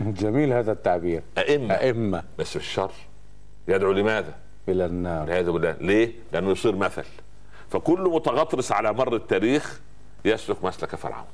جميل 0.00 0.52
هذا 0.52 0.72
التعبير. 0.72 1.22
أئمة. 1.38 1.74
أئمة. 1.74 2.22
بس 2.38 2.48
في 2.50 2.56
الشر. 2.56 2.90
يدعو 3.68 3.92
لماذا؟ 3.92 4.34
إلى 4.68 4.86
النار. 4.86 5.20
والعياذ 5.22 5.50
بالله. 5.50 5.76
ليه؟ 5.80 6.12
لأنه 6.32 6.50
يصير 6.50 6.76
مثل. 6.76 7.04
فكل 7.70 8.00
متغطرس 8.14 8.72
على 8.72 8.92
مر 8.92 9.16
التاريخ 9.16 9.80
يسلك 10.24 10.64
مسلك 10.64 10.94
فرعون. 10.96 11.26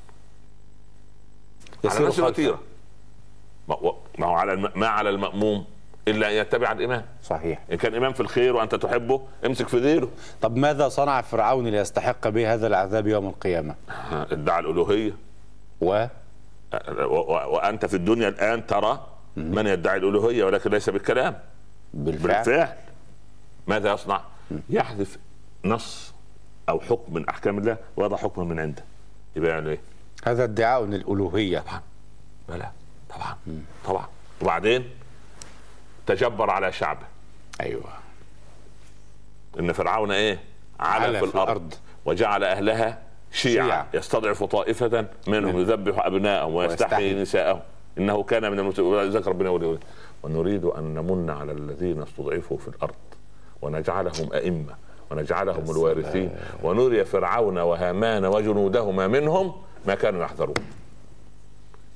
على 1.85 1.93
نفس 2.05 2.15
خلفه. 2.15 2.19
الوتيره 2.23 2.59
ما 3.69 3.75
هو- 3.75 3.95
على. 4.33 4.71
ما 4.75 4.87
على 4.87 5.09
المأموم 5.09 5.65
إلا 6.07 6.27
أن 6.29 6.33
يتبع 6.33 6.71
الإمام. 6.71 7.05
صحيح. 7.23 7.59
إن 7.71 7.77
كان 7.77 7.95
إمام 7.95 8.13
في 8.13 8.19
الخير 8.19 8.55
وأنت 8.55 8.75
تحبه 8.75 9.21
امسك 9.45 9.67
في 9.67 9.77
ذيله 9.79 10.09
طب 10.41 10.57
ماذا 10.57 10.89
صنع 10.89 11.21
فرعون 11.21 11.67
ليستحق 11.67 12.27
به 12.27 12.53
هذا 12.53 12.67
العذاب 12.67 13.07
يوم 13.07 13.27
القيامة؟ 13.27 13.75
ادعى 14.11 14.59
الألوهية. 14.59 15.11
و 15.81 15.85
و... 15.85 15.93
و... 15.93 16.07
وأنت 17.47 17.85
في 17.85 17.93
الدنيا 17.93 18.27
الآن 18.27 18.67
ترى 18.67 19.07
من 19.37 19.67
يدعي 19.67 19.97
الألوهية 19.97 20.43
ولكن 20.43 20.71
ليس 20.71 20.89
بالكلام. 20.89 21.39
بالفعل. 21.93 22.35
بالفعل. 22.43 22.77
ماذا 23.67 23.93
يصنع؟ 23.93 24.21
يحذف 24.69 25.17
نص 25.65 26.13
أو 26.69 26.79
حكم 26.79 27.13
من 27.13 27.29
أحكام 27.29 27.57
الله. 27.57 27.77
ويضع 27.97 28.17
حكما 28.17 28.43
من 28.43 28.59
عنده 28.59 28.83
يبقى 29.35 29.49
يعني 29.51 29.69
إيه؟ 29.69 29.79
هذا 30.25 30.43
ادعاء 30.43 30.85
للألوهية. 30.85 31.59
طبعا. 31.59 31.81
بلى. 32.49 32.71
طبعا. 33.09 33.37
طبعا. 33.85 34.07
وبعدين 34.41 34.89
تجبر 36.05 36.49
على 36.49 36.71
شعبه 36.71 37.05
أيوة. 37.61 37.83
إن 39.59 39.73
فرعون 39.73 40.11
إيه؟ 40.11 40.39
على, 40.79 41.03
على 41.05 41.19
في, 41.19 41.25
في 41.25 41.31
الأرض, 41.35 41.47
الأرض. 41.49 41.73
وجعل 42.05 42.43
أهلها 42.43 43.01
شيعا. 43.31 43.85
يستضعف 43.93 44.43
طائفة 44.43 45.05
منهم 45.27 45.59
يذبح 45.59 46.05
أبناءهم 46.05 46.55
ويستحيي. 46.55 47.21
نساءهم 47.21 47.59
إنه 47.97 48.23
كان 48.23 48.51
من 48.51 48.59
المسلمين 48.59 49.09
ذكر 49.09 49.29
ربنا 49.29 49.77
ونريد 50.23 50.65
أن 50.65 50.83
نمن 50.83 51.29
على 51.29 51.51
الذين 51.51 52.01
استضعفوا 52.01 52.57
في 52.57 52.67
الأرض 52.67 52.95
ونجعلهم 53.61 54.33
أئمة 54.33 54.73
ونجعلهم 55.11 55.71
الوارثين 55.71 56.29
ونري 56.63 57.05
فرعون 57.05 57.57
وهامان 57.57 58.25
وجنودهما 58.25 59.07
منهم 59.07 59.53
ما 59.87 59.95
كانوا 59.95 60.23
يحذرون 60.23 60.55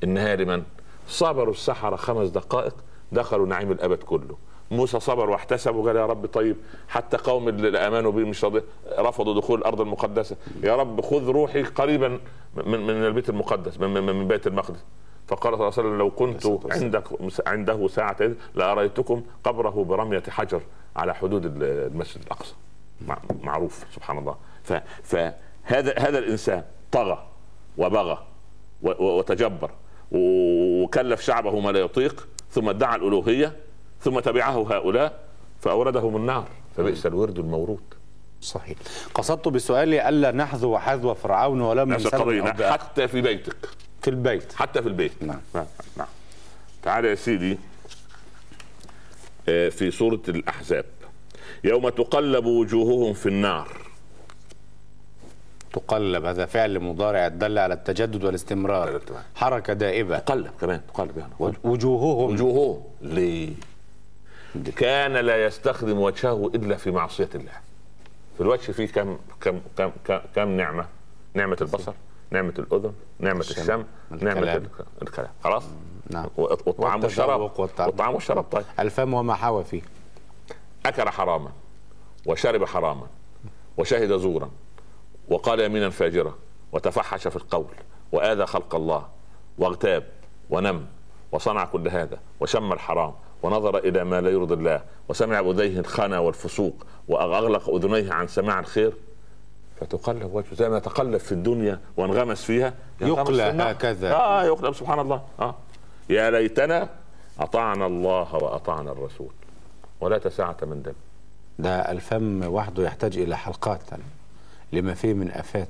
النهايه 0.03 0.35
لمن؟ 0.35 0.63
صبروا 1.07 1.53
السحرة 1.53 1.95
خمس 1.95 2.29
دقائق 2.29 2.75
دخلوا 3.11 3.47
نعيم 3.47 3.71
الأبد 3.71 3.97
كله 3.97 4.37
موسى 4.71 4.99
صبر 4.99 5.29
واحتسب 5.29 5.75
وقال 5.75 5.95
يا 5.95 6.05
رب 6.05 6.25
طيب 6.25 6.55
حتى 6.87 7.17
قوم 7.17 7.47
اللي 7.49 7.77
آمنوا 7.77 8.11
به 8.11 8.23
مش 8.25 8.43
راضي 8.43 8.61
رفضوا 8.99 9.33
دخول 9.41 9.59
الأرض 9.59 9.81
المقدسة. 9.81 10.35
يا 10.63 10.75
رب 10.75 11.01
خذ 11.01 11.29
روحي 11.29 11.63
قريبا 11.63 12.19
من 12.65 12.79
من 12.79 12.89
البيت 13.05 13.29
المقدس 13.29 13.79
من, 13.79 13.89
من, 13.89 14.03
من 14.15 14.27
بيت 14.27 14.47
المقدس. 14.47 14.83
فقال 15.27 15.41
صلى 15.41 15.53
الله 15.53 15.65
عليه 15.65 15.67
وسلم 15.67 15.97
لو 15.97 16.11
كنت 16.11 16.45
عندك 16.71 17.03
عنده 17.47 17.87
ساعة 17.87 18.15
إذ 18.21 18.33
لأريتكم 18.55 19.21
قبره 19.43 19.83
برمية 19.83 20.23
حجر 20.29 20.61
على 20.95 21.15
حدود 21.15 21.45
المسجد 21.63 22.21
الأقصى. 22.25 22.53
مع- 23.07 23.21
معروف 23.43 23.85
سبحان 23.95 24.17
الله. 24.17 24.35
فهذا 25.03 25.93
هذا 25.97 26.19
الإنسان 26.19 26.63
طغى 26.91 27.27
وبغى 27.77 28.17
وتجبر 28.81 29.71
وكلف 30.11 31.21
شعبه 31.21 31.59
ما 31.59 31.69
لا 31.71 31.79
يطيق 31.79 32.27
ثم 32.49 32.69
ادعى 32.69 32.95
الألوهية 32.95 33.53
ثم 34.01 34.19
تبعه 34.19 34.75
هؤلاء 34.77 35.19
فأوردهم 35.61 36.15
النار. 36.15 36.47
فبئس 36.77 37.05
الورد 37.05 37.39
المورود. 37.39 37.83
صحيح. 38.41 38.77
قصدت 39.13 39.47
بسؤالي 39.47 40.09
ألا 40.09 40.31
نحذو 40.31 40.77
حذو 40.77 41.13
فرعون 41.13 41.61
ولم 41.61 41.93
نسلم. 41.93 42.53
حتى 42.63 43.07
في 43.07 43.21
بيتك. 43.21 43.55
في 44.01 44.09
البيت. 44.09 44.53
حتى 44.53 44.81
في 44.81 44.87
البيت. 44.87 45.23
نعم. 45.23 45.39
نعم 45.55 45.65
نعم. 45.97 46.07
تعال 46.83 47.05
يا 47.05 47.15
سيدي 47.15 47.57
آه، 49.49 49.69
في 49.69 49.91
سورة 49.91 50.21
الأحزاب. 50.29 50.85
يوم 51.63 51.89
تقلب 51.89 52.45
وجوههم 52.45 53.13
في 53.13 53.29
النار. 53.29 53.67
تقلب 55.73 56.25
هذا 56.25 56.45
فعل 56.45 56.79
مضارع 56.79 57.27
دل 57.27 57.59
على 57.59 57.73
التجدد 57.73 58.23
والاستمرار. 58.23 59.01
حركة 59.35 59.73
دائبة. 59.73 60.19
تقلب 60.19 60.51
كمان 60.61 60.81
تقلب 60.93 61.17
يعني. 61.17 61.33
وجوههم. 61.63 62.31
وجوههم. 62.33 62.83
ليه؟ 63.01 63.49
كان 64.63 65.13
لا 65.13 65.45
يستخدم 65.45 65.99
وجهه 65.99 66.47
إلا 66.55 66.75
في 66.75 66.91
معصية 66.91 67.29
الله. 67.35 67.51
في 68.35 68.41
الوجه 68.41 68.71
فيه 68.71 68.87
كم 68.87 69.17
كم 69.41 69.61
كم 69.77 69.91
كم, 70.05 70.19
كم 70.35 70.49
نعمة؟ 70.49 70.85
نعمة 71.33 71.57
البصر 71.61 71.93
نعمة 72.31 72.53
الأذن 72.59 72.93
نعمة 73.19 73.39
الشم، 73.39 73.83
نعمة 74.11 74.39
الكلام. 74.39 74.57
الك- 74.63 74.85
الكلام. 75.01 75.29
خلاص؟ 75.43 75.63
نعم. 76.09 76.25
والطعام 76.37 77.03
والشراب. 77.03 77.41
والطعام 77.59 78.13
والشراب 78.15 78.43
طيب. 78.43 78.65
الفم 78.79 79.13
وما 79.13 79.33
حوى 79.35 79.63
فيه. 79.63 79.81
أكل 80.85 81.09
حراما 81.09 81.51
وشرب 82.25 82.65
حراما 82.65 83.07
وشهد 83.77 84.17
زورا 84.17 84.49
وقال 85.29 85.59
يمينا 85.59 85.89
فاجره 85.89 86.37
وتفحش 86.71 87.27
في 87.27 87.35
القول 87.35 87.65
وآذى 88.11 88.45
خلق 88.45 88.75
الله 88.75 89.07
واغتاب 89.57 90.03
ونم 90.49 90.85
وصنع 91.31 91.65
كل 91.65 91.87
هذا 91.87 92.19
وشم 92.39 92.73
الحرام 92.73 93.13
ونظر 93.45 93.77
إلى 93.77 94.03
ما 94.03 94.21
لا 94.21 94.29
يرضي 94.29 94.53
الله 94.53 94.81
وسمع 95.09 95.41
باذنيه 95.41 95.79
الخنا 95.79 96.19
والفسوق 96.19 96.85
وأغلق 97.07 97.69
أذنيه 97.69 98.13
عن 98.13 98.27
سماع 98.27 98.59
الخير. 98.59 98.93
فتقلب 99.79 100.33
وجهه 100.33 100.55
زي 100.55 100.69
ما 100.69 100.77
يتقلب 100.77 101.17
في 101.17 101.31
الدنيا 101.31 101.79
وانغمس 101.97 102.43
فيها 102.43 102.73
يقلى. 103.01 103.43
هكذا. 103.43 104.13
آه 104.13 104.43
يقلب 104.43 104.75
سبحان 104.75 104.99
الله. 104.99 105.21
آه. 105.39 105.55
يا 106.09 106.29
ليتنا 106.29 106.89
أطعنا 107.39 107.85
الله 107.85 108.35
وأطعنا 108.35 108.91
الرسول. 108.91 109.31
ولا 110.01 110.17
تسعة 110.17 110.57
من 110.61 110.81
دم. 110.81 110.93
ده 111.59 111.91
الفم 111.91 112.43
وحده 112.43 112.83
يحتاج 112.83 113.17
إلى 113.17 113.37
حلقات 113.37 113.81
لما 114.73 114.93
فيه 114.93 115.13
من 115.13 115.31
آفات. 115.31 115.67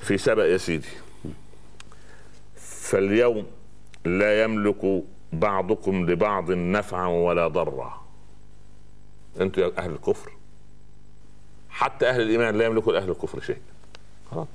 في 0.00 0.18
سبأ 0.18 0.46
يا 0.46 0.56
سيدي. 0.56 0.88
فاليوم 2.56 3.46
لا 4.04 4.44
يملك 4.44 5.02
بعضكم 5.32 6.10
لبعض 6.10 6.50
نفعا 6.50 7.06
ولا 7.06 7.48
ضرا. 7.48 8.00
أنتم 9.40 9.62
يا 9.62 9.72
أهل 9.78 9.90
الكفر. 9.90 10.32
حتى 11.70 12.08
أهل 12.08 12.20
الإيمان 12.20 12.58
لا 12.58 12.64
يملكوا 12.64 12.92
لأهل 12.92 13.10
الكفر 13.10 13.40
شيء 13.40 13.60
خلاص. 14.30 14.46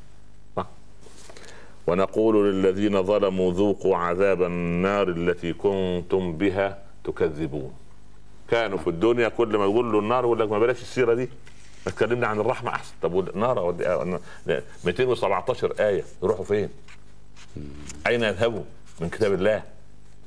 ونقول 1.87 2.53
للذين 2.53 3.03
ظلموا 3.03 3.51
ذوقوا 3.51 3.97
عذاب 3.97 4.43
النار 4.43 5.09
التي 5.09 5.53
كنتم 5.53 6.37
بها 6.37 6.83
تكذبون. 7.03 7.73
كانوا 8.49 8.77
في 8.77 8.89
الدنيا 8.89 9.29
كل 9.29 9.57
ما 9.57 9.63
يقول 9.63 9.91
له 9.91 9.99
النار 9.99 10.23
يقول 10.23 10.39
لك 10.39 10.51
ما 10.51 10.59
بلاش 10.59 10.81
السيرة 10.81 11.13
دي. 11.13 11.29
ما 11.85 12.27
عن 12.27 12.39
الرحمة 12.39 12.69
أحسن. 12.69 12.93
طب 13.01 13.29
النار 13.29 13.75
217 14.85 15.73
آية. 15.79 16.03
يروحوا 16.23 16.45
فين؟ 16.45 16.69
أين 18.07 18.23
يذهبوا؟ 18.23 18.63
من 18.99 19.09
كتاب 19.09 19.33
الله؟ 19.33 19.63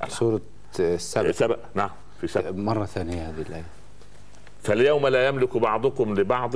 سورة 0.07 0.41
السبع 0.79 1.31
سبق 1.31 1.59
نعم 1.73 1.89
في 2.21 2.27
سبق 2.27 2.49
مرة 2.49 2.85
ثانية 2.85 3.29
هذه 3.29 3.41
الآية. 3.41 3.65
فاليوم 4.63 5.07
لا 5.07 5.27
يملك 5.27 5.57
بعضكم 5.57 6.15
لبعض. 6.15 6.55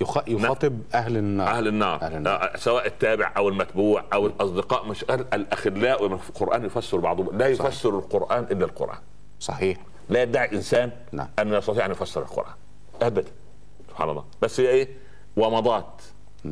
يخ... 0.00 0.28
يخاطب 0.28 0.80
أهل 0.94 1.16
النار. 1.16 1.48
أهل 1.48 1.68
النار, 1.68 2.02
أهل 2.02 2.16
النار. 2.16 2.42
آه، 2.42 2.56
سواء 2.56 2.86
التابع 2.86 3.32
أو 3.36 3.48
المتبوع 3.48 4.04
أو 4.12 4.26
الأصدقاء 4.26 4.86
مش 4.86 5.04
أهل 5.10 5.26
الأخلاء 5.32 6.06
القرآن 6.06 6.64
يفسر 6.64 6.96
بعضهم 6.98 7.38
لا 7.38 7.46
يفسر 7.46 7.70
صحيح. 7.70 7.94
القرآن 7.94 8.44
إلا 8.44 8.64
القرآن. 8.64 8.98
صحيح. 9.40 9.78
لا 10.08 10.22
يدعي 10.22 10.52
إنسان 10.52 10.92
نعم. 11.12 11.28
أن 11.38 11.54
يستطيع 11.54 11.86
أن 11.86 11.90
يفسر 11.90 12.22
القرآن. 12.22 12.54
ابدا. 13.02 13.30
سبحان 13.90 14.10
الله. 14.10 14.24
بس 14.42 14.60
هي 14.60 14.68
إيه؟ 14.68 14.88
ومضات 15.36 16.02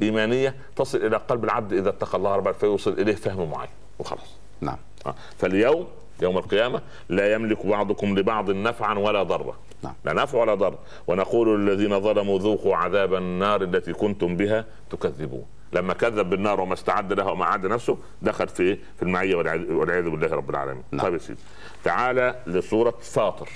إيمانية 0.03 0.57
تصل 0.76 0.99
إلى 0.99 1.16
قلب 1.16 1.45
العبد 1.45 1.72
إذا 1.72 1.88
اتقى 1.88 2.18
الله 2.18 2.36
رب 2.36 2.53
فيوصل 2.53 2.93
إليه 2.93 3.14
فهم 3.14 3.51
معين. 3.51 3.70
وخلاص. 3.99 4.41
نعم. 4.62 4.78
آه. 5.06 5.14
فاليوم 5.38 5.88
يوم 6.22 6.38
القيامة 6.38 6.82
لا 7.08 7.32
يملك 7.32 7.66
بعضكم 7.66 8.18
لبعض 8.18 8.50
نفعا 8.50 8.98
ولا 8.98 9.22
ضرا. 9.22 9.56
نعم. 9.82 9.94
لا 10.04 10.12
نفع 10.12 10.38
ولا 10.38 10.54
ضر. 10.54 10.78
ونقول 11.06 11.66
للذين 11.66 12.00
ظلموا 12.00 12.38
ذوقوا 12.38 12.76
عذاب 12.76 13.14
النار 13.14 13.62
التي 13.62 13.92
كنتم 13.92 14.36
بها 14.36 14.64
تكذبون. 14.90 15.44
لما 15.72 15.94
كذب 15.94 16.30
بالنار 16.30 16.60
وما 16.60 16.74
استعد 16.74 17.12
لها 17.12 17.30
وما 17.30 17.44
أعد 17.44 17.66
نفسه 17.66 17.98
دخل 18.22 18.48
في 18.48 18.76
في 18.76 19.02
المعية 19.02 19.34
والعياذ 19.34 20.10
بالله 20.10 20.28
رب 20.28 20.50
العالمين. 20.50 20.82
نعم. 20.90 21.06
طيب 21.06 21.14
يا 21.14 21.18
سيدي. 21.18 21.40
تعالى 21.84 22.42
لسورة 22.46 22.94
فاطر. 23.02 23.48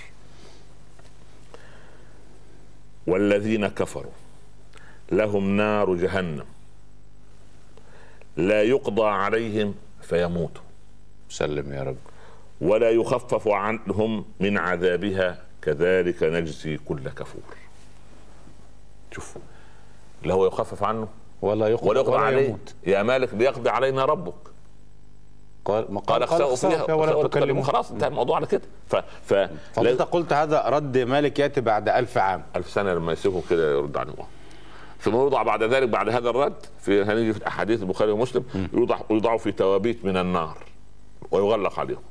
والذين 3.06 3.66
كفروا 3.66 4.12
لهم 5.12 5.56
نار 5.56 5.94
جهنم. 5.94 6.44
لا 8.36 8.62
يقضى 8.62 9.06
عليهم 9.06 9.74
فيموتوا. 10.02 10.65
سلم 11.28 11.72
يا 11.72 11.82
رب. 11.82 11.96
ولا 12.60 12.90
يخفف 12.90 13.48
عنهم 13.48 14.24
من 14.40 14.58
عذابها 14.58 15.38
كذلك 15.62 16.22
نجزي 16.22 16.76
كل 16.76 17.08
كفور. 17.08 17.42
شوف 19.12 19.34
لا 20.22 20.34
هو 20.34 20.46
يخفف 20.46 20.82
عنه؟ 20.82 21.08
ولا 21.42 21.68
يقضى 21.68 21.88
ولا 21.88 22.00
يقضى 22.00 22.16
عليه. 22.16 22.46
يموت. 22.46 22.74
يا 22.86 23.02
مالك 23.02 23.34
ليقضي 23.34 23.70
علينا 23.70 24.04
ربك. 24.04 24.34
قال 25.64 25.86
ما 25.88 26.00
قال 26.00 26.22
اخسأوا 26.22 26.56
فيها. 26.56 26.94
ولا 26.94 27.28
تكلموا 27.28 27.62
خلاص 27.62 27.90
انتهى 27.90 28.08
الموضوع 28.08 28.36
على 28.36 28.46
كده. 28.46 28.62
ف 28.88 28.96
ف 28.96 29.34
فانت 29.72 30.02
قلت 30.02 30.32
هذا 30.32 30.68
رد 30.68 30.98
مالك 30.98 31.38
يأتي 31.38 31.60
بعد 31.60 31.88
ألف 31.88 32.18
عام. 32.18 32.42
ألف 32.56 32.70
سنة 32.70 32.94
لما 32.94 33.12
يسيبهم 33.12 33.42
كده 33.50 33.72
يرد 33.72 33.96
عنهم 33.96 34.26
ثم 35.00 35.12
يوضع 35.12 35.42
بعد 35.42 35.62
ذلك 35.62 35.88
بعد 35.88 36.08
هذا 36.08 36.30
الرد 36.30 36.66
في 36.80 37.02
هنيجي 37.02 37.32
في 37.32 37.46
أحاديث 37.46 37.82
البخاري 37.82 38.10
ومسلم 38.10 38.44
يوضع 38.72 38.98
يوضعوا 39.10 39.38
في 39.38 39.52
توابيت 39.52 40.04
من 40.04 40.16
النار. 40.16 40.58
ويغلق 41.30 41.78
عليهم. 41.80 42.02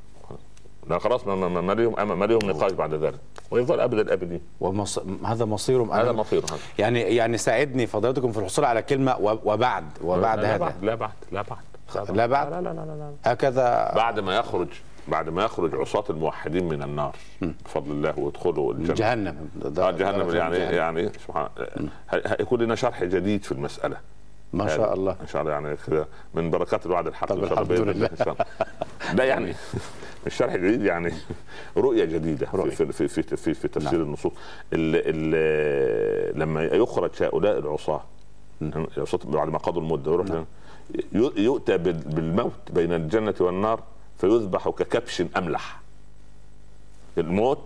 لا 0.90 1.00
خلاص 1.00 1.28
ما, 1.28 1.36
ما, 1.36 1.62
ما 1.62 1.74
لهم 1.74 2.20
ما 2.20 2.26
لهم 2.26 2.40
نقاش 2.44 2.72
بعد 2.72 2.94
ذلك. 2.94 3.20
ويظل 3.52 3.80
أبد 3.80 4.00
الابدين 4.00 4.42
ومص... 4.60 5.00
هذا 5.26 5.46
مصيرهم 5.46 5.92
هذا 5.92 6.12
مصير 6.12 6.40
هذا. 6.40 6.58
يعني 6.80 7.02
يعني 7.02 7.38
ساعدني 7.38 7.88
فضيلتكم 7.88 8.32
في 8.32 8.40
الحصول 8.40 8.66
على 8.66 8.82
كلمة. 8.82 9.18
وبعد 9.20 9.86
وبعد 10.02 10.40
لا 10.40 10.56
هذا. 10.56 10.58
بعد 10.58 10.84
لا 10.84 10.96
بعد 10.96 11.12
لا 11.32 11.42
بعد. 11.42 12.16
لا 12.18 12.26
بعد؟ 12.26 12.52
لا 12.52 12.62
لا 12.62 12.70
لا, 12.70 12.74
لا, 12.74 12.86
لا. 12.86 13.14
هكذا. 13.24 13.92
بعد 13.96 14.20
ما 14.20 14.36
يخرج 14.36 14.68
بعد 15.08 15.30
ما 15.30 15.44
يخرج 15.44 15.76
عصاة 15.76 16.04
الموحدين 16.10 16.70
من 16.70 16.84
النار 16.84 17.16
بفضل 17.42 17.92
الله 17.92 18.20
ويدخلوا 18.20 18.74
الجنة. 18.74 18.96
جهنم. 18.96 19.50
آه 19.78 19.92
جهنم 19.92 20.36
يعني 20.36 20.58
يعني 20.58 21.10
سبحان 21.28 21.50
هيكون 22.10 22.62
لنا 22.62 22.76
شرح 22.76 23.04
جديد 23.04 23.44
في 23.44 23.52
المسألة. 23.52 23.98
ما 24.56 24.68
شاء 24.68 24.94
الله 24.94 25.16
إن 25.22 25.28
شاء 25.28 25.42
الله 25.42 25.52
يعني 25.54 25.76
كده 25.88 26.08
من 26.34 26.50
بركات 26.50 26.86
الوعد 26.86 27.08
الحق 27.08 27.28
طب 27.28 27.44
الحمد 27.44 27.72
لله 27.72 28.10
ده 29.18 29.24
يعني 29.24 29.54
الشرح 30.28 30.54
الجديد 30.54 30.82
يعني 30.84 31.12
رؤية 31.78 32.06
جديدة 32.06 32.48
رؤية. 32.54 32.70
في 32.70 32.92
في 32.92 33.08
في 33.08 33.36
في, 33.38 33.54
في 33.54 33.68
تفسير 33.68 33.92
نعم. 34.00 34.02
النصوص 34.02 34.32
ال 34.74 35.02
ال 35.06 36.40
لما 36.40 36.64
يخرج 36.64 37.12
هؤلاء 37.22 37.60
العصاة 37.60 38.02
العصاة 38.62 39.20
بعد 39.26 39.50
ما 39.50 39.58
قضوا 39.58 39.82
المدة 39.82 40.12
يروح 40.12 40.28
نعم. 40.28 40.46
يؤتى 41.38 41.78
بال- 41.78 41.94
بالموت 41.94 42.72
بين 42.74 42.94
الجنة 42.94 43.34
والنار 43.40 43.80
فيذبح 44.18 44.70
ككبش 44.70 45.24
أملح 45.38 45.80
الموت 47.18 47.60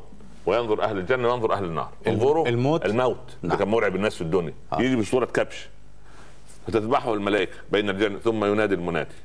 وينظر 0.45 0.81
أهل 0.83 0.97
الجنة 0.97 1.27
وينظر 1.27 1.53
أهل 1.53 1.63
النار 1.63 1.89
انظروا 2.07 2.47
الموت؟ 2.47 2.85
الموت 2.85 3.17
نعم. 3.43 3.51
ده 3.51 3.57
كان 3.57 3.67
مرعب 3.67 3.95
الناس 3.95 4.15
في 4.15 4.21
الدنيا 4.21 4.53
آه. 4.73 4.81
يجي 4.81 4.95
بصورة 4.95 5.25
كبش 5.25 5.69
فتذبحه 6.67 7.13
الملائكة 7.13 7.53
بين 7.71 7.89
الجنة 7.89 8.19
ثم 8.19 8.45
ينادي 8.45 8.75
المنادي. 8.75 9.15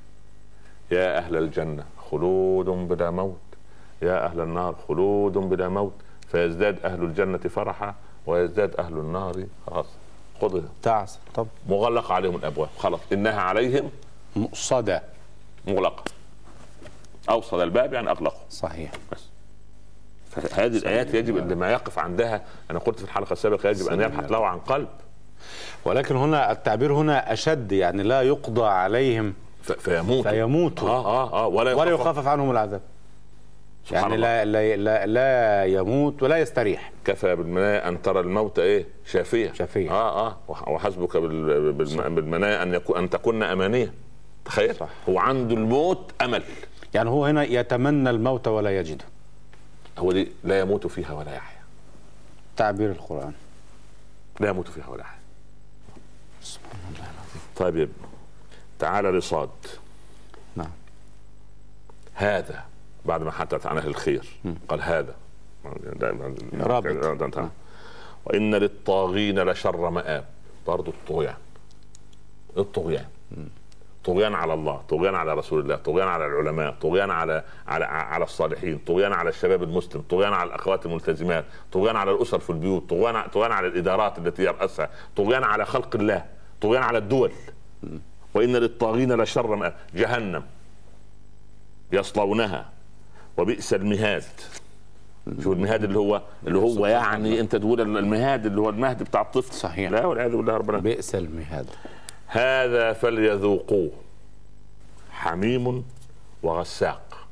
يا 0.90 1.18
أهل 1.18 1.36
الجنة 1.36 1.84
خلود 2.10 2.66
بلا 2.66 3.10
موت. 3.10 3.38
يا 4.02 4.26
أهل 4.26 4.40
النار 4.40 4.74
خلود 4.88 5.32
بلا 5.32 5.68
موت. 5.68 5.92
فيزداد 6.28 6.78
أهل 6.84 7.02
الجنة 7.02 7.38
فرحا 7.38 7.94
ويزداد 8.26 8.76
أهل 8.76 8.92
النار 8.92 9.44
خلاص 9.66 9.86
خذ 10.40 10.62
تعس 10.82 11.18
طب. 11.34 11.46
مغلق 11.68 12.12
عليهم 12.12 12.36
الأبواب. 12.36 12.68
خلاص 12.78 13.00
إنها 13.12 13.40
عليهم 13.40 13.90
مؤصدة. 14.36 15.02
مغلقة. 15.68 16.04
أوصل 17.30 17.62
الباب 17.62 17.92
يعني 17.92 18.10
أغلقه. 18.10 18.40
صحيح. 18.50 18.92
بس. 19.12 19.24
فهذه 20.30 20.76
الآيات 20.76 21.14
يجب 21.14 21.36
إن 21.36 21.48
لما 21.48 21.72
يقف 21.72 21.98
عندها 21.98 22.44
أنا 22.70 22.78
قلت 22.78 22.98
في 22.98 23.04
الحلقة 23.04 23.32
السابقة 23.32 23.68
يجب 23.68 23.86
أن 23.88 24.00
يبحث 24.00 24.32
له 24.32 24.46
عن 24.46 24.58
قلب. 24.58 24.88
ولكن 25.84 26.16
هنا 26.16 26.52
التعبير 26.52 26.92
هنا 26.94 27.32
أشد 27.32 27.72
يعني 27.72 28.02
لا 28.02 28.22
يقضى 28.22 28.64
عليهم. 28.64 29.34
ف- 29.62 29.72
فيموت 29.72 30.28
فيموتوا. 30.28 30.88
آه 30.88 31.06
آه 31.06 31.44
آه 31.44 31.46
ولا 31.46 31.74
ولا 31.74 31.90
يخفف. 31.90 32.06
يخفف 32.06 32.26
عنهم 32.28 32.50
العذاب. 32.50 32.80
يعني. 33.90 34.16
لا, 34.16 34.44
لا 34.44 34.76
لا 34.76 35.06
لا 35.06 35.64
يموت 35.64 36.22
ولا 36.22 36.36
يستريح. 36.38 36.92
كفى 37.04 37.36
بالمنايا 37.36 37.88
أن 37.88 38.02
ترى 38.02 38.20
الموت 38.20 38.58
إيه؟ 38.58 38.86
شافية. 39.06 39.52
شافية. 39.52 39.90
آه 39.90 40.26
آه. 40.26 40.36
وح- 40.48 40.68
وحسبك 40.68 41.16
بال- 41.16 41.72
بالم- 41.72 42.14
بالمنايا 42.14 42.62
أن 42.62 42.74
يكون 42.74 42.96
أن 42.98 43.10
تكون 43.10 43.42
أمانية. 43.42 43.92
تخيل. 44.44 44.74
صح. 44.74 44.88
هو 45.08 45.18
عنده 45.18 45.54
الموت 45.54 46.12
أمل. 46.22 46.42
يعني 46.94 47.10
هو 47.10 47.26
هنا 47.26 47.42
يتمنى 47.42 48.10
الموت 48.10 48.48
ولا 48.48 48.78
يجده 48.78 49.04
هو 49.98 50.12
دي 50.12 50.28
لا 50.44 50.60
يموت 50.60 50.86
فيها 50.86 51.12
ولا 51.12 51.34
يحيا. 51.34 51.58
تعبير 52.56 52.90
القرآن. 52.90 53.32
لا 54.40 54.48
يموت 54.48 54.68
فيها 54.68 54.86
ولا 54.88 55.00
يحيا. 55.00 55.18
سبحان 56.44 56.80
الله. 56.88 57.10
العظيم 57.10 57.42
طيب 57.56 57.76
يا 57.76 57.82
ابني 57.82 57.94
تعال 58.78 59.04
لصاد. 59.04 59.50
نعم. 60.56 60.70
هذا 62.14 62.64
بعد 63.04 63.22
ما 63.22 63.30
حدث 63.30 63.66
عن 63.66 63.78
أهل 63.78 63.88
الخير 63.88 64.26
قال 64.68 64.82
هذا. 64.82 65.14
دائما. 65.92 66.34
رابط. 66.60 67.50
وإن 68.24 68.54
للطاغين 68.54 69.42
لشر 69.42 69.90
مآب. 69.90 70.24
برضه 70.66 70.92
الطغيان. 70.92 71.36
الطغيان. 72.56 73.06
طغيان 74.04 74.34
على 74.34 74.54
الله 74.54 74.82
طغيان 74.88 75.14
على 75.14 75.34
رسول 75.34 75.60
الله 75.60 75.76
طغيان 75.76 76.08
على 76.08 76.26
العلماء 76.26 76.76
طغيان 76.80 77.10
على 77.10 77.44
على 77.66 77.84
على 77.84 78.24
الصالحين 78.24 78.78
طغيان 78.78 79.12
على 79.12 79.28
الشباب 79.28 79.62
المسلم 79.62 80.02
طغيان 80.10 80.32
على 80.32 80.48
الأخوات 80.48 80.86
الملتزمات 80.86 81.44
طغيان 81.72 81.96
على 81.96 82.10
الأسر 82.10 82.38
في 82.38 82.50
البيوت 82.50 82.90
طغيان 82.90 83.28
طغيان 83.28 83.52
على 83.52 83.66
الإدارات 83.66 84.18
التي 84.18 84.42
يرأسها 84.42 84.90
طغيان 85.16 85.44
على 85.44 85.64
خلق 85.64 85.96
الله. 85.96 86.24
طغيان 86.64 86.82
على 86.82 86.98
الدول. 86.98 87.32
وإن 88.34 88.56
للطاغين 88.56 89.12
لشر 89.12 89.56
مآب 89.56 89.76
جهنم. 89.94 90.42
يصلونها. 91.92 92.70
وبئس 93.36 93.74
المهاد. 93.74 94.22
شوف 95.42 95.52
المهاد 95.52 95.84
اللي 95.84 95.98
هو 95.98 96.22
اللي 96.46 96.58
هو 96.58 96.86
يعني 96.86 97.40
أنت 97.40 97.56
تقول 97.56 97.80
المهاد 97.80 98.46
اللي 98.46 98.60
هو 98.60 98.70
المهد 98.70 99.02
بتاع 99.02 99.20
الطفل. 99.20 99.54
صحيح. 99.54 99.90
لا 99.90 100.06
والعياذ 100.06 100.36
بالله 100.36 100.56
ربنا. 100.56 100.78
بئس 100.78 101.14
المهاد. 101.14 101.66
هذا 102.26 102.92
فليذوقوه. 102.92 103.90
حميم 105.10 105.84
وغساق. 106.42 107.26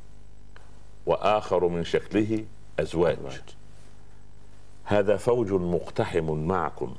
وآخر 1.07 1.68
من 1.68 1.85
شكله 1.85 2.45
أزواج. 2.80 3.18
هذا 4.85 5.16
فوج 5.16 5.53
مقتحم 5.53 6.33
معكم. 6.33 6.95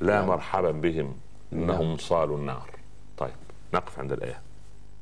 لا 0.00 0.22
مرحبا 0.22 0.70
بهم. 0.70 1.14
إنهم 1.54 1.96
صالوا 1.96 2.36
النار. 2.36 2.70
طيب 3.18 3.34
نقف 3.74 3.98
عند 3.98 4.12
الآية. 4.12 4.40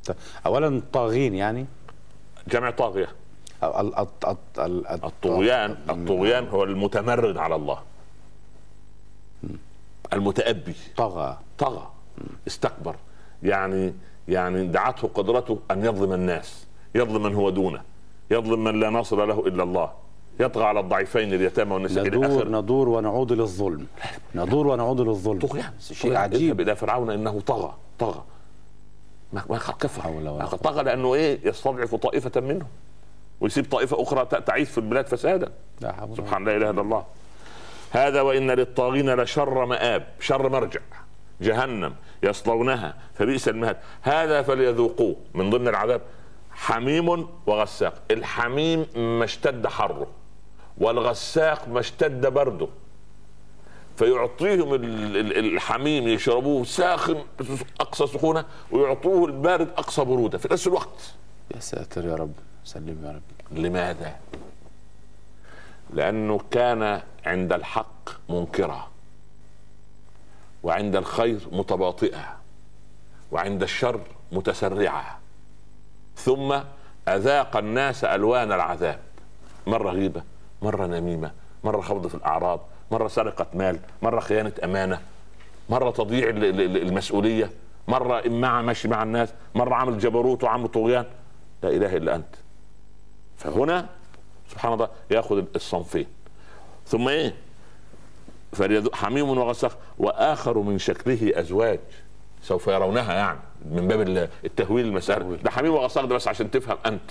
طيب، 0.07 0.17
اولا 0.47 0.83
طاغين 0.93 1.35
يعني؟ 1.35 1.67
جمع 2.49 2.71
طاغية. 2.71 3.09
ال- 3.63 3.69
ال- 3.77 3.97
ال- 3.99 4.37
ال- 4.59 4.87
ال- 4.87 5.05
الطغيان 5.05 5.77
الطغيان 5.91 6.49
هو 6.49 6.65
المتمرد 6.65 7.37
على 7.37 7.55
الله. 7.55 7.79
المتأبي. 10.13 10.75
طغى. 10.97 11.39
طغى. 11.59 11.91
استكبر. 12.47 12.97
يعني 13.43 13.95
يعني 14.29 14.67
دعته 14.67 15.09
قدرته 15.15 15.59
أن 15.71 15.85
يظلم 15.85 16.13
الناس. 16.13 16.67
يظلم 16.95 17.23
من 17.23 17.35
هو 17.35 17.51
دونه. 17.51 17.83
يظلم 18.31 18.65
من 18.65 18.81
لا 18.81 18.91
ناصر 18.91 19.25
له 19.25 19.47
إلا 19.47 19.63
الله. 19.63 19.93
يطغى 20.41 20.65
على 20.65 20.81
الضعيفين 20.81 21.35
اليتامى 21.35 21.75
والنساء 21.75 22.07
إلى 22.07 22.17
ندور 22.17 22.27
اخره 22.27 22.49
ندور 22.49 22.89
ونعود 22.89 23.33
للظلم. 23.33 23.87
ندور 24.35 24.67
ونعود 24.67 25.01
للظلم. 25.01 25.39
طغيان. 25.39 25.73
شيء. 25.81 26.17
عجيب. 26.17 26.61
إلى 26.61 26.77
فرعون 26.77 27.11
إنه 27.11 27.41
طغى. 27.41 27.75
طغى. 27.99 28.23
ما 29.33 29.45
ما 29.51 29.59
كفر. 29.59 30.57
طغى 30.57 30.83
لأنه 30.83 31.15
إيه؟ 31.15 31.49
يستضعف 31.49 31.95
طائفة 31.95 32.41
منهم. 32.41 32.69
ويسيب 33.41 33.71
طائفة 33.71 34.03
أخرى 34.03 34.25
تعيش 34.25 34.69
في 34.69 34.79
البلاد 34.79 35.07
فسادا. 35.07 35.53
لا 35.81 36.09
سبحان 36.17 36.45
لا 36.45 36.57
إله 36.57 36.71
إلا 36.71 36.81
الله. 36.81 37.05
هذا 37.91 38.21
وإن 38.21 38.51
للطاغين 38.51 39.15
لشر 39.15 39.67
مآب. 39.67 40.07
شر 40.21 40.49
مرجع. 40.49 40.81
جهنم. 41.41 41.95
يصلونها. 42.23 42.95
فبئس 43.15 43.49
المهد 43.49 43.77
هذا 44.03 44.43
فليذوقوه. 44.43 45.17
من 45.35 45.51
ضمن 45.51 45.69
العذاب 45.69 46.01
حميم 46.51 47.27
وغساق. 47.47 47.95
الحميم 48.11 48.87
ما 48.97 49.25
اشتد 49.25 49.67
حره. 49.67 50.07
والغساق 50.83 51.69
ما 51.69 51.81
اشتد 51.81 52.27
برده 52.27 52.69
فيعطيهم 53.97 54.75
ال- 54.75 55.17
ال- 55.17 55.55
الحميم 55.55 56.09
يشربوه 56.09 56.65
ساخن 56.65 57.25
أقصى 57.81 58.07
سخونة 58.07 58.45
ويعطوه 58.71 59.27
البارد 59.27 59.69
أقصى 59.77 60.05
برودة 60.05 60.39
في 60.39 60.49
نفس 60.53 60.67
الوقت. 60.67 61.15
يا 61.55 61.61
ساتر 61.61 62.05
يا 62.05 62.15
رب 62.15 62.33
سلم 62.65 63.05
يا 63.05 63.11
رب. 63.11 63.59
لماذا؟ 63.59 64.17
لأنه 65.91 66.41
كان 66.51 67.03
عند 67.27 67.53
الحق 67.53 68.09
منكرا 68.29 68.89
وعند 70.63 70.97
الخير 70.97 71.41
متباطئا 71.53 72.37
وعند 73.33 73.63
الشر 73.63 74.01
متسرعا. 74.33 75.05
ثم 76.17 76.61
أذاق 77.09 77.57
الناس 77.57 78.05
ألوان 78.05 78.53
العذاب. 78.53 79.01
مرة 79.67 79.91
غيبة. 79.91 80.23
مرة 80.63 80.87
نميمة 80.87 81.31
مرة 81.65 81.81
خفض 81.81 82.07
في 82.07 82.15
الأعراض 82.15 82.61
مرة 82.91 83.09
سرقة 83.09 83.47
مال 83.55 83.79
مرة 84.03 84.21
خيانة 84.21 84.53
أمانة 84.65 85.01
مرة 85.69 85.91
تضييع 85.91 86.29
ال- 86.29 86.45
ال- 86.45 86.83
المسؤولية 86.83 87.51
مرة 87.89 88.27
إماعة 88.27 88.63
ماشي 88.63 88.89
مع 88.89 89.03
الناس 89.03 89.35
مرة 89.55 89.75
عامل 89.75 89.99
جبروت 89.99 90.45
وعامل 90.45 90.69
طغيان. 90.69 91.05
لا 91.63 91.69
إله 91.71 91.97
إلا 91.97 92.15
أنت. 92.15 92.35
فهنا 93.37 93.89
سبحان 94.51 94.73
الله 94.73 94.89
يأخذ 95.11 95.45
الصنفين. 95.57 96.07
ثم 96.87 97.09
إيه؟ 97.09 97.35
حميم 98.93 99.29
وغساق. 99.39 99.79
وآخر 99.99 100.59
من 100.59 100.79
شكله 100.79 101.33
أزواج 101.41 101.81
سوف 102.43 102.67
يرونها 102.67 103.15
يعني 103.15 103.39
من 103.71 103.89
باب 103.89 104.01
ال- 104.01 104.29
التهويل 104.45 104.87
المسألة. 104.87 105.37
ده 105.37 105.51
حميم 105.51 105.75
وغساق 105.75 106.05
ده 106.05 106.15
بس 106.15 106.29
عشان 106.29 106.51
تفهم 106.51 106.77
أنت. 106.87 107.11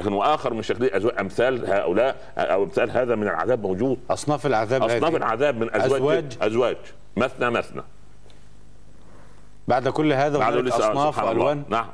لكن 0.00 0.12
واخر 0.12 0.54
من 0.54 0.62
شكله 0.62 0.90
ازواج 0.96 1.14
أمثال 1.20 1.70
هؤلاء 1.70 2.16
أو 2.38 2.64
أمثال 2.64 2.90
هذا 2.90 3.14
من 3.14 3.22
العذاب 3.22 3.62
موجود. 3.62 3.98
أصناف 4.10 4.46
العذاب 4.46 4.82
أصناف 4.82 5.16
العذاب 5.16 5.56
من 5.60 5.74
أزواج 5.74 6.00
أزواج. 6.00 6.36
أزواج. 6.42 6.76
مثنى 7.16 7.50
مثنى. 7.50 7.82
بعد 9.68 9.88
كل 9.88 10.12
هذا 10.12 10.38
بعد 10.38 10.66
أصناف. 10.66 11.18
والوان 11.18 11.62
نعم. 11.68 11.86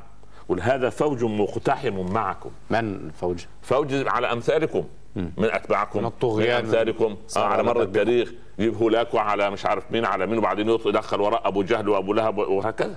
وهذا 0.49 0.89
فوج 0.89 1.23
مقتحم 1.23 2.11
معكم. 2.13 2.51
من 2.69 3.11
فوج؟ 3.21 3.45
فوج 3.61 4.07
على 4.07 4.31
أمثالكم. 4.31 4.83
من 5.15 5.31
أتباعكم. 5.39 5.99
من 5.99 6.05
الطغيان. 6.05 6.63
من 6.63 6.65
أمثالكم. 6.65 7.17
آه 7.37 7.39
على 7.39 7.63
مر 7.63 7.81
التاريخ. 7.81 8.31
يجيب 8.59 8.75
هولاك 8.75 9.13
وعلى 9.13 9.49
مش 9.49 9.65
عارف 9.65 9.83
مين 9.91 10.05
على 10.05 10.27
مين 10.27 10.37
وبعدين 10.37 10.69
يدخل 10.69 11.21
وراء 11.21 11.47
أبو 11.47 11.63
جهل 11.63 11.89
وأبو 11.89 12.13
لهب 12.13 12.37
وهكذا. 12.37 12.95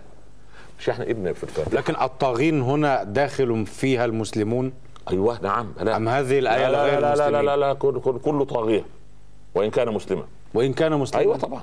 مش 0.79 0.89
إحنا 0.89 1.05
ابن 1.05 1.33
في 1.33 1.45
الفاتحة. 1.45 1.77
لكن 1.77 1.95
الطاغين 2.03 2.63
هنا 2.63 3.03
داخل 3.03 3.67
فيها 3.67 4.05
المسلمون؟ 4.05 4.73
أيوه 5.11 5.41
نعم 5.43 5.73
لا 5.81 5.97
ام 5.97 6.09
هذه 6.09 6.39
الايه 6.39 6.69
لا 6.69 6.77
لغير 6.77 7.01
لا 7.01 7.15
لا 7.15 7.17
لا 7.17 7.27
المسلمين 7.29 7.45
لا, 7.45 7.57
لا 7.57 7.73
كل 7.75 8.01
كل 8.01 8.19
كله 8.19 8.45
طاغيه 8.45 8.85
وان 9.55 9.71
كان 9.71 9.89
مسلما 9.95 10.25
وان 10.55 10.73
كان 10.73 10.93
مسلما 10.93 11.23
أيوه 11.23 11.37
طبعا 11.37 11.63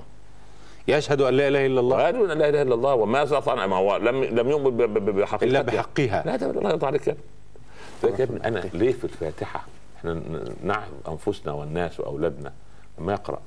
يشهد 0.88 1.22
ان 1.22 1.34
لا 1.34 1.48
اله 1.48 1.66
الا 1.66 1.80
الله 1.80 1.98
قالوا 1.98 2.28
لا 2.28 2.50
اله 2.50 2.62
الا 2.62 2.76
الله 2.76 2.94
وما 2.94 3.24
استطاع 3.24 3.68
ما 3.68 3.76
هو 3.76 3.98
لم 3.98 4.24
لم 4.24 4.50
يؤمن 4.50 4.78
بحقيقتها 4.78 5.46
الا 5.46 5.62
بحقها 5.62 6.24
لا 6.26 6.36
ده 6.36 6.52
لا 6.52 6.70
يرضى 6.70 6.86
عليك 6.86 7.08
يا 7.08 7.12
ابني 7.14 7.24
لذلك 8.04 8.20
يا 8.20 8.24
ابني 8.26 8.48
أنا 8.48 8.60
ليه 8.74 8.92
في 8.94 9.04
الفاتحه 9.04 9.66
إحنا 9.98 10.22
نعظ 10.64 10.90
انفسنا 11.08 11.54
والناس 11.54 12.00
واولادنا 12.00 12.54
لما 13.00 13.14
يقرا 13.14 13.40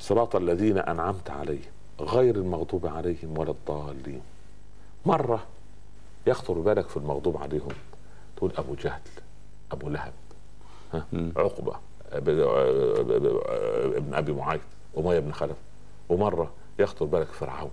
صراط 0.00 0.36
الذين 0.36 0.78
انعمت 0.78 1.30
عليهم 1.30 1.72
غير 2.00 2.34
المغضوب 2.34 2.86
عليهم 2.86 3.38
ولا 3.38 3.50
الضالين 3.50 4.20
مره 5.06 5.42
يخطر 6.26 6.54
بالك 6.54 6.88
في 6.88 6.96
المغضوب 6.96 7.36
عليهم. 7.36 7.68
تقول 8.36 8.52
أبو 8.56 8.74
جهل 8.74 9.00
أبو 9.72 9.88
لهب 9.88 10.12
ها 10.92 11.06
عقبة 11.36 11.76
ابن 12.12 14.14
أبي 14.14 14.32
معيط 14.32 14.60
أمية 14.98 15.18
بن 15.18 15.32
خلف. 15.32 15.56
ومرة 16.08 16.52
يخطر 16.78 17.04
بالك 17.04 17.26
فرعون 17.26 17.70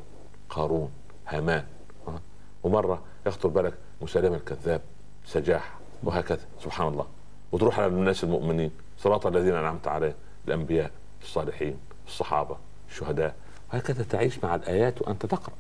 قارون 0.50 0.92
هامان 1.28 1.66
ها؟ 2.08 2.22
ومرة 2.64 3.02
يخطر 3.26 3.50
بالك 3.50 3.74
مسلمه 4.02 4.36
الكذاب 4.36 4.82
سجاح 5.26 5.78
وهكذا 6.04 6.46
سبحان 6.64 6.88
الله. 6.88 7.08
وتروح 7.52 7.80
على 7.80 7.88
الناس 7.88 8.24
المؤمنين 8.24 8.72
صراط 8.98 9.28
الذين 9.28 9.56
أنعمت 9.56 9.88
عليهم 9.88 10.14
الأنبياء 10.48 10.92
الصالحين 11.22 11.78
الصحابة 12.08 12.58
الشهداء. 12.90 13.36
وهكذا 13.74 14.04
تعيش 14.04 14.44
مع 14.44 14.56
الآيات 14.56 15.02
وأنت 15.02 15.26
تقرأ. 15.26 15.56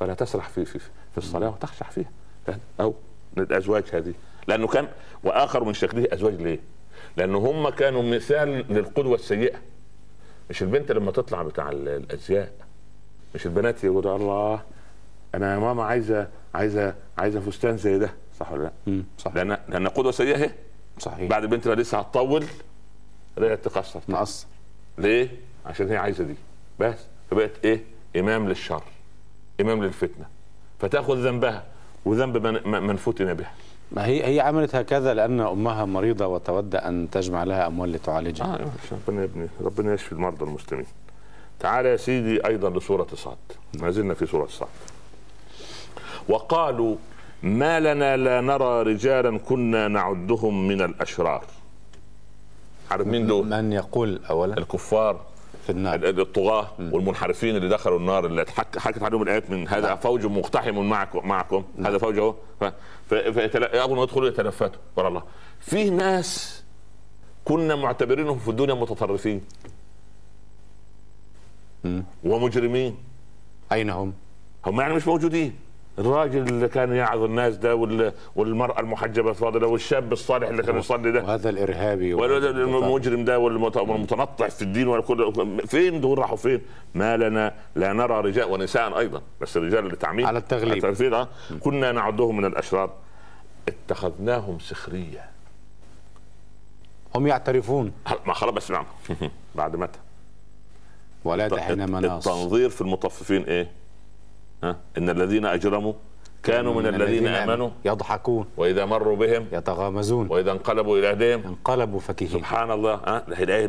فلا 0.00 0.14
تسرح 0.14 0.48
في 0.48 0.64
في 0.64 0.78
في 1.12 1.18
الصلاة 1.18 1.48
وتخشع 1.48 1.90
فيها. 1.90 2.10
أو 2.80 2.94
الأزواج 3.38 3.84
هذه. 3.92 4.14
لأنه 4.48 4.66
كان 4.66 4.88
وآخر 5.24 5.64
من 5.64 5.74
شكله 5.74 6.06
أزواج 6.12 6.34
ليه؟ 6.34 6.58
لأنه 7.16 7.38
هم 7.38 7.68
كانوا 7.68 8.02
مثال 8.02 8.48
للقدوة 8.48 9.14
السيئة. 9.14 9.58
مش 10.50 10.62
البنت 10.62 10.92
لما 10.92 11.10
تطلع 11.10 11.42
بتاع 11.42 11.68
ال- 11.70 11.88
الأزياء. 11.88 12.52
مش 13.34 13.46
البنات 13.46 13.84
يقولوا 13.84 14.16
الله. 14.16 14.62
أنا 15.34 15.54
يا 15.54 15.58
ماما 15.58 15.84
عايزه 15.84 16.28
عايزه 16.54 16.94
عايزة 17.18 17.40
فستان 17.40 17.76
زي 17.76 17.98
ده. 17.98 18.10
صح 18.40 18.52
ولا 18.52 18.70
لأ؟ 18.86 19.02
صح. 19.18 19.34
لأن 19.34 19.56
لأن 19.68 19.88
قدوة 19.88 20.12
سيئة 20.12 20.36
اهي 20.36 20.50
صحيح. 20.98 21.30
بعد 21.30 21.42
البنت 21.42 21.68
لسه 21.68 21.98
هتطول 21.98 22.44
رجعت 23.38 23.64
تقصر 23.64 24.00
ليه؟ 24.98 25.28
عشان 25.66 25.88
هي 25.88 25.96
عايزة 25.96 26.24
دي. 26.24 26.34
بس. 26.80 26.98
فبقت 27.30 27.64
إيه؟ 27.64 27.84
إمام 28.16 28.48
للشر. 28.48 28.82
إمام 29.60 29.84
للفتنة. 29.84 30.26
فتاخذ 30.78 31.14
ذنبها. 31.28 31.64
وذنب 32.04 32.46
من, 32.66 32.96
فتن 32.96 33.34
بها 33.34 33.52
ما 33.92 34.06
هي 34.06 34.26
هي 34.26 34.40
عملت 34.40 34.74
هكذا 34.74 35.14
لأن 35.14 35.40
أمها 35.40 35.84
مريضة 35.84 36.26
وتود 36.26 36.74
أن 36.74 37.08
تجمع 37.12 37.44
لها 37.44 37.66
أموال 37.66 37.92
لتعالجها. 37.92 38.44
آه 38.44 38.66
ربنا 38.92 39.24
يبني 39.24 39.48
ربنا 39.60 39.94
يشفي 39.94 40.12
المرضى 40.12 40.44
المسلمين. 40.44 40.86
تعال 41.60 41.86
يا 41.86 41.96
سيدي 41.96 42.46
أيضا 42.46 42.70
لسورة 42.70 43.06
صاد 43.14 43.36
ما 43.74 43.90
زلنا 43.90 44.14
في 44.14 44.26
سورة 44.26 44.46
صاد 44.46 44.68
وقالوا 46.28 46.96
ما 47.42 47.80
لنا 47.80 48.16
لا 48.16 48.40
نرى 48.40 48.82
رجالا 48.82 49.38
كنا 49.38 49.88
نعدهم 49.88 50.68
من 50.68 50.82
الأشرار. 50.82 51.44
عارف 52.90 53.06
مين 53.06 53.26
دول؟ 53.26 53.46
من 53.46 53.72
يقول 53.72 54.20
اولا؟ 54.30 54.58
الكفار. 54.58 55.20
في 55.72 55.76
النار. 55.78 55.94
ال- 55.94 56.20
الطغاة 56.20 56.70
والمنحرفين 56.78 57.56
اللي 57.56 57.68
دخلوا 57.68 57.98
النار 57.98 58.26
اللي 58.26 58.44
حكت 58.78 59.02
عليهم 59.02 59.22
الآيات 59.22 59.50
من 59.50 59.68
هذا 59.68 59.94
فوج 59.94 60.26
مقتحم 60.26 60.78
معكم 60.88 61.28
معكم. 61.28 61.64
هذا 61.84 61.98
فوج 61.98 62.18
أهو. 62.18 62.34
اول 63.52 63.96
ما 63.96 64.02
يدخلوا 64.02 64.28
يتلفتوا 64.28 64.80
ورا 64.96 65.08
الله. 65.08 65.22
في 65.60 65.90
ناس 65.90 66.62
كنا 67.44 67.76
معتبرينهم 67.76 68.38
في 68.38 68.48
الدنيا 68.48 68.74
متطرفين. 68.74 69.40
ومجرمين. 72.24 72.96
أين 73.72 73.90
هم؟ 73.90 74.12
هم 74.66 74.80
يعني 74.80 74.94
مش 74.94 75.06
موجودين. 75.08 75.56
الراجل 76.00 76.38
اللي 76.48 76.68
كان 76.68 76.92
يعظ 76.92 77.22
الناس 77.22 77.56
ده 77.56 77.74
وال- 77.74 78.12
والمرأة 78.36 78.80
المحجبة 78.80 79.30
الفاضلة 79.30 79.66
والشاب 79.66 80.12
الصالح 80.12 80.48
اللي 80.48 80.62
كان 80.62 80.78
يصلي 80.78 81.12
ده 81.12 81.22
وهذا 81.24 81.50
الإرهابي 81.50 82.14
والولد 82.14 82.44
وهذا 82.44 82.58
المجرم 82.64 83.24
ده 83.24 83.38
والمت- 83.38 83.76
والمتنطع 83.76 84.48
في 84.48 84.62
الدين 84.62 84.88
والكل 84.88 85.58
فين 85.66 86.00
دول 86.00 86.18
راحوا 86.18 86.36
فين؟ 86.36 86.60
ما 86.94 87.16
لنا 87.16 87.54
لا 87.76 87.92
نرى 87.92 88.20
رجال 88.20 88.50
ونساء 88.52 88.98
أيضا 88.98 89.22
بس 89.40 89.56
الرجال 89.56 89.84
للتعميم 89.84 90.26
على 90.26 90.38
التغليب. 90.38 90.84
التغليب 90.84 91.14
آه. 91.14 91.28
كنا 91.60 91.92
نعدهم 91.92 92.36
من 92.36 92.44
الأشرار 92.44 92.90
اتخذناهم 93.68 94.58
سخرية 94.58 95.30
هم 97.14 97.26
يعترفون 97.26 97.92
ما 98.26 98.32
خلاص 98.34 98.54
بس 98.54 98.70
نعم 98.70 98.84
بعد 99.54 99.76
متى؟ 99.76 99.98
ولا 101.24 101.60
حين 101.60 101.90
مناص 101.90 102.28
التنظير 102.28 102.68
في 102.70 102.80
المطففين 102.80 103.42
إيه؟ 103.42 103.70
إن 104.98 105.10
الذين 105.10 105.46
أجرموا 105.46 105.92
كانوا 106.42 106.74
من 106.74 106.86
الذين 106.86 107.26
آمنوا 107.26 107.70
يضحكون. 107.84 108.46
وإذا 108.56 108.84
مروا 108.84 109.16
بهم 109.16 109.46
يتغامزون. 109.52 110.26
وإذا 110.30 110.52
انقلبوا 110.52 110.98
إلى 110.98 111.10
اهلهم 111.10 111.46
انقلبوا 111.46 112.00
فكهين. 112.00 112.30
سبحان 112.30 112.70
الله 112.70 112.94
ها 112.94 113.24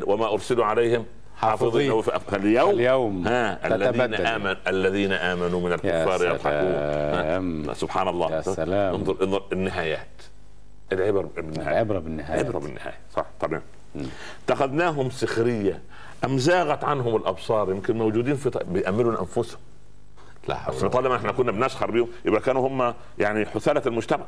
وما 0.07 0.33
أرسلوا 0.33 0.65
عليهم 0.65 1.05
حافظين. 1.35 2.01
فاليوم 2.01 2.69
اليوم؟ 2.69 3.27
ها؟ 3.27 3.67
الذين 3.67 3.91
تتبدل. 3.91 4.25
امن 4.25 4.55
الذين 4.67 5.11
آمنوا 5.11 5.61
من 5.61 5.73
الكفار. 5.73 6.25
يضحكون. 6.25 7.73
سبحان 7.73 8.07
الله 8.07 8.31
يا 8.31 8.41
سلام. 8.41 8.95
انظر 8.95 9.15
انظر 9.23 9.43
النهايات. 9.53 10.21
العبر 10.91 11.21
بالنهاية. 11.21 11.71
العبرة 11.71 11.99
بالنهاية 11.99 12.41
العبرة 12.41 12.59
بالنهاية. 12.59 12.97
صح 13.15 13.25
تمام 13.39 13.61
اتخذناهم 14.45 15.09
سخرية. 15.09 15.81
أم 16.25 16.37
زاغت 16.37 16.83
عنهم 16.83 17.15
الأبصار. 17.15 17.69
يمكن 17.71 17.97
موجودين 17.97 18.35
في 18.35 18.51
بيأملوا 18.65 19.21
أنفسهم. 19.21 19.59
لا 20.47 20.55
حول 20.55 20.75
أصل 20.75 20.89
طالما 20.89 21.15
إحنا 21.15 21.31
كنا 21.31 21.51
بنسخر 21.51 21.91
بيهم 21.91 22.07
يبقى 22.25 22.41
كانوا 22.41 22.67
هم 22.67 22.93
يعني 23.19 23.45
حثالة 23.45 23.81
المجتمع. 23.85 24.25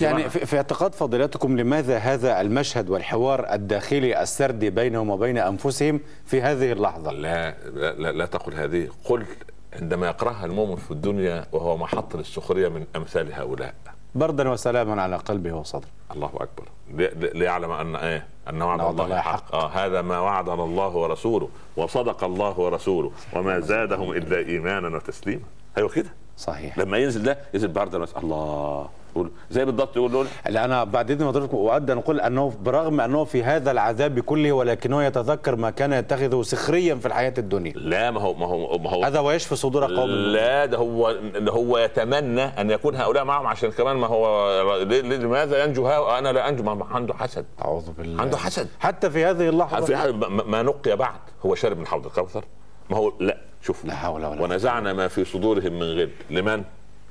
يعني 0.00 0.30
في, 0.30 0.46
في 0.46 0.56
اعتقاد 0.56 0.94
فضيلتكم 0.94 1.58
لماذا 1.58 1.98
هذا 1.98 2.40
المشهد 2.40 2.90
والحوار 2.90 3.52
الداخلي 3.52 4.22
السردي 4.22 4.70
بينهم 4.70 5.10
وبين 5.10 5.38
أنفسهم 5.38 6.00
في 6.26 6.42
هذه 6.42 6.72
اللحظة؟ 6.72 7.12
لا 7.12 7.54
لا, 7.74 7.92
لا, 7.92 8.12
لا 8.12 8.26
تقل 8.26 8.54
هذه. 8.54 8.88
قل 9.04 9.26
عندما 9.72 10.06
يقرأها 10.06 10.44
المؤمن 10.46 10.76
في 10.76 10.90
الدنيا 10.90 11.44
وهو 11.52 11.76
محط 11.76 12.16
للسخرية 12.16 12.68
من 12.68 12.84
أمثال 12.96 13.32
هؤلاء. 13.32 13.74
بردا 14.14 14.48
وسلاما 14.50 15.02
على 15.02 15.16
قلبه 15.16 15.52
وصدره. 15.52 15.88
الله 16.14 16.30
أكبر. 16.34 16.64
لي- 16.94 17.10
لي- 17.16 17.38
ليعلم 17.38 17.70
أن 17.70 17.96
إيه؟ 17.96 18.26
أن 18.48 18.62
وعد 18.62 18.80
الله 18.80 19.04
الله 19.04 19.20
حق. 19.20 19.32
حق. 19.32 19.54
آه 19.54 19.68
هذا 19.68 20.02
ما 20.02 20.18
وعدنا 20.20 20.64
الله 20.64 20.88
ورسوله 20.96 21.48
وصدق 21.76 22.24
الله 22.24 22.60
ورسوله. 22.60 23.10
وما 23.32 23.60
زادهم 23.60 24.12
إلا 24.12 24.38
إيمانا 24.38 24.96
وتسليما. 24.96 25.42
أيوه 25.78 25.88
كده؟ 25.88 26.10
صحيح. 26.36 26.78
لما 26.78 26.98
ينزل 26.98 27.22
ده 27.22 27.38
ينزل 27.54 27.68
بردا 27.68 28.04
الله. 28.16 28.88
يقول 29.10 29.30
زي 29.50 29.64
بالضبط 29.64 29.96
يقول 29.96 30.26
لا 30.48 30.64
أنا 30.64 30.84
بعد 30.84 31.10
إذن 31.10 31.26
حضرتك 31.26 31.54
اود 31.54 31.90
ان 31.90 31.98
أقول 31.98 32.20
أنه 32.20 32.52
برغم 32.62 33.00
أنه 33.00 33.24
في 33.24 33.42
هذا 33.42 33.70
العذاب 33.70 34.18
كله 34.20 34.52
ولكنه 34.52 35.04
يتذكر 35.04 35.56
ما 35.56 35.70
كان 35.70 35.92
يتخذه 35.92 36.42
سخريا 36.42 36.94
في 36.94 37.06
الحياة 37.06 37.34
الدنيا. 37.38 37.72
لا 37.76 38.10
ما 38.10 38.20
هو 38.20 38.34
ما 38.34 38.46
هو 38.46 38.78
ما 38.78 38.90
هو 38.90 39.04
هذا 39.04 39.20
ويشفي 39.20 39.56
صدور 39.56 39.84
قوم 39.96 40.10
لا 40.10 40.66
ده 40.66 40.78
هو 40.78 41.12
ده 41.38 41.52
هو 41.52 41.78
يتمنى 41.78 42.42
أن 42.42 42.70
يكون 42.70 42.96
هؤلاء 42.96 43.24
معهم 43.24 43.46
عشان 43.46 43.70
كمان 43.70 43.96
ما 43.96 44.06
هو 44.06 44.50
لماذا 44.82 45.64
ينجو 45.64 45.88
أنا 45.88 46.32
لا 46.32 46.48
أنجو 46.48 46.62
ما 46.62 46.84
عنده 46.90 47.14
حسد. 47.14 47.44
أعوذ 47.64 47.90
بالله. 47.98 48.22
عنده 48.22 48.36
حسد. 48.36 48.68
حتى 48.80 49.10
في 49.10 49.24
هذه 49.24 49.48
اللحظة. 49.48 49.84
في 49.86 49.96
حال 49.96 50.16
ما- 50.50 50.62
نقي 50.62 50.96
بعد. 50.96 51.20
هو 51.46 51.54
شارب 51.54 51.78
من 51.78 51.86
حوض 51.86 52.06
الكوثر. 52.06 52.44
ما 52.90 52.96
هو 52.96 53.12
لا 53.20 53.36
شوف 53.62 53.84
لا 53.84 53.94
حول 53.94 54.24
ولا. 54.26 54.42
ونزعنا 54.42 54.92
ما 54.92 55.08
في 55.08 55.24
صدورهم 55.24 55.72
من 55.72 55.82
غل. 55.82 56.10
لمن؟ 56.30 56.62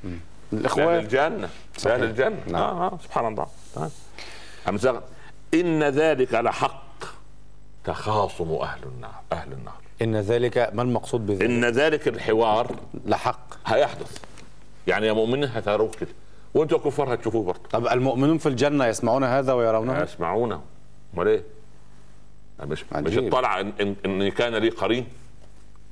لأهل 0.04 0.18
الاخوان 0.54 1.00
الجنة 1.00 1.50
صحيح. 1.78 1.96
لأهل 1.96 2.10
الجنة 2.10 2.38
نعم. 2.48 2.56
آه 2.62 2.88
آه 2.88 2.98
سبحان 3.04 3.28
الله 3.28 3.48
آه. 3.78 3.90
إن 5.54 5.84
ذلك 5.84 6.34
لحق 6.34 6.84
تخاصم 7.84 8.52
أهل 8.54 8.84
النار 8.84 9.22
أهل 9.32 9.52
النار 9.54 9.74
إن 10.02 10.16
ذلك 10.16 10.70
ما 10.74 10.82
المقصود 10.82 11.26
بذلك؟ 11.26 11.42
إن 11.44 11.66
ذلك 11.66 12.08
الحوار 12.08 12.76
لحق 13.06 13.54
هيحدث 13.66 14.18
يعني 14.88 15.08
يا 15.08 15.14
مؤمنين 15.14 15.50
هتروه 15.50 15.92
كده 16.00 16.10
وأنتوا 16.54 16.78
كفار 16.80 17.14
هتشوفوه 17.14 17.44
برضه 17.44 17.60
طب 17.72 17.88
المؤمنون 17.88 18.38
في 18.38 18.50
الجنة 18.50 18.86
يسمعون 18.86 19.24
هذا 19.24 19.54
ويرونه؟ 19.54 20.02
يسمعونه 20.04 20.62
أمال 21.14 21.28
إيه؟ 21.28 21.44
مش 22.64 22.84
مش 22.84 22.94
عجيب. 22.94 23.36
اطلع 23.36 23.60
ان, 23.60 23.74
إن, 23.82 23.96
إن 24.06 24.30
كان 24.30 24.56
لي 24.56 24.70
قرين 24.70 25.08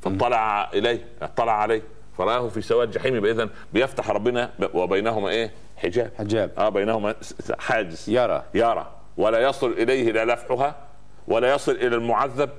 فاطلع 0.01 0.69
إليه 0.73 1.05
اطلع 1.21 1.51
عليه 1.61 1.81
فرآه 2.17 2.47
في 2.47 2.61
سواء 2.61 2.83
الجحيم 2.85 3.15
يبقى 3.15 3.31
اذا 3.31 3.49
بيفتح 3.73 4.09
ربنا 4.09 4.49
وبينهما 4.73 5.29
إيه؟ 5.29 5.51
حجاب 5.77 6.11
حجاب. 6.17 6.51
آه 6.57 6.69
بينهما 6.69 7.15
حاجز 7.59 8.09
يرى. 8.09 8.43
يرى 8.53 8.91
ولا 9.17 9.39
يصل 9.39 9.71
إليه 9.71 10.11
لا 10.11 10.33
لفحها 10.33 10.75
ولا 11.27 11.53
يصل 11.53 11.71
إلى 11.71 11.95
المعذب 11.95 12.49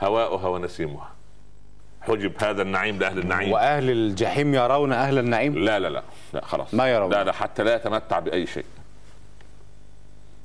هواؤها 0.00 0.48
ونسيمها 0.48 1.08
حجب 2.02 2.32
هذا 2.44 2.62
النعيم 2.62 2.98
لأهل 2.98 3.18
النعيم 3.18 3.52
وأهل 3.52 3.90
الجحيم 3.90 4.54
يرون 4.54 4.92
أهل 4.92 5.18
النعيم؟ 5.18 5.58
لا 5.58 5.78
لا 5.78 5.88
لا 5.88 6.02
لا 6.34 6.44
خلاص 6.44 6.74
ما 6.74 6.88
يرون. 6.88 7.10
لا 7.10 7.24
لا 7.24 7.32
حتى 7.32 7.64
لا 7.64 7.74
يتمتع 7.74 8.18
بأي 8.18 8.46
شيء 8.46 8.64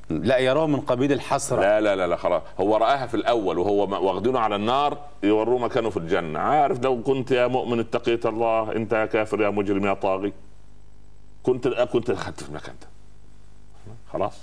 لا 0.10 0.38
يرون 0.38 0.72
من 0.72 0.80
قبيل 0.80 1.12
الحسرة. 1.12 1.62
لا 1.62 1.82
لا 1.82 1.96
لا 1.96 2.08
لا 2.08 2.16
خلاص. 2.16 2.42
هو 2.60 2.78
رآها 2.78 3.08
في 3.08 3.14
الأول 3.14 3.58
وهو 3.58 4.08
واخدينه 4.08 4.40
على 4.40 4.56
النار 4.56 4.98
يوروه 5.24 5.60
مكانه 5.60 5.90
في 5.90 5.98
الجنة. 5.98 6.40
عارف 6.40 6.84
لو 6.84 7.04
كنت 7.04 7.32
يا 7.32 7.48
مؤمن 7.48 7.80
اتقيت 7.80 8.26
الله 8.26 8.72
أنت 8.72 8.94
يا 8.94 9.06
كافر 9.06 9.42
يا 9.42 9.50
مجرم 9.50 9.86
يا 9.86 9.94
طاغي. 9.94 10.34
كنت 11.44 11.68
كنت 11.68 12.12
دخلت 12.12 12.44
في 12.44 12.50
المكان 12.50 12.76
ده 12.82 12.88
خلاص. 14.14 14.38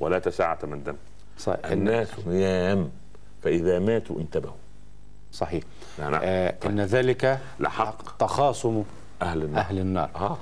ولا 0.00 0.18
تساعة 0.18 0.58
من 0.62 0.82
دم. 0.82 0.96
صحيح. 1.38 1.66
الناس 1.66 2.08
نيام 2.26 2.90
فإذا 3.42 3.78
ماتوا 3.78 4.20
انتبهوا. 4.20 4.54
صحيح. 5.32 5.62
نعم. 5.98 6.14
آه 6.22 6.54
إن 6.66 6.80
ذلك 6.80 7.38
لحق. 7.60 8.16
تخاصم 8.16 8.82
أهل 9.22 9.42
النار. 9.42 9.60
أهل 9.60 9.78
النار. 9.78 10.10
آه. 10.16 10.38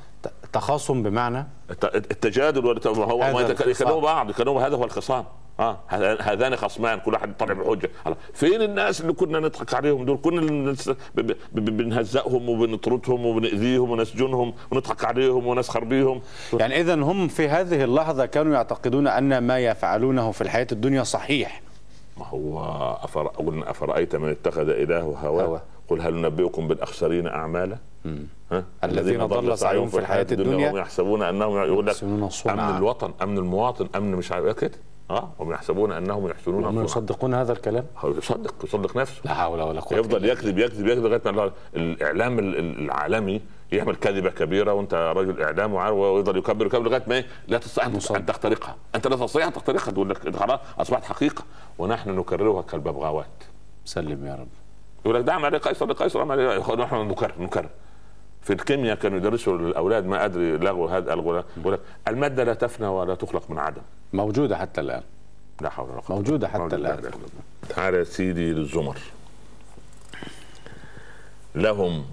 تخاصم 0.53 1.03
بمعنى 1.03 1.47
الت- 1.71 1.95
التجادل 1.95 2.67
والت- 2.67 2.87
هو 2.87 3.19
ما. 3.19 3.41
يكلموا 3.83 4.01
بعض 4.01 4.31
يكلموا 4.31 4.63
هذا 4.67 4.77
هو 4.77 4.85
الخصام 4.85 5.25
آه 5.61 5.79
هذا- 5.87 6.23
هذان 6.23 6.57
خصمان 6.57 6.99
كل 7.01 7.13
واحد 7.13 7.37
طلع 7.39 7.53
بحجة. 7.55 7.91
فين 8.35 8.63
الناس 8.63 9.01
اللي 9.01 9.13
كنا 9.13 9.41
نضحك 9.41 9.75
عليهم 9.75 10.05
دول 10.05 10.19
كنا 10.23 10.41
الناس 10.41 10.89
ب- 10.89 10.95
ب- 11.17 11.37
ب- 11.53 11.77
بنهزئهم 11.77 12.49
وبنطردهم 12.49 13.27
وبنأذيهم 13.27 13.91
ونسجنهم 13.91 14.55
ونضحك 14.71 15.05
عليهم 15.05 15.47
ونسخر 15.47 15.85
بيهم 15.85 16.21
يعني 16.53 16.81
اذا 16.81 16.95
هم 16.95 17.29
في 17.29 17.49
هذه 17.49 17.85
اللحظة 17.85 18.27
كانوا 18.27 18.55
يعتقدون 18.55 19.07
أن 19.07 19.39
ما 19.39 19.59
يفعلونه 19.59 20.31
في 20.31 20.41
الحياة 20.41 20.67
الدنيا 20.73 21.03
صحيح 21.03 21.63
ما 22.17 22.27
هو 22.27 22.61
أفر... 23.03 23.31
أفرأيت 23.71 24.17
من 24.17 24.29
اتخذ 24.29 24.69
إلهه 24.69 25.01
هواه 25.23 25.43
هواه. 25.45 25.63
قل 25.89 26.01
هل 26.01 26.15
ننبئكم 26.15 26.69
بالأخسرين 26.69 27.27
أعمالا؟ 27.27 27.77
ها؟ 28.53 28.65
الذين 28.85 29.27
ضل 29.27 29.59
سعيهم 29.59 29.89
في 29.89 29.99
الحياة 29.99 30.27
الدنيا 30.33 30.67
وهم 30.69 30.77
يحسبون 30.77 31.23
أنهم 31.23 31.57
يقول 31.57 31.87
لك. 31.87 32.05
أمن 32.05 32.77
الوطن 32.77 33.13
أمن 33.23 33.39
المواطن 33.39 33.89
أمن 33.97 34.15
مش 34.15 34.33
عارف 34.33 34.47
إيه 34.47 34.53
كده. 34.53 34.79
آه 35.11 35.29
هم 35.41 35.53
يحسبون 35.53 35.93
أنهم 35.93 36.29
يحسنون 36.29 36.65
هم 36.65 36.85
يصدقون 36.85 37.35
هذا 37.35 37.53
الكلام؟ 37.53 37.85
يصدق 38.05 38.55
يصدق 38.65 38.97
نفسه. 38.97 39.21
لا 39.25 39.35
حول 39.35 39.61
ولا 39.61 39.81
قوة 39.81 39.99
يفضل 39.99 40.25
يكذب 40.25 40.59
يكذب 40.59 40.87
يكذب 40.87 41.05
لغاية 41.07 41.33
ما 41.33 41.51
الإعلام 41.77 42.39
ال- 42.39 42.59
ال- 42.59 42.79
العالمي 42.85 43.41
يعمل 43.73 43.97
كذبة 43.97 44.31
كبيرة 44.31 44.73
وأنت 44.73 45.13
رجل 45.17 45.43
إعلام 45.43 45.75
وعارف 45.75 45.97
ويفضل 45.97 46.37
يكبر 46.37 46.67
يكبر 46.67 46.83
لغاية 46.83 47.03
ما 47.07 47.15
إيه؟ 47.15 47.27
لا 47.49 47.59
تستطيع. 47.59 47.87
أن 47.87 48.27
تخترقها. 48.27 48.77
أنت 48.95 49.07
لا 49.07 49.17
تستطيع 49.17 49.47
أن 49.47 49.53
تخترقها 49.53 49.91
تقول 49.93 50.11
لك 50.11 50.37
خلاص 50.37 50.61
أصبحت 50.79 51.05
حقيقة. 51.05 51.45
ونحن 51.79 52.11
نكررها 52.11 52.63
كالببغاوات. 52.63 53.27
سلم 53.85 54.27
يا 54.27 54.35
رب. 54.35 54.49
يقول 55.09 55.21
لك 55.21 55.27
دعم 55.27 55.45
عليه 55.45 55.59
قيصر 55.59 55.87
لقيصر 55.87 56.23
أما 56.23 56.33
عليه- 56.33 56.75
نحن 56.75 56.95
نكرر 56.97 57.33
نكرر 57.39 57.69
في 58.43 58.53
الكيمياء 58.53 58.97
كانوا 58.97 59.19
يدرسوا 59.19 59.59
للاولاد 59.59 60.07
ما 60.07 60.25
أدري 60.25 60.57
لغوا 60.57 60.91
هذا 60.91 61.13
الغوا 61.15 61.43
يقول 61.57 61.73
لك 61.73 61.81
المادة 62.09 62.45
لا 62.45 62.55
تفنى 62.55 62.87
ولا 62.87 63.15
تخلق 63.15 63.51
من 63.51 63.59
عدم. 63.59 63.83
موجودة 64.13 64.57
حتى 64.57 64.81
الآن. 64.81 65.03
لا 65.61 65.71
حول 65.71 65.91
ولا 65.91 66.01
قوة. 66.01 66.17
موجودة 66.17 66.49
حتى 66.49 66.59
موجودة. 66.59 66.77
الآن. 66.77 67.11
تعال 67.69 67.95
يا 67.95 68.05
سيدي 68.05 68.53
للزمر 68.53 68.99
لهم 71.55 72.05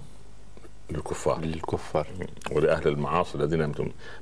الكفار. 0.90 1.40
للكفار. 1.40 2.06
ولأهل 2.52 2.88
المعاصي 2.88 3.38
الذين 3.38 3.72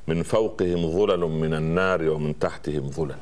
من 0.09 0.23
فوقهم 0.23 0.91
ظلل 0.91 1.21
من 1.21 1.55
النار 1.55 2.09
ومن 2.09 2.39
تحتهم 2.39 2.91
ظلل. 2.91 3.17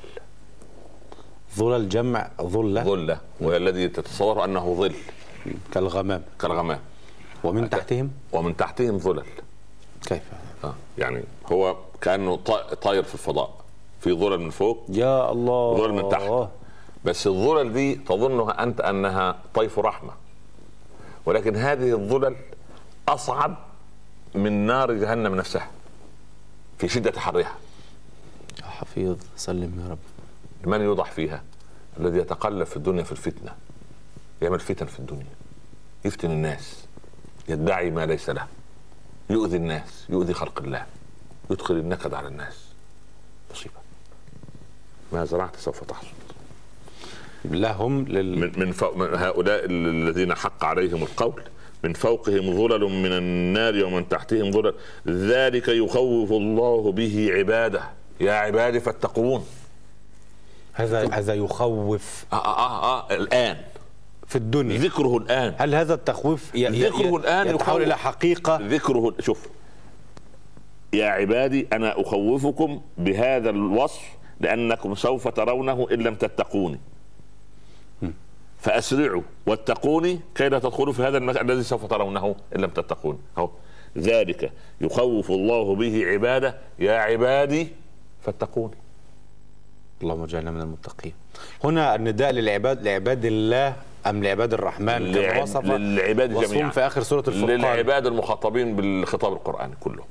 ظلل 1.57 1.89
جمع 1.89 2.31
ظلة. 2.43 2.85
ظلة. 2.85 3.21
وهي 3.41 3.57
الذي 3.57 3.89
تتصور 3.89 4.45
أنه 4.45 4.75
ظل. 4.75 4.95
كالغمام. 5.73 6.23
كالغمام. 6.41 6.81
ومن 7.45 7.71
تحتهم؟ 7.71 8.11
ومن 8.33 8.57
تحتهم 8.57 8.99
ظلل. 8.99 9.25
كيف؟ 10.07 10.23
آه. 10.65 10.75
يعني 10.99 11.25
هو 11.53 11.77
كأنه 12.01 12.37
طا- 12.37 12.75
طاير 12.75 13.03
في 13.03 13.15
الفضاء. 13.15 13.55
في 14.01 14.13
ظلل 14.13 14.39
من 14.41 14.51
فوق. 14.51 14.85
يا 14.89 15.33
الله. 15.33 15.77
ظلل 15.77 15.93
من 15.93 16.09
تحت. 16.09 16.49
بس 17.05 17.27
الظلل 17.27 17.73
دي 17.73 17.95
تظنها 17.95 18.63
أنت 18.63 18.81
أنها 18.81 19.39
طيف 19.55 19.79
رحمة. 19.79 20.13
ولكن 21.27 21.57
هذه 21.57 21.93
الظلل 21.93 22.37
أصعب 23.09 23.57
من 24.35 24.53
نار 24.67 24.93
جهنم 24.93 25.35
نفسها. 25.35 25.71
في 26.79 26.89
شدة 26.89 27.21
حرها. 27.21 27.55
يا 28.63 28.67
حفيظ 28.67 29.17
سلم 29.37 29.85
يا 29.87 29.91
رب. 29.91 29.99
من 30.73 30.81
يوضع 30.81 31.05
فيها؟ 31.05 31.43
الذي 32.01 32.19
يتقلب 32.19 32.65
في 32.67 32.77
الدنيا 32.77 33.03
في 33.03 33.13
الفتنة. 33.13 33.55
يعمل 34.43 34.61
فتن 34.61 34.87
في 34.87 34.99
الدنيا 34.99 35.35
يفتن 36.05 36.31
الناس 36.31 36.85
يدعي 37.49 37.91
ما 37.91 38.07
ليس 38.07 38.31
له 38.31 38.47
يؤذي 39.31 39.57
الناس 39.57 40.07
يؤذي 40.09 40.35
خلق 40.35 40.63
الله 40.63 40.87
يدخل 41.51 41.75
النكد 41.75 42.15
على 42.15 42.29
الناس. 42.29 42.67
مصيبة 43.53 43.75
ما 45.13 45.25
زرعت 45.25 45.57
سوف 45.57 45.85
تحصد 45.85 46.09
لهم 47.45 48.05
لل... 48.05 48.39
من 48.39 48.53
من, 48.57 48.73
فوق 48.73 48.97
من 48.97 49.15
هؤلاء 49.15 49.65
الذين 49.65 50.35
حق 50.35 50.65
عليهم 50.65 51.03
القول 51.03 51.43
من 51.85 51.93
فوقهم 51.93 52.57
ظلل 52.57 52.85
من 52.85 53.13
النار 53.13 53.85
ومن 53.85 54.09
تحتهم 54.09 54.53
ظلل. 54.53 54.75
ذلك 55.07 55.69
يخوف 55.69 56.33
الله 56.33 56.93
به 56.93 57.31
عباده. 57.33 57.83
يا 58.21 58.33
عبادي 58.33 58.81
فاتقون. 58.81 59.47
هذا 60.73 61.15
هذا 61.15 61.35
يخوف. 61.35 62.25
آه 62.33 62.37
آه 62.37 62.59
آه, 62.59 63.11
آه 63.11 63.15
الآن. 63.15 63.72
في 64.33 64.39
الدنيا. 64.39 64.79
ذكره 64.79 65.17
الآن. 65.17 65.55
هل 65.59 65.75
هذا 65.75 65.95
التخويف 65.95 66.57
ذكره 66.57 67.17
الآن 67.17 67.47
يتحول 67.49 67.83
يخوف. 67.83 67.87
إلى 67.87 67.99
حقيقة؟ 67.99 68.57
ذكره 68.57 69.15
شوف. 69.21 69.49
يا 70.93 71.07
عبادي 71.07 71.69
أنا 71.73 72.01
أخوفكم 72.01 72.81
بهذا 72.99 73.51
الوصف 73.51 74.03
لأنكم 74.41 74.95
سوف 74.95 75.29
ترونه 75.29 75.87
إن 75.93 75.99
لم 75.99 76.15
تتقوني. 76.15 76.81
فأسرعوا 78.59 79.23
واتقوني 79.47 80.21
كي 80.35 80.49
لا 80.49 80.59
تدخلوا 80.59 80.93
في 80.93 81.03
هذا 81.03 81.19
المكان 81.19 81.51
الذي 81.51 81.63
سوف 81.63 81.87
ترونه 81.87 82.37
إن 82.57 82.61
لم 82.61 82.71
تتقوني. 82.71 83.19
اهو 83.39 83.51
ذلك 83.99 84.53
يخوف 84.81 85.31
الله 85.31 85.75
به 85.75 86.07
عباده. 86.07 86.59
يا 86.79 86.93
عبادي 86.93 87.69
فاتقوني. 88.21 88.77
اللهم 90.03 90.23
اجعلنا 90.23 90.51
من 90.51 90.61
المتقين. 90.61 91.13
هنا 91.65 91.95
النداء 91.95 92.31
للعباد 92.31 92.83
لعباد 92.83 93.25
الله 93.25 93.77
أم 94.07 94.25
لعباد 94.25 94.53
الرحمن؟ 94.55 95.15
كما 95.15 95.43
وصف 95.43 95.65
للعباد 95.65 96.41
جميعا. 96.41 96.71
في 96.71 96.81
آخر 96.81 97.03
سورة 97.03 97.25
الفرقان؟ 97.29 97.61
للعباد 97.61 98.07
المخاطبين 98.07 98.77
بالخطاب 98.77 99.33
القراني 99.33 99.75
كله. 99.81 100.05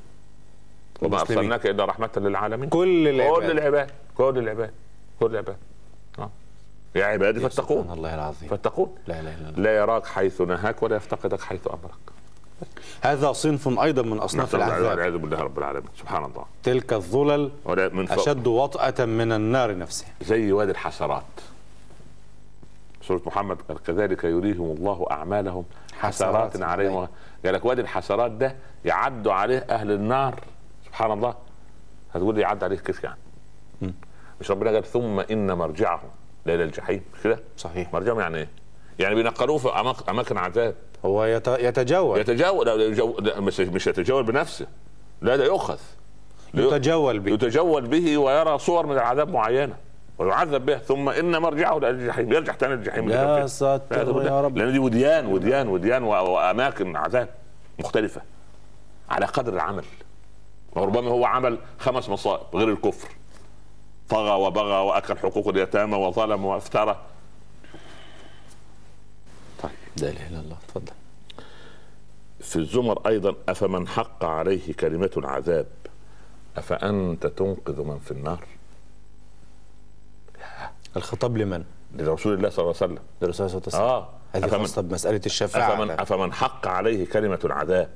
وما 1.01 1.17
المسلمين. 1.17 1.37
أرسلناك 1.37 1.65
إلا 1.65 1.85
رحمة 1.85 2.09
للعالمين. 2.17 2.69
كل 2.69 3.07
العباد 3.07 3.35
كل 3.35 3.51
العباد 3.51 3.91
كل 4.17 4.37
العباد 4.37 4.71
كل 5.19 5.31
العباد 5.31 5.57
آه. 6.19 6.29
يا 6.95 7.05
عبادي 7.05 7.39
فاتقون. 7.39 7.91
الله 7.91 8.15
العظيم. 8.15 8.49
فاتقون. 8.49 8.95
لا 9.07 9.19
إله 9.19 9.35
إلا 9.35 9.49
الله. 9.49 9.63
لا 9.63 9.75
يراك 9.77 10.05
حيث 10.05 10.41
نهاك 10.41 10.83
ولا 10.83 10.95
يفتقدك 10.95 11.41
حيث 11.41 11.67
أمرك. 11.67 12.20
هذا 13.01 13.31
صنف 13.31 13.79
أيضا 13.79 14.01
من 14.01 14.17
أصناف 14.17 14.55
العذاب. 14.55 14.83
والعياذ 14.91 15.17
بالله 15.17 15.39
رب 15.39 15.57
العالمين. 15.59 15.89
سبحان 15.99 16.25
الله. 16.25 16.45
تلك 16.63 16.93
الظلل 16.93 17.51
من 17.67 18.05
فوق. 18.05 18.19
أشد 18.19 18.47
وطأة 18.47 19.05
من 19.05 19.31
النار 19.31 19.77
نفسها. 19.77 20.09
زي 20.21 20.51
وادي 20.51 20.71
الحسرات 20.71 21.23
سورة 23.01 23.21
محمد 23.25 23.57
قال 23.69 23.83
كذلك 23.83 24.23
يريهم 24.23 24.71
الله 24.77 25.05
أعمالهم 25.11 25.63
حسرات 25.99 26.51
حسرات. 26.53 26.63
عليهم. 26.69 27.07
قال 27.45 27.53
لك 27.53 27.65
وادي 27.65 27.81
الحسرات 27.81 28.31
ده 28.31 28.55
يعد 28.85 29.27
عليه 29.27 29.65
أهل 29.69 29.91
النار. 29.91 30.39
سبحان 30.85 31.11
الله. 31.11 31.35
هتقول 32.13 32.35
لي 32.35 32.41
يعد 32.41 32.63
عليه 32.63 32.77
كيف 32.77 33.03
يعني؟ 33.03 33.17
مش 34.41 34.51
ربنا 34.51 34.69
قال 34.71 34.83
ثم 34.83 35.19
إن 35.19 35.51
مرجعهم 35.53 36.09
لإلى 36.45 36.63
الجحيم 36.63 37.01
مش 37.13 37.23
كده؟ 37.23 37.39
صحيح. 37.57 37.93
مرجعهم 37.93 38.19
يعني 38.19 38.37
إيه؟ 38.37 38.49
يعني 38.99 39.15
بينقلوه 39.15 39.57
في 39.57 39.67
أماك- 39.69 40.09
أماكن 40.09 40.37
عذاب. 40.37 40.75
هو 41.05 41.25
يت- 41.25 41.47
يتجول. 41.47 42.19
لا، 43.25 43.39
مش 43.39 43.59
مش 43.59 43.87
يتجاوز 43.87 44.25
بنفسه. 44.25 44.67
لا 45.21 45.35
ده 45.35 45.45
يؤخذ. 45.45 45.77
يتجول 46.53 47.19
به. 47.19 47.31
يتجول 47.33 47.87
به 47.87 48.17
ويرى 48.17 48.57
صور 48.57 48.85
من 48.85 48.93
العذاب 48.93 49.29
معينة 49.29 49.75
ويعذب 50.17 50.65
بها 50.65 50.77
ثم 50.77 51.09
إن 51.09 51.37
مرجعه 51.37 51.77
إلى 51.77 51.89
الجحيم 51.89 52.33
يرجع 52.33 52.53
ثاني 52.53 52.73
الجحيم 52.73 53.09
يا. 53.09 53.47
ساتر 53.47 54.23
يا 54.25 54.41
رب. 54.41 54.57
لأن 54.57 54.71
دي 54.71 54.79
وديان 54.79 55.25
وديان 55.25 55.67
وديان 55.67 56.03
وأماكن 56.03 56.95
عذاب 56.95 57.29
مختلفة 57.79 58.21
على 59.09 59.25
قدر 59.25 59.53
العمل. 59.53 59.83
وربما 60.75 61.09
هو 61.11 61.25
عمل 61.25 61.57
خمس 61.79 62.09
مصائب 62.09 62.43
غير 62.53 62.69
الكفر. 62.69 63.07
طغى 64.09 64.31
وبغى 64.31 64.85
وأكل 64.85 65.17
حقوق 65.17 65.47
اليتامى 65.47 65.97
وظلم 65.97 66.45
وافترى. 66.45 66.97
لا 69.97 70.09
إله 70.09 70.29
إلا 70.29 70.39
الله. 70.39 70.57
تفضل. 70.67 70.91
في 72.39 72.55
الزمر 72.55 73.07
أيضا 73.07 73.35
أفمن 73.49 73.87
حق 73.87 74.25
عليه 74.25 74.73
كلمة 74.73 75.11
العذاب؟ 75.17 75.67
أفأنت 76.57 77.27
تنقذ 77.27 77.81
من 77.81 77.99
في 77.99 78.11
النار؟ 78.11 78.43
الخطاب 80.95 81.37
لمن؟ 81.37 81.63
لرسول 81.95 82.33
الله 82.33 82.49
صلى 82.49 82.63
الله 82.63 82.75
عليه 82.81 82.93
وسلم. 82.93 82.99
للرسول 83.21 83.49
صلى 83.49 83.57
الله 83.57 83.67
عليه 83.67 83.77
وسلم. 83.77 83.83
آه. 83.83 84.09
هذه 84.33 84.47
خاصة 84.47 84.81
بمسألة 84.81 85.21
الشفاعة. 85.25 85.73
أفمن, 85.73 85.91
أفمن 85.91 86.33
حق 86.33 86.67
عليه 86.67 87.05
كلمة 87.05 87.39
العذاب. 87.45 87.89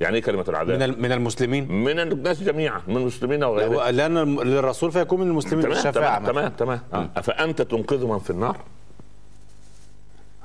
يعني 0.00 0.16
إيه 0.16 0.22
كلمة 0.22 0.44
العذاب؟ 0.48 0.82
من 0.82 1.02
من 1.02 1.12
المسلمين؟ 1.12 1.72
من 1.72 2.00
الناس 2.00 2.42
جميعا 2.42 2.82
من 2.88 2.96
المسلمين 2.96 3.44
وغيرهم 3.44 3.96
لأن 3.96 4.38
للرسول 4.38 4.92
فيكون 4.92 5.20
من 5.20 5.26
المسلمين 5.26 5.64
تمام 5.64 5.76
الشفاعة 5.76 6.18
تمام 6.18 6.48
تمام, 6.48 6.80
تمام. 6.90 7.04
آه. 7.14 7.18
أفأنت 7.18 7.62
تنقذ 7.62 8.06
من 8.06 8.18
في 8.18 8.30
النار؟ 8.30 8.56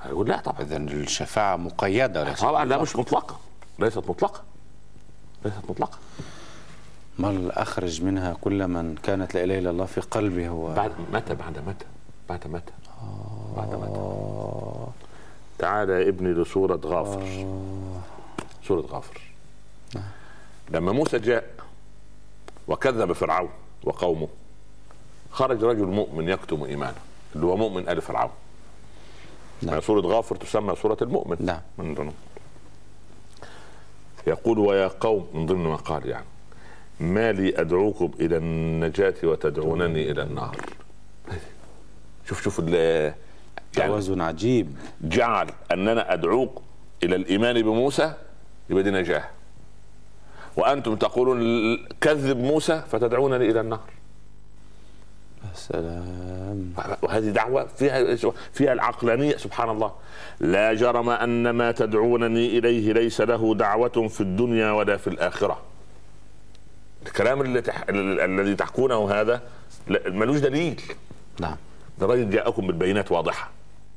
هيقول 0.04 0.30
لا 0.30 0.40
طبعا. 0.40 0.62
إذا 0.62 0.78
الشفاعة 0.78 1.56
مقيدة 1.56 2.24
ليست 2.24 2.42
طبعا 2.42 2.66
لا. 2.66 2.82
مش 2.82 2.96
مطلقة. 2.96 3.40
ليست 3.80 3.98
مطلقة. 3.98 4.44
ليست 5.46 5.70
مطلقة. 5.70 5.98
ما 7.20 7.52
أخرج 7.62 8.04
منها 8.04 8.34
كل 8.42 8.68
من 8.68 8.96
كانت 8.96 9.34
لا 9.36 9.44
إله 9.44 9.60
إلا 9.60 9.70
الله 9.70 9.86
في 9.86 10.02
قلبه 10.02 10.48
هو. 10.48 10.74
بعد 10.74 10.92
متى؟ 11.14 11.36
بعد 11.36 11.58
متى؟ 11.68 11.86
بعد 12.30 12.48
متى؟ 12.48 12.74
بعد 13.58 13.76
متى؟ 13.76 14.02
تعال 15.58 15.90
يا 15.90 16.10
ابني 16.10 16.34
لسورة 16.34 16.80
غافر. 16.86 17.46
سورة 18.68 18.82
غافر. 18.82 19.22
لما 20.70 20.92
موسى 20.92 21.20
جاء 21.20 21.50
وكذب 22.68 23.14
فرعون 23.14 23.50
وقومه 23.84 24.28
خرج 25.32 25.64
رجل 25.64 25.86
مؤمن 25.86 26.30
يكتم 26.30 26.64
إيمانه 26.64 26.98
اللي 27.36 27.46
هو 27.46 27.58
مؤمن 27.58 27.90
آل 27.90 28.02
فرعون. 28.02 28.32
نعم. 29.62 29.70
يعني 29.72 29.82
سورة 29.82 30.02
غافر 30.02 30.36
تسمى 30.36 30.76
سورة 30.76 30.98
المؤمن. 31.02 31.38
نعم. 31.40 31.62
من 31.78 31.94
ضمن 31.94 32.14
يقول 34.28 34.60
ويا 34.60 34.88
قوم 34.88 35.28
من 35.34 35.46
ضمن 35.46 35.64
ما 35.64 35.76
قال 35.76 36.10
يعني 36.10 36.26
ما 37.00 37.32
لي 37.32 37.62
أدعوكم 37.62 38.12
إلى 38.20 38.38
النجاة 38.38 39.14
وتدعونني 39.24 40.12
إلى 40.12 40.24
النار. 40.24 40.56
شوف 42.26 42.44
شوف 42.44 42.60
يعني 42.60 43.14
توازن 43.74 44.22
عجيب. 44.22 44.76
جعل 45.02 45.48
أننا 45.72 46.14
أدعوك 46.14 46.62
إلى 47.04 47.16
الإيمان 47.16 47.62
بموسى 47.62 48.14
يبقى 48.70 48.84
دي 48.84 48.92
نجاة. 48.92 49.24
وأنتم 50.58 50.96
تقولون 50.96 51.40
كذب 52.02 52.38
موسى 52.38 52.84
فتدعونني 52.92 53.52
إلى 53.52 53.62
النار. 53.62 53.80
سلام. 55.56 56.74
وهذه 57.02 57.30
دعوة 57.30 57.66
فيها 57.66 58.16
فيها 58.54 58.74
العقلانية 58.74 59.38
سبحان 59.38 59.70
الله. 59.70 59.92
لا 60.40 60.74
جرم 60.74 61.10
أن 61.10 61.50
ما 61.50 61.72
تدعونني 61.72 62.58
إليه 62.58 62.94
ليس 62.94 63.22
له 63.22 63.56
دعوة 63.56 64.08
في 64.08 64.22
الدنيا 64.22 64.72
ولا 64.72 64.98
في 64.98 65.08
الآخرة. 65.08 65.62
الكلام 67.06 67.42
اللي 67.42 67.62
تح... 67.62 67.86
الذي 67.90 68.56
تحكونه 68.56 69.12
هذا 69.12 69.42
ملوش 70.08 70.40
دليل. 70.40 70.82
نعم. 71.40 71.56
ده 72.00 72.08
راجل 72.08 72.30
جاءكم 72.30 72.68
بالبينات 72.68 73.12
واضحة. 73.12 73.52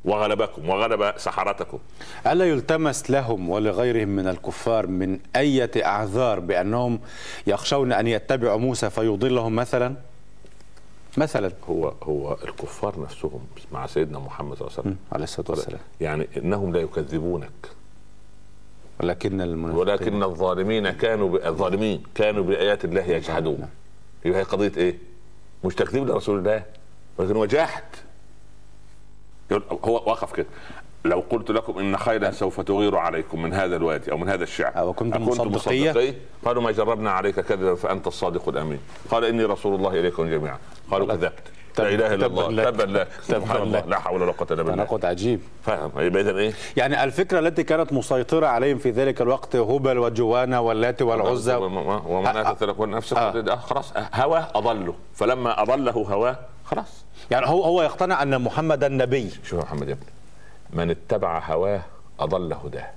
وغلبكم 0.05 0.68
وغلب 0.68 1.12
سحرتكم. 1.16 1.78
ألا 2.26 2.44
يلتمس 2.44 3.11
لهم 3.11 3.50
ولغيرهم 3.50 4.09
من 4.09 4.28
الكفار 4.28 4.86
من 4.86 5.18
أية 5.36 5.70
أعذار 5.76 6.40
بأنهم 6.40 7.00
يخشون 7.46 7.92
أن 7.92 8.07
يتبعوا 8.07 8.59
موسى 8.59 8.90
فيضلهم 8.90 9.55
مثلا؟ 9.55 9.94
مثلا. 11.16 11.52
هو 11.68 11.92
هو 12.02 12.36
الكفار 12.44 13.00
نفسهم 13.00 13.46
مع 13.72 13.86
سيدنا 13.86 14.18
محمد 14.18 14.56
صلى 14.56 14.68
الله 14.68 14.78
عليه 14.78 14.88
وسلم. 14.88 14.96
عليه 15.12 15.24
الصلاة 15.24 15.50
والسلام. 15.50 15.80
يعني 16.00 16.28
إنهم 16.36 16.72
لا 16.72 16.80
يكذبونك. 16.80 17.50
ولكن 19.00 19.40
المنافقين. 19.40 19.80
ولكن 19.80 20.22
الظالمين 20.22 20.90
كانوا 20.90 21.28
ب... 21.28 21.34
الظالمين 21.36 22.02
كانوا 22.14 22.44
بآيات 22.44 22.84
الله 22.84 23.02
يجحدون. 23.02 23.68
يبقى 24.24 24.40
هي 24.40 24.42
قضية 24.42 24.72
إيه؟ 24.76 24.98
مش 25.64 25.74
تكذيب 25.74 26.06
لرسول 26.06 26.38
الله 26.38 26.62
ولكن 27.18 27.36
هو 27.36 27.44
جاحد 27.46 27.84
هو 29.52 29.94
وقف 29.94 30.32
كده. 30.32 30.46
لو 31.04 31.24
قلت 31.30 31.50
لكم 31.50 31.78
إن 31.78 31.96
خيلا 31.96 32.30
سوف 32.30 32.60
تغير 32.60 32.96
عليكم 32.96 33.42
من 33.42 33.52
هذا 33.52 33.76
الوادي 33.76 34.12
أو 34.12 34.18
من 34.18 34.28
هذا 34.28 34.42
الشعب. 34.42 34.88
أكنتم 34.88 35.22
مصدقية؟ 35.22 35.90
مصدقين؟ 35.90 36.14
قالوا 36.44 36.62
ما 36.62 36.70
جربنا 36.70 37.10
عليك 37.10 37.40
كذبا 37.40 37.74
فأنت 37.74 38.06
الصادق 38.06 38.48
الأمين. 38.48 38.78
قال 39.10 39.24
إني 39.24 39.44
رسول 39.44 39.74
الله 39.74 40.00
إليكم 40.00 40.30
جميعا. 40.30 40.58
قالوا 40.91 41.07
كذبت. 41.07 41.43
لا 41.78 41.89
إله 41.89 42.14
إلا 42.14 42.26
الله. 42.26 42.70
تبا 42.70 42.82
لك 42.82 43.09
سبحان 43.22 43.62
الله. 43.62 43.80
لا 43.80 43.99
حول 43.99 44.22
ولا 44.22 44.32
قوة 44.32 44.49
إلا 44.51 44.62
بالله. 44.62 44.85
تناقض 44.85 45.05
عجيب. 45.07 45.41
فاهم. 45.62 45.91
يبقى 45.97 46.22
اذا 46.22 46.37
إيه؟ 46.39 46.53
يعني 46.76 47.05
الفكرة 47.05 47.39
التي 47.39 47.62
كانت 47.62 47.93
مسيطرة 47.93 48.47
عليهم 48.47 48.78
في 48.78 48.91
ذلك 48.91 49.20
الوقت 49.20 49.57
هبل 49.57 49.99
وجوانا 49.99 50.59
واللات 50.59 51.03
والعزى. 51.03 51.55
ومناة 51.55 52.53
تلك 52.53 52.80
نفس. 52.80 53.14
خلاص. 53.14 53.93
هواه 54.14 54.49
اضله 54.55 54.95
فلما 55.14 55.62
أضله 55.62 55.93
هواه 55.93 56.37
خلاص. 56.64 57.05
يعني 57.30 57.47
هو 57.47 57.64
هو 57.64 57.82
يقتنع 57.82 58.22
أن 58.22 58.43
محمد 58.43 58.85
النبي. 58.85 59.30
شوف 59.45 59.64
محمد 59.64 59.89
يا 59.89 59.93
ابني. 59.93 60.07
من 60.70 60.91
اتبع 60.91 61.39
هواه 61.39 61.80
اضل 62.20 62.53
هداه 62.53 62.91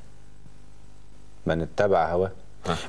من 1.46 1.62
اتبع 1.62 2.12
هواه. 2.12 2.32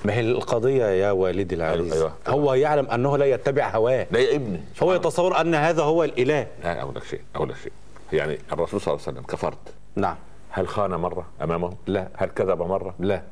ما 0.04 0.12
هي 0.12 0.20
القضية 0.20 0.84
يا 0.84 1.10
والدي 1.10 1.54
العزيز؟ 1.54 1.92
أيوة. 1.92 2.12
هو 2.28 2.54
يعلم 2.54 2.86
أنه 2.90 3.16
لا 3.16 3.26
يتبع 3.26 3.70
هواه. 3.76 4.06
لا 4.10 4.18
يا 4.20 4.36
ابني. 4.36 4.60
هو 4.82 4.94
يتصور 4.94 5.40
أن 5.40 5.54
هذا 5.54 5.82
هو 5.82 6.04
الإله. 6.04 6.46
لا 6.64 6.82
أقول 6.82 6.94
لك 6.94 7.04
شيء 7.04 7.20
أقول 7.34 7.48
لك 7.48 7.56
شيء. 7.56 7.72
يعني 8.12 8.38
الرسول 8.52 8.80
صلى 8.80 8.94
الله 8.94 9.04
عليه 9.06 9.18
وسلم 9.18 9.26
كفرد 9.26 9.58
نعم. 9.96 10.16
هل 10.50 10.68
خان 10.68 10.90
مرة 10.90 11.26
امامهم؟ 11.42 11.76
لا. 11.86 12.08
هل 12.16 12.28
كذب 12.28 12.62
مرة؟ 12.62 12.94
لا. 12.98 13.22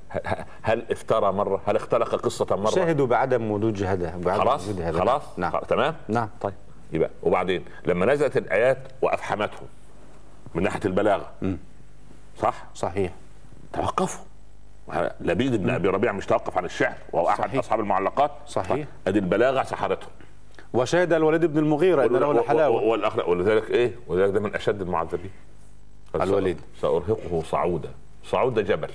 هل 0.63 0.85
افترى 0.91 1.33
مرة؟ 1.33 1.61
هل 1.67 1.77
اختلق 1.77 2.15
قصة 2.15 2.47
مرة؟ 2.51 2.71
شهدوا 2.71 3.07
بعدم 3.07 3.51
وجود 3.51 3.83
هذا 3.83 4.21
خلاص 4.25 4.69
وجود 4.69 4.81
هذا. 4.81 4.99
خلاص؟ 4.99 5.23
نعم. 5.37 5.53
تمام؟ 5.69 5.97
نعم 6.09 6.29
طيب. 6.41 6.55
يبقى 6.93 7.11
وبعدين 7.23 7.65
لما 7.87 8.07
نزلت 8.07 8.37
الآيات 8.37 8.79
وافحمتهم 9.03 9.67
من 10.55 10.63
ناحية 10.63 10.81
البلاغة. 10.85 11.33
صح؟ 12.39 12.65
صحيح. 12.75 13.13
توقفوا. 13.73 14.25
لبيد 15.21 15.63
بن 15.63 15.71
أبي 15.71 15.89
ربيع 15.89 16.13
مش 16.13 16.27
توقف 16.27 16.59
عن 16.59 16.65
الشعر 16.65 16.95
وهو 17.13 17.29
أحد 17.29 17.39
صحيح. 17.39 17.59
أصحاب 17.59 17.81
المعلقات. 17.81 18.31
صحيح. 18.47 18.87
ادي 19.07 19.19
البلاغة 19.19 19.63
سحرته. 19.63 20.07
وشهد 20.75 21.13
الوليد 21.13 21.45
بن 21.45 21.59
المغيرة 21.59 22.05
أن 22.07 22.13
له 22.17 22.31
الحلاوة. 22.31 22.83
والاخلاق 22.83 23.29
ولذلك 23.29 23.71
إيه؟ 23.71 23.93
ولذلك 24.07 24.31
ده 24.35 24.41
من 24.41 24.55
أشد 24.55 24.81
المعذبين. 24.83 25.31
الوليد. 26.15 26.61
سأرهقه 26.81 27.43
صعودا. 27.43 27.91
صعود 28.25 28.59
جبل. 28.65 28.89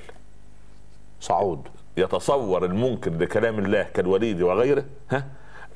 صعود. 1.21 1.67
يتصور 1.97 2.65
المنكر 2.65 3.11
لكلام 3.11 3.59
الله 3.59 3.83
كالوليد 3.83 4.41
وغيره 4.41 4.85
ها؟ 5.09 5.25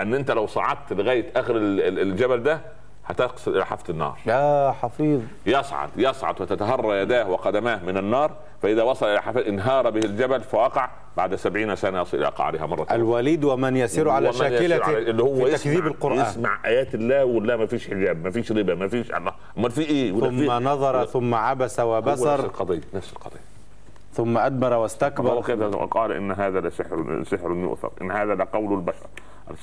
أن 0.02 0.14
أنت 0.14 0.32
لو 0.32 0.48
صعدت 0.48 0.94
لغاية 0.94 1.32
آخر 1.36 1.58
ال- 1.58 1.82
ال- 1.82 2.00
الجبل 2.00 2.44
ده 2.44 2.62
هتصل 3.06 3.56
إلى 3.56 3.66
حافة 3.66 3.92
النار. 3.94 4.18
يا 4.26 4.72
حفيظ. 4.72 5.22
يصعد 5.46 5.90
يصعد 5.98 6.42
وتتهرى 6.42 7.00
يداه 7.02 7.30
وقدماه 7.30 7.84
من 7.86 7.98
النار 7.98 8.32
فإذا 8.62 8.84
وصل 8.84 9.06
إلى 9.06 9.22
حافة 9.22 9.48
انهار 9.48 9.90
به 9.90 10.00
الجبل 10.00 10.42
فوقع 10.42 10.90
بعد 11.18 11.36
سبعين 11.36 11.76
سنة 11.76 12.02
يصل 12.02 12.18
إلى 12.18 12.28
قعرها 12.28 12.66
مرة. 12.66 12.88
الوليد 12.92 13.44
ومن 13.44 13.78
يسير 13.78 14.10
على 14.10 14.32
على- 14.34 14.42
اللي 14.42 15.24
هو 15.24 15.48
تكذيب 15.48 15.88
القرآن. 15.88 16.20
يسمع 16.20 16.60
آيات 16.66 16.96
الله 16.96 17.26
ولا 17.26 17.58
ما 17.58 17.66
فيش 17.66 17.88
حجاب 17.88 18.24
ما 18.24 18.32
فيش 18.32 18.52
ربا 18.52 18.76
ما 18.76 18.88
فيش 18.88 19.12
الله. 19.14 19.34
أمال 19.58 19.72
في 19.72 19.82
إيه؟ 19.82 20.12
ولا 20.12 20.30
ثم 20.30 20.38
في 20.38 20.66
نظر 20.66 21.06
ثم 21.06 21.34
عبس 21.34 21.80
هو 21.80 21.98
نفس 22.00 22.08
وبصر. 22.08 22.40
القضية 22.40 22.82
نفس 22.94 23.14
القضية. 23.14 23.40
ثم 24.14 24.38
أدبر 24.38 24.74
هو 24.76 24.82
واستكبر 24.84 25.78
وقال 25.78 26.12
إن 26.12 26.32
هذا 26.32 26.62
لسحر 26.62 27.24
سحر 27.32 27.52
يؤثر 27.52 27.92
إن 28.02 28.12
هذا 28.12 28.36
لقول 28.36 28.74
البشر. 28.74 29.08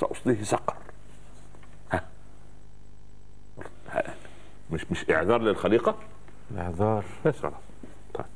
سأصليه 0.01 0.43
سقر 0.43 0.74
ها 1.93 2.03
ها. 3.59 3.64
مش 4.70 4.90
مش 4.90 5.11
إعذار 5.11 5.40
للخليقة؟ 5.40 5.95
إعذار. 6.59 7.05
بس 7.26 7.40
خلاص. 7.40 7.53
طيب. 8.14 8.26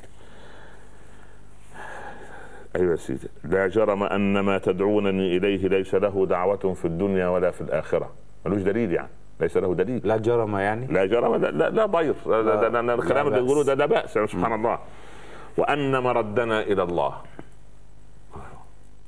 أيوه 2.76 2.90
يا 2.90 2.96
سيدي. 2.96 3.28
لا 3.44 3.66
جرم 3.66 4.02
أن 4.02 4.40
ما 4.40 4.58
تدعونني 4.58 5.36
إليه 5.36 5.68
ليس 5.68 5.94
له 5.94 6.26
دعوة 6.26 6.74
في 6.74 6.84
الدنيا 6.84 7.28
ولا 7.28 7.50
في 7.50 7.60
الآخرة. 7.60 8.10
ملوش 8.46 8.62
دليل 8.62 8.92
يعني. 8.92 9.08
ليس 9.40 9.56
له 9.56 9.74
دليل. 9.74 10.00
لا 10.04 10.16
جرم 10.16 10.56
يعني؟ 10.56 10.86
لا 10.86 11.06
جرم. 11.06 11.34
لا 11.34 11.50
لا, 11.50 11.70
لا 11.70 11.86
ضير 11.86 12.14
لا, 12.26 12.42
لا, 12.42 12.42
لا, 12.42 12.68
لا, 12.68 12.82
لا 12.82 12.94
الكلام 12.94 13.26
اللي 13.26 13.38
بأس. 13.38 13.46
يقولوه 13.46 13.64
ده 13.64 13.74
لا 13.74 13.86
بأس 13.86 14.16
يعني 14.16 14.28
سبحان 14.28 14.52
الله. 14.52 14.78
وأن 15.56 16.02
مردنا 16.02 16.60
إلى 16.60 16.82
الله. 16.82 17.14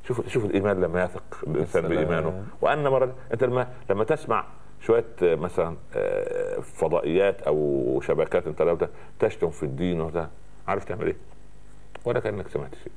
شوف 0.04 0.28
شوف 0.28 0.44
الإيمان 0.44 0.80
لما 0.80 1.04
يثق 1.04 1.38
الإنسان. 1.46 1.88
بإيمانه. 1.88 2.44
وأن 2.60 2.88
مرد 2.88 3.14
أنت 3.32 3.44
لما 3.44 3.68
لما 3.90 4.04
تسمع 4.04 4.44
شوية 4.80 5.04
آه، 5.22 5.34
مثلا 5.34 5.76
آه، 5.94 6.60
فضائيات 6.60 7.42
أو 7.42 8.00
شبكات 8.06 8.46
أنت 8.46 8.62
لو 8.62 8.78
تشتم 9.18 9.50
في 9.50 9.62
الدين 9.62 10.00
وده 10.00 10.28
عارف 10.68 10.84
تعمل 10.84 11.06
إيه؟ 11.06 11.16
ولا 12.04 12.20
كأنك 12.20 12.48
سمعت 12.48 12.74
شيء. 12.74 12.92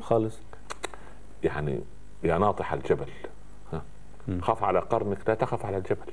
خالص. 0.00 0.38
يعني 1.42 1.80
يا 2.22 2.38
ناطح 2.38 2.72
الجبل. 2.72 3.08
ها؟ 3.72 3.82
خاف 4.40 4.64
على 4.64 4.78
قرنك 4.78 5.18
لا 5.28 5.34
تخف 5.34 5.66
على 5.66 5.76
الجبل. 5.76 6.12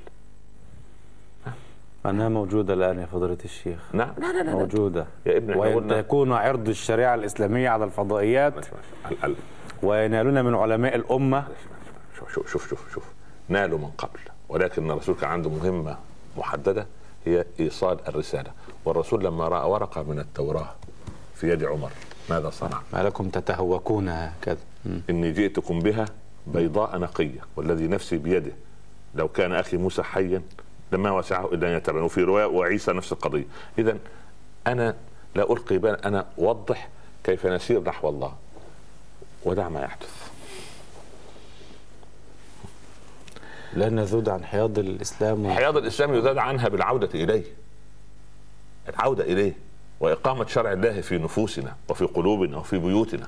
أنها 2.05 2.29
موجودة 2.29 2.73
الآن 2.73 2.99
يا 2.99 3.05
فضيلة 3.05 3.37
الشيخ. 3.45 3.95
نعم 3.95 4.13
لا 4.17 4.33
لا 4.33 4.43
لا. 4.43 4.51
موجودة. 4.51 5.07
يا 5.25 5.39
إحنا 5.39 5.57
وإن 5.57 5.89
يكون 5.91 6.31
عرض 6.31 6.69
الشريعة 6.69 7.15
الإسلامية 7.15 7.69
على 7.69 7.85
الفضائيات 7.85 8.65
وينالون 9.83 10.45
من 10.45 10.55
علماء 10.55 10.95
الأمة. 10.95 11.47
شوف 12.17 12.31
شوف 12.31 12.69
شوف 12.69 12.93
شوف. 12.93 13.16
نالوا 13.49 13.79
من 13.79 13.91
قبل 13.97 14.19
ولكن 14.49 14.91
الرسول 14.91 15.15
كان 15.15 15.29
عنده 15.29 15.49
مهمة 15.49 15.97
محددة 16.37 16.87
هي 17.25 17.45
إيصال 17.59 18.07
الرسالة. 18.07 18.51
والرسول 18.85 19.23
لما 19.23 19.47
رأى 19.47 19.69
ورقة 19.69 20.03
من 20.03 20.19
التوراة 20.19 20.75
في 21.35 21.51
يد 21.51 21.63
عمر 21.63 21.91
ماذا 22.29 22.49
صنع؟ 22.49 22.81
ما 22.93 23.03
لكم 23.03 23.29
تتهوكون 23.29 24.09
هكذا. 24.09 24.57
إني 25.09 25.31
جئتكم 25.31 25.79
بها 25.79 26.05
بيضاء 26.47 26.97
نقية 26.97 27.39
والذي 27.55 27.87
نفسي 27.87 28.17
بيده. 28.17 28.51
لو 29.15 29.27
كان 29.27 29.53
أخي 29.53 29.77
موسى 29.77 30.03
حيا 30.03 30.41
لما 30.91 31.11
وسعه 31.11 31.53
إلا 31.53 31.67
أن 31.67 31.77
يتبعن 31.77 32.03
وفي 32.03 32.23
رواية 32.23 32.45
وعيسى 32.45 32.91
نفس 32.91 33.11
القضية. 33.11 33.45
إذا 33.79 33.97
أنا 34.67 34.95
لا 35.35 35.51
ألقي 35.51 35.77
بال 35.77 36.05
أنا 36.05 36.25
أوضح 36.39 36.89
كيف 37.23 37.45
نسير 37.45 37.83
نحو 37.83 38.09
الله. 38.09 38.33
ودع 39.45 39.69
ما 39.69 39.81
يحدث. 39.81 40.31
لا 43.77 43.89
نذود 43.89 44.29
عن 44.29 44.43
حياض 44.45 44.79
الإسلام. 44.79 45.45
و... 45.45 45.49
حياض 45.49 45.77
الإسلام 45.77 46.13
يزاد 46.13 46.37
عنها 46.37 46.67
بالعودة 46.67 47.09
إليه. 47.13 47.43
العودة 48.89 49.23
إليه 49.23 49.53
وإقامة 49.99 50.45
شرع 50.45 50.71
الله 50.73 51.01
في 51.01 51.17
نفوسنا 51.17 51.75
وفي 51.89 52.05
قلوبنا 52.05 52.57
وفي 52.57 52.77
بيوتنا. 52.77 53.27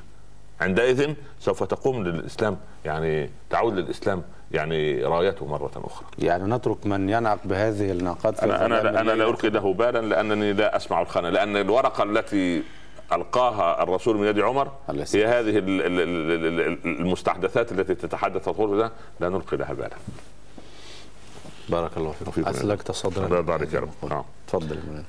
عندئذ 0.62 1.14
سوف 1.40 1.64
تقوم 1.64 2.04
للإسلام 2.04 2.58
يعني 2.86 3.30
تعود 3.50 3.74
للإسلام 3.74 4.24
يعني 4.52 5.04
رايته 5.04 5.46
مرة 5.46 5.72
أخرى. 5.76 6.06
يعني 6.20 6.44
نترك 6.44 6.86
من 6.86 7.10
ينعق 7.10 7.40
بهذه 7.46 7.92
الناقات 7.92 8.36
في 8.36 8.44
أنا 8.46 8.66
أنا 8.66 8.78
الظلام 8.78 8.94
لا, 8.94 9.02
أنا 9.02 9.12
لا. 9.12 9.30
القي 9.30 9.50
له 9.50 9.74
بالا 9.74 10.00
لأنني 10.02 10.54
لا 10.54 10.76
أسمع 10.76 11.02
الخنا 11.02 11.28
لأن 11.28 11.58
الورقة 11.58 12.04
التي 12.04 12.64
ألقاها 13.14 13.84
الرسول 13.84 14.18
من 14.18 14.28
يد 14.28 14.40
عمر 14.40 14.72
هي. 15.16 15.26
هذه 15.26 15.58
ال- 15.58 15.82
ال- 15.82 16.00
ال- 16.00 16.32
ال- 16.32 16.60
ال- 16.60 17.00
المستحدثات 17.00 17.72
التي 17.72 17.96
تتحدث 17.96 18.50
ده 18.78 18.92
لا 19.20 19.30
نلقي 19.30 19.58
لها 19.58 19.74
بالا. 19.74 19.96
بارك 21.70 21.98
الله 21.98 22.12
فيكم. 22.12 22.50
أسلكت 22.50 22.92
صدرا 22.92 23.40
الله 23.40 23.54
عليك 23.54 23.74
يا 23.74 23.80
رب 23.80 23.90
نعم. 24.10 24.24
تفضل 24.48 25.04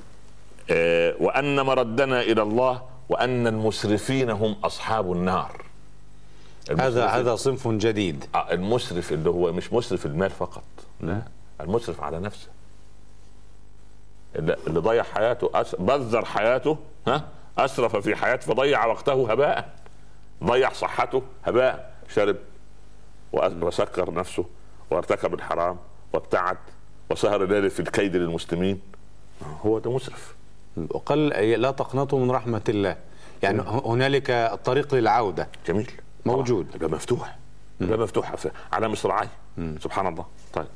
آه، 0.70 1.14
وأن 1.20 1.60
مردنا 1.60 2.20
إلى 2.20 2.42
الله 2.42 2.82
وأن 3.08 3.46
المسرفين 3.46 4.30
هم 4.30 4.56
أصحاب 4.64 5.12
النار. 5.12 5.62
هذا 6.78 7.06
هذا 7.06 7.36
صنف 7.36 7.68
جديد. 7.68 8.24
آه، 8.34 8.52
المسرف 8.52 9.12
اللي 9.12 9.30
هو 9.30 9.52
مش 9.52 9.72
مسرف 9.72 10.06
المال 10.06 10.30
فقط. 10.30 10.62
لا. 11.00 11.22
المسرف 11.60 12.00
على 12.00 12.20
نفسه. 12.20 12.48
اللي 14.36 14.80
ضيع 14.80 15.02
حياته 15.02 15.50
أس... 15.54 15.74
بذر 15.74 16.24
حياته 16.24 16.78
ها؟ 17.06 17.28
أسرف 17.58 17.96
في 17.96 18.16
حياته 18.16 18.46
فضيع 18.46 18.86
وقته 18.86 19.32
هباء. 19.32 19.74
ضيع 20.44 20.72
صحته 20.72 21.22
هباء. 21.44 21.94
شرب 22.08 22.36
وسكر 23.32 24.14
نفسه 24.14 24.44
وارتكب 24.90 25.34
الحرام. 25.34 25.76
وابتعد 26.12 26.56
وسهر 27.10 27.44
الليل 27.44 27.70
في 27.70 27.80
الكيد 27.80 28.16
للمسلمين. 28.16 28.80
هو 29.62 29.78
ده 29.78 29.90
مسرف 29.92 30.34
وقال 30.90 31.28
لا 31.60 31.70
تقنطوا 31.70 32.18
من 32.18 32.30
رحمة 32.30 32.62
الله. 32.68 32.96
يعني 33.42 33.62
هنالك 33.62 34.30
الطريق 34.30 34.94
للعودة. 34.94 35.48
جميل. 35.66 35.90
موجود. 36.26 36.74
يبقى 36.74 36.90
مفتوح 36.90 37.36
يبقى 37.80 37.98
مفتوح 37.98 38.34
في- 38.36 38.50
على 38.72 38.88
مصراعي. 38.88 39.28
سبحان 39.80 40.06
الله. 40.06 40.26
طيب. 40.52 40.66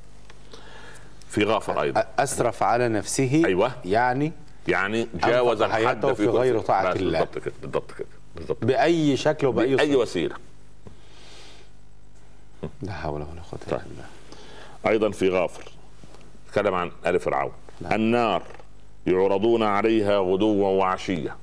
في 1.28 1.44
غافر 1.44 1.82
أيضا. 1.82 2.04
أسرف 2.18 2.62
على 2.62 2.88
نفسه. 2.88 3.42
أيوة. 3.46 3.72
يعني 3.84 4.32
يعني 4.68 5.08
جاوز 5.14 5.62
الحد 5.62 6.12
في 6.12 6.26
كل 6.26 6.30
غير 6.32 6.58
بس 6.58 6.70
الله. 6.70 7.18
بالضبط 7.24 7.38
كده. 7.38 7.54
بالضبط 7.62 7.92
كده. 7.92 8.06
بالضبط. 8.36 8.64
بأي 8.64 9.16
شكل 9.16 9.46
وبأي 9.46 9.76
بأي 9.76 9.96
وسيلة. 9.96 10.34
لا 12.82 12.92
حول 12.92 13.14
ولا 13.22 13.24
قوة 13.24 13.60
إلا 13.68 13.70
طيب. 13.76 13.88
بالله. 13.88 14.04
أيضا 14.86 15.10
في 15.10 15.28
غافر. 15.28 15.64
تكلم 16.52 16.74
عن 16.74 16.90
آل 17.06 17.20
فرعون. 17.20 17.52
نعم. 17.80 17.92
النار 17.92 18.42
يعرضون 19.06 19.62
عليها 19.62 20.18
غدوا 20.18 20.68
وعشية. 20.68 21.36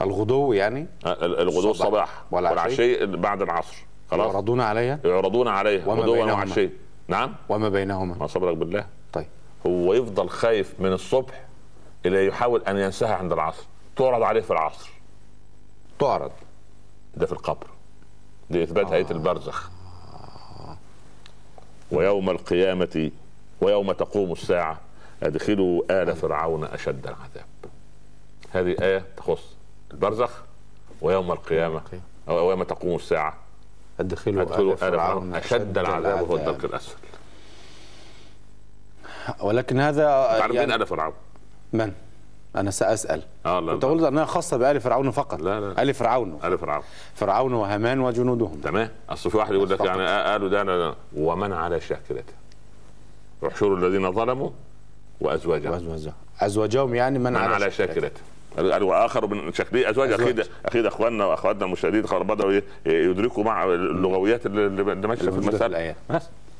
الغدو 0.00 0.52
يعني؟ 0.52 0.86
ال- 1.06 1.40
الغدو 1.40 1.70
الصباح 1.70 2.22
والعشي. 2.30 3.06
بعد 3.06 3.42
العصر. 3.42 3.76
خلاص. 4.10 4.32
يعرضون 4.32 4.60
عليها؟ 4.60 4.98
يعرضون 5.04 5.48
عليها 5.48 5.84
غدوا. 5.86 6.32
وعشية. 6.32 6.70
نعم. 7.08 7.34
وما 7.48 7.68
بينهما؟ 7.68 8.14
ما 8.14 8.26
صبرك 8.26 8.56
بالله. 8.56 8.86
طيب. 9.12 9.26
هو 9.66 9.94
يفضل 9.94 10.28
خايف 10.28 10.80
من 10.80 10.92
الصبح 10.92 11.44
إلى 12.06 12.26
يحاول 12.26 12.62
أن 12.62 12.76
ينساها 12.76 13.14
عند 13.14 13.32
العصر. 13.32 13.64
تعرض 13.96 14.22
عليه 14.22 14.40
في 14.40 14.50
العصر. 14.50 14.90
تعرض. 15.98 16.30
ده 17.14 17.26
في 17.26 17.32
القبر. 17.32 17.66
لإثبات 18.50 18.86
هيئة 18.92 19.10
البرزخ. 19.10 19.70
ويوم 21.92 22.30
القيامة 22.30 23.10
ويوم 23.60 23.92
تقوم 23.92 24.32
الساعة 24.32 24.80
أدخلوا 25.22 25.82
آل 26.02 26.16
فرعون 26.16 26.64
أشد 26.64 27.06
العذاب 27.06 27.46
هذه 28.50 28.76
آية 28.82 29.04
تخص 29.16 29.56
البرزخ 29.90 30.42
ويوم 31.00 31.32
القيامة 31.32 31.82
أو 32.28 32.50
يوم 32.50 32.62
تقوم 32.62 32.96
الساعة 32.96 33.36
أدخلوا 34.00 34.42
أدخلوا 34.42 34.72
آل 34.72 34.78
فرعون 34.78 35.34
أشد 35.34 35.78
العذاب 35.78 36.20
وهو. 36.22 36.36
الدرك 36.36 36.64
الأسفل 36.64 36.98
ولكن 39.40 39.80
هذا 39.80 40.04
تعرف 40.38 40.50
مين 40.52 40.60
يعني 40.70 40.74
آل 40.74 40.86
فرعون؟ 40.86 41.14
من 41.72 41.92
أنا 42.56 42.70
سأسأل. 42.70 43.22
آه 43.46 43.60
لا 43.60 43.72
كنت 43.72 43.84
لا. 43.84 43.88
أقول 43.90 44.04
إنها 44.04 44.24
خاصة 44.24 44.56
بآل 44.56 44.80
فرعون 44.80 45.10
فقط. 45.10 45.40
لا، 45.40 45.60
لا. 45.60 45.82
آل 45.82 45.94
فرعون. 45.94 46.38
آل 46.44 46.58
فرعون. 46.58 46.82
فرعون 47.14 47.52
وهامان 47.52 48.00
وجنودهم. 48.00 48.60
تمام. 48.64 48.88
أصل 49.10 49.30
في 49.30 49.36
واحد 49.36 49.52
يقول 49.54 49.70
لك. 49.70 49.80
يعني 49.80 50.02
آه 50.02 50.32
قالوا 50.32 50.48
ده 50.48 50.60
أنا 50.60 50.94
ومن 51.16 51.52
على 51.52 51.80
شاكلته؟ 51.80 52.32
احشروا 53.46 53.76
الذين 53.76 54.12
ظلموا 54.12 54.50
وأزواجهم. 55.20 55.72
وأزواجهم. 55.72 56.12
أزواجهم 56.40 56.94
يعني 56.94 57.18
من, 57.18 57.32
من 57.32 57.36
على 57.36 57.70
شاكلته. 57.70 58.20
قالوا 58.56 58.90
واخر 58.90 59.26
من 59.26 59.52
شكله 59.52 59.90
أزواج. 59.90 60.12
أزواج. 60.12 60.28
أكيد 60.30 60.46
أكيد 60.66 60.86
أخواننا 60.86 61.24
وأخواتنا 61.24 61.64
المشاهدين 61.64 62.02
بدأوا 62.02 62.60
يدركوا 62.86 63.44
مع 63.44 63.64
اللغويات 63.64 64.46
اللي 64.46 64.84
ماشية 65.08 65.30
في 65.30 65.66
اللي 65.66 65.94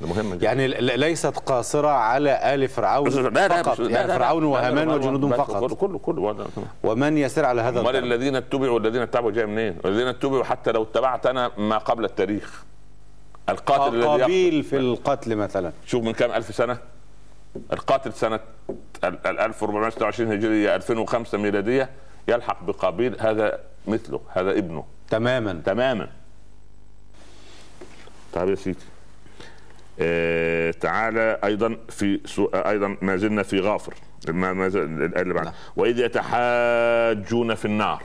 المهم 0.03 0.33
جدا. 0.35 0.45
يعني 0.45 0.67
ليست 0.97 1.25
قاصرة 1.37 1.87
على 1.87 2.53
آل 2.53 2.67
فرعون 2.67 3.09
لا 3.09 3.47
لا 3.47 3.63
فقط. 3.63 3.79
يعني. 3.79 4.07
فرعون 4.13 4.43
وهامان 4.43 4.89
وجنودهم 4.89 5.33
فقط. 5.33 5.73
كله 5.73 5.97
كله 5.99 6.45
ومن 6.83 7.17
يسير 7.17 7.45
على 7.45 7.61
هذا 7.61 7.79
أمال 7.79 7.95
الذين 7.95 8.35
اتبعوا 8.35 8.73
والذين 8.73 9.01
اتبعوا 9.01 9.31
جاي 9.31 9.45
منين؟ 9.45 9.77
والذين 9.83 10.07
اتبعوا 10.07 10.43
حتى 10.43 10.71
لو 10.71 10.83
اتبعت 10.83 11.25
أنا 11.25 11.51
ما 11.57 11.77
قبل 11.77 12.05
التاريخ. 12.05 12.63
القاتل 13.49 13.95
الذي 13.95 14.05
قابيل 14.07 14.63
في 14.63 14.77
القتل 14.77 15.35
مثلا. 15.35 15.71
شوف 15.85 16.03
من 16.03 16.13
كام 16.13 16.31
ألف 16.31 16.55
سنة؟ 16.55 16.77
القاتل 17.73 18.13
سنة 18.13 18.39
ال- 19.03 19.27
ال- 19.27 19.39
1426 19.39 20.31
هجرية 20.31 20.75
2005 20.75 21.37
ميلادية 21.37 21.89
يلحق 22.27 22.63
بقابيل 22.63 23.15
هذا 23.19 23.59
مثله 23.87 24.19
هذا 24.29 24.51
ابنه. 24.51 24.83
تماما. 25.09 25.61
تماما. 25.65 26.07
طيب 28.33 28.49
يا 28.49 28.55
سيدي. 28.55 28.79
تعالى 30.71 31.39
أيضا 31.43 31.77
في. 31.89 32.19
آه، 32.53 32.69
أيضا 32.69 32.97
ما 33.01 33.17
زلنا 33.17 33.43
في 33.43 33.59
غافر. 33.59 33.93
ما 34.29 34.53
ما 34.53 34.67
اللي 34.67 35.33
بعد. 35.33 35.45
نعم. 35.45 35.53
وإذ 35.75 35.99
يتحاجون 35.99 37.55
في 37.55 37.65
النار. 37.65 38.03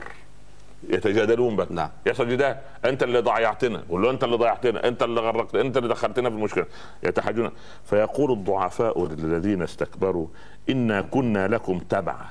يتجادلون 0.89 1.55
بقى. 1.55 1.67
نعم. 1.69 1.89
يحصل 2.05 2.29
جدال 2.29 2.55
أنت 2.85 3.03
اللي 3.03 3.19
ضيعتنا. 3.19 3.83
قول 3.89 4.01
له 4.01 4.11
أنت 4.11 4.23
اللي 4.23 4.35
ضيعتنا. 4.35 4.87
أنت 4.87 5.03
اللي 5.03 5.21
غرقتنا 5.21 5.61
أنت 5.61 5.77
اللي 5.77 5.89
دخلتنا 5.89 6.29
في 6.29 6.35
المشكلة. 6.35 6.65
يتحاجون. 7.03 7.51
فيقول 7.85 8.31
الضعفاء 8.31 9.05
للذين 9.07 9.61
استكبروا 9.61 10.27
إنا 10.69 11.01
كنا 11.01 11.47
لكم 11.47 11.79
تبعا. 11.79 12.25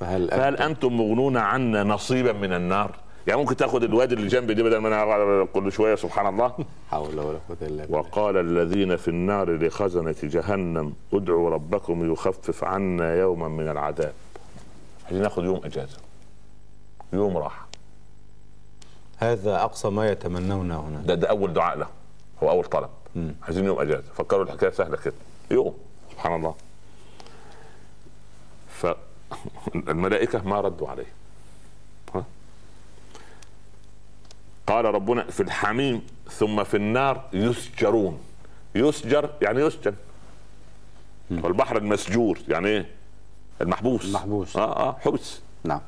فهل 0.00 0.28
فهل 0.28 0.56
أنتم 0.56 0.92
مغنون 0.96 1.36
عنا 1.36 1.82
نصيبا 1.82 2.32
من 2.32 2.52
النار؟ 2.52 2.96
يعني 3.26 3.40
ممكن 3.40 3.56
تاخد 3.56 3.82
الوادي 3.82 4.14
اللي 4.14 4.26
جنبي 4.26 4.54
دي 4.54 4.62
بدل 4.62 4.76
ما 4.76 4.88
أنا 4.88 5.44
كل 5.44 5.72
شوية 5.72 5.94
سبحان 5.94 6.26
الله. 6.26 6.52
حول 6.90 7.18
ولا 7.18 7.38
قوة 7.48 7.56
إلا 7.62 7.84
بالله. 7.84 7.98
وقال 7.98 8.36
الذين 8.36 8.96
في 8.96 9.08
النار 9.08 9.56
لخزنة 9.66 10.14
جهنم 10.22 10.92
ادعوا 11.12 11.50
ربكم 11.50 12.12
يخفف 12.12 12.64
عنا 12.64 13.14
يوما 13.14 13.48
من 13.48 13.68
العذاب. 13.68 14.12
عايزين 15.04 15.22
ناخد 15.22 15.44
يوم 15.44 15.60
إجازة. 15.64 15.98
يوم 17.12 17.36
راحة. 17.36 17.66
هذا 19.16 19.62
أقصى 19.62 19.88
ما 19.90 20.10
يتمنونه 20.10 20.80
هنا. 20.80 21.02
ده 21.06 21.14
ده 21.14 21.28
أول 21.30 21.52
دعاء 21.52 21.78
له. 21.78 21.86
هو 22.42 22.50
أول 22.50 22.64
طلب. 22.64 22.90
عايزين 23.42 23.64
يوم 23.64 23.80
إجازة. 23.80 24.12
فكروا 24.14 24.44
الحكاية 24.44 24.70
سهلة 24.70 24.96
كده. 24.96 25.14
يوم. 25.50 25.74
سبحان 26.12 26.34
الله. 26.34 26.54
فالملائكه 28.68 30.42
ما 30.48 30.60
ردوا 30.60 30.88
عليه. 30.88 31.19
قال 34.70 34.84
ربنا 34.84 35.22
في 35.24 35.42
الحميم 35.42 36.02
ثم 36.30 36.64
في 36.64 36.76
النار 36.76 37.24
يسجرون. 37.32 38.20
يسجر 38.74 39.30
يعني 39.42 39.60
يسجن. 39.60 39.94
والبحر 41.30 41.76
المسجور 41.76 42.38
يعني 42.48 42.68
إيه؟ 42.68 42.86
المحبوس. 43.60 44.04
المحبوس. 44.04 44.56
آه 44.56 44.88
آه 44.88 44.96
حبس. 45.04 45.40
نعم. 45.64 45.80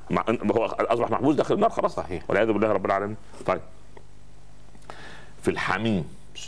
هو 0.57 0.65
أصبح 0.65 1.11
محبوس 1.11 1.35
داخل 1.37 1.55
النار 1.55 1.71
خلاص. 1.71 1.95
صحيح. 1.95 2.23
والعياذ 2.29 2.53
بالله 2.53 2.73
رب 2.73 2.87
العالمين. 2.87 3.17
طيب. 3.47 3.61
في 5.43 5.51
الحميم. 5.51 6.05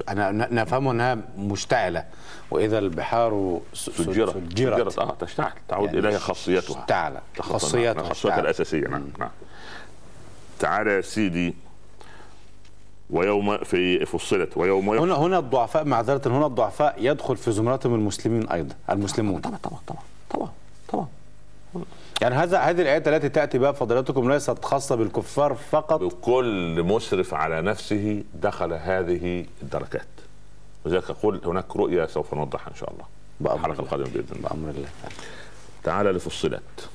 أنا 0.09 0.31
نفهم 0.33 0.89
أنها 0.89 1.19
مشتعلة. 1.39 2.05
وإذا 2.51 2.79
البحار 2.79 3.61
سجرت. 3.75 4.37
سجرت. 4.51 4.99
آه 4.99 5.17
تشتعل. 5.21 5.53
تعود 5.69 5.95
يعني 5.95 5.99
إليها 5.99 6.19
خاصيتها. 6.19 6.81
اشتعل 6.81 7.19
خاصيتها. 7.41 8.03
خاصيتها. 8.03 8.41
الأساسية. 8.41 8.89
نعم. 8.89 9.09
نعم. 9.19 9.31
تعالى 10.59 10.91
يا 10.91 11.01
سيدي. 11.01 11.64
ويوم 13.11 13.59
في 13.59 14.07
فصلت 14.07 14.57
ويوم 14.57 14.89
هنا 14.89 15.15
هنا 15.15 15.39
الضعفاء 15.39 15.85
معذره 15.85 16.29
هنا 16.29 16.47
الضعفاء 16.47 16.95
يدخل 16.99 17.37
في 17.37 17.53
زمرتهم 17.53 17.95
المسلمين 17.95 18.49
أيضا 18.49 18.75
المسلمون. 18.91 19.41
طبعا 19.41 19.59
طبعا 19.63 19.79
طبعا 19.87 20.03
طبعا 20.31 20.49
طبعا. 20.89 21.07
يعني 22.23 22.35
هذا 22.35 22.59
هذه 22.59 22.83
الآيات 22.83 23.09
التي 23.09 23.29
تأتي 23.29 23.59
بها 23.59 23.73
فضيلتكم 23.73 24.33
ليست 24.33 24.65
خاصة 24.65 24.95
بالكفار 24.95 25.55
فقط. 25.55 26.03
وكل 26.03 26.83
مسرف 26.83 27.35
على 27.35 27.63
نفسه 27.63 28.25
دخل 28.35 28.73
هذه 28.73 29.45
الدركات. 29.63 30.07
وذلك 30.85 31.11
أقول 31.11 31.41
هناك 31.45 31.77
رؤيه 31.77 32.07
سوف 32.07 32.35
نوضحها 32.35 32.71
إن 32.71 32.77
شاء 32.77 32.93
الله 32.93 33.05
بأمر 33.41 33.71
الحلقة. 33.71 33.81
القادمة 33.81 34.07
بإذن 34.07 34.37
الله. 34.37 34.49
بأمر 34.49 34.71
الله. 34.71 34.89
تعالى. 35.03 35.15
تعالى 35.85 36.13
لفصلت. 36.13 36.89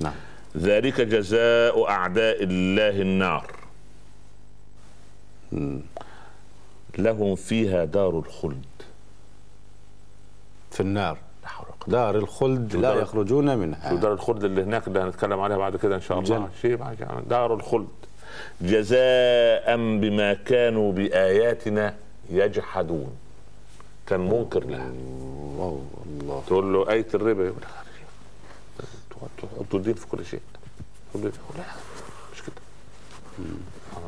نعم. 0.00 0.14
ذلك 0.56 1.00
جزاء 1.00 1.88
أعداء 1.88 2.42
الله 2.42 3.02
النار. 3.02 3.59
لهم 6.98 7.34
فيها 7.34 7.84
دار 7.84 8.18
الخلد. 8.18 8.64
في 10.70 10.80
النار. 10.80 11.18
دار 11.86 12.16
الخلد 12.16 12.76
لا 12.76 12.94
يخرجون 12.94 13.58
منها. 13.58 13.94
دار 13.94 14.12
الخلد 14.12 14.44
اللي 14.44 14.62
هناك 14.62 14.88
اللي 14.88 15.00
هنتكلم 15.00 15.40
عليها 15.40 15.56
بعد 15.56 15.76
كده 15.76 15.96
إن 15.96 16.00
شاء 16.00 16.18
الله. 16.18 16.48
شيء. 16.62 16.76
دار 17.28 17.54
الخلد. 17.54 17.88
جزاء 18.60 19.76
بما 19.76 20.34
كانوا 20.34 20.92
بآياتنا 20.92 21.94
يجحدون. 22.30 23.16
كان 24.06 24.20
منكر 24.20 24.64
لها. 24.64 24.92
واو 25.56 25.80
الله. 26.06 26.42
تقول 26.46 26.72
له 26.72 26.90
آية 26.90 27.06
الربا؟ 27.14 27.44
يقول 27.44 27.62
لك 27.62 27.68
تحطوا 29.42 29.78
الدين 29.78 29.94
في 29.94 30.06
كل 30.06 30.24
شيء. 30.24 30.40
لا 31.14 31.30
مش 32.32 32.42
كده. 32.42 32.54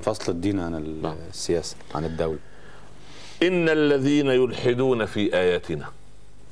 فصل 0.02 0.32
الدين 0.32 0.60
عن 0.60 1.00
نعم. 1.02 1.16
السياسة 1.30 1.76
عن 1.94 2.04
الدولة. 2.04 2.38
إن 3.42 3.68
الذين 3.68 4.26
يلحدون 4.26 5.06
في 5.06 5.34
آياتنا 5.36 5.86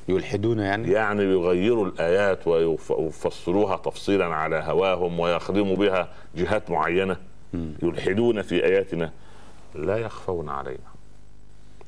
يلحدون 0.08 0.58
يعني؟ 0.58 0.90
يعني 0.92 1.22
يغيروا 1.22 1.86
الآيات 1.86 2.46
ويف- 2.48 2.90
ويفسروها 2.90 3.76
تفصيلا 3.76 4.24
على 4.26 4.56
هواهم 4.66 5.20
ويخدموا 5.20 5.76
بها 5.76 6.08
جهات 6.36 6.70
معينة 6.70 7.16
يلحدون 7.82 8.42
في 8.42 8.64
آياتنا 8.64 9.10
لا 9.74 9.96
يخفون 9.96 10.48
علينا. 10.48 10.90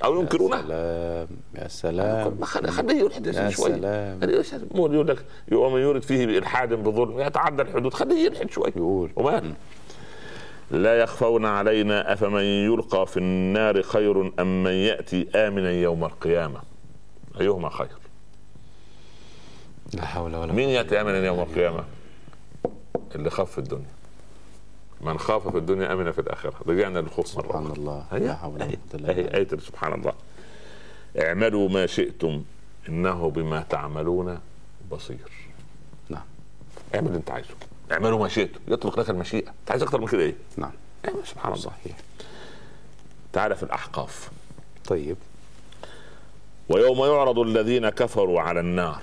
أو 0.05 0.21
ينكرونها؟ 0.21 0.62
سلام 0.62 1.29
يا 1.55 1.69
سلام. 1.69 2.37
ما 2.41 2.47
خلي- 2.47 2.71
خليه 2.71 2.95
يلحد 3.05 3.27
يا 3.27 3.51
شوية 3.51 3.75
سلام. 3.75 4.23
يلحد. 4.23 4.62
مو 4.75 4.87
يقول 4.93 5.09
لك 5.09 5.25
ومن 5.53 5.81
يرد 5.81 6.03
فيه 6.03 6.27
بإلحاد 6.27 6.73
بظلم 6.75 7.21
يتعدى 7.21 7.62
الحدود 7.62 7.95
خليه 7.95 8.25
يلحد 8.27 8.51
شوية 8.51 8.73
يقول. 8.77 9.11
ومال 9.16 9.53
لا 10.73 10.99
يخفون 10.99 11.47
علينا 11.47 12.12
أفمن 12.12 12.43
يلقى 12.43 13.07
في 13.07 13.16
النار 13.16 13.82
خير 13.82 14.32
أم 14.40 14.62
من 14.62 14.70
يأتي 14.70 15.28
آمنا 15.35 15.70
يوم 15.70 16.05
القيامة. 16.05 16.61
أيهما 17.40 17.70
خير؟ 17.70 17.89
لا 19.94 20.07
حول 20.07 20.36
ولا 20.36 20.53
مين 20.53 20.69
يأتي 20.69 21.01
آمنا 21.01 21.27
يوم 21.27 21.40
القيامة؟ 21.40 21.85
اللي 23.15 23.31
خاف 23.31 23.51
في 23.51 23.59
الدنيا. 23.59 23.93
من 25.01 25.19
خاف 25.19 25.49
في 25.49 25.59
الدنيا 25.59 25.93
أمن 25.93 26.12
في 26.12 26.20
الآخرة. 26.20 26.55
رجعنا 26.66 26.99
للخوف 26.99 27.36
مرة 27.36 27.47
سبحان. 27.47 27.66
الله. 27.66 28.07
هي 28.11 28.19
لا 28.19 28.35
حول 28.35 28.55
ولا 28.55 28.77
بالله. 28.93 29.11
آية 29.11 29.49
سبحان 29.49 29.93
الله. 29.93 30.12
اعملوا 31.20 31.69
ما 31.69 31.86
شئتم. 31.86 32.44
إنه 32.89 33.31
بما 33.31 33.62
تعملون 33.62 34.39
بصير. 34.90 35.32
نعم. 36.09 36.24
اعمل 36.94 37.07
اللي 37.07 37.19
أنت 37.19 37.31
عايزه. 37.31 37.55
اعملوا 37.93 38.19
ما 38.19 38.28
شئتم 38.28 38.60
يطلق 38.69 39.01
لك 39.01 39.10
المشيئة. 39.10 39.48
أنت 39.48 39.70
عايز 39.70 39.82
أكتر 39.82 40.01
من 40.01 40.06
كده 40.06 40.20
إيه؟ 40.23 40.35
نعم. 40.56 40.73
اعمل 41.09 41.27
سبحان 41.27 41.52
الله. 41.52 41.64
صحيح. 41.64 41.97
تعالى 43.32 43.56
في 43.56 43.62
الأحقاف. 43.62 44.31
طيب. 44.89 45.16
ويوم 46.69 46.98
يعرض 46.98 47.39
الذين 47.39 47.89
كفروا 47.89 48.40
على 48.40 48.60
النار. 48.60 49.01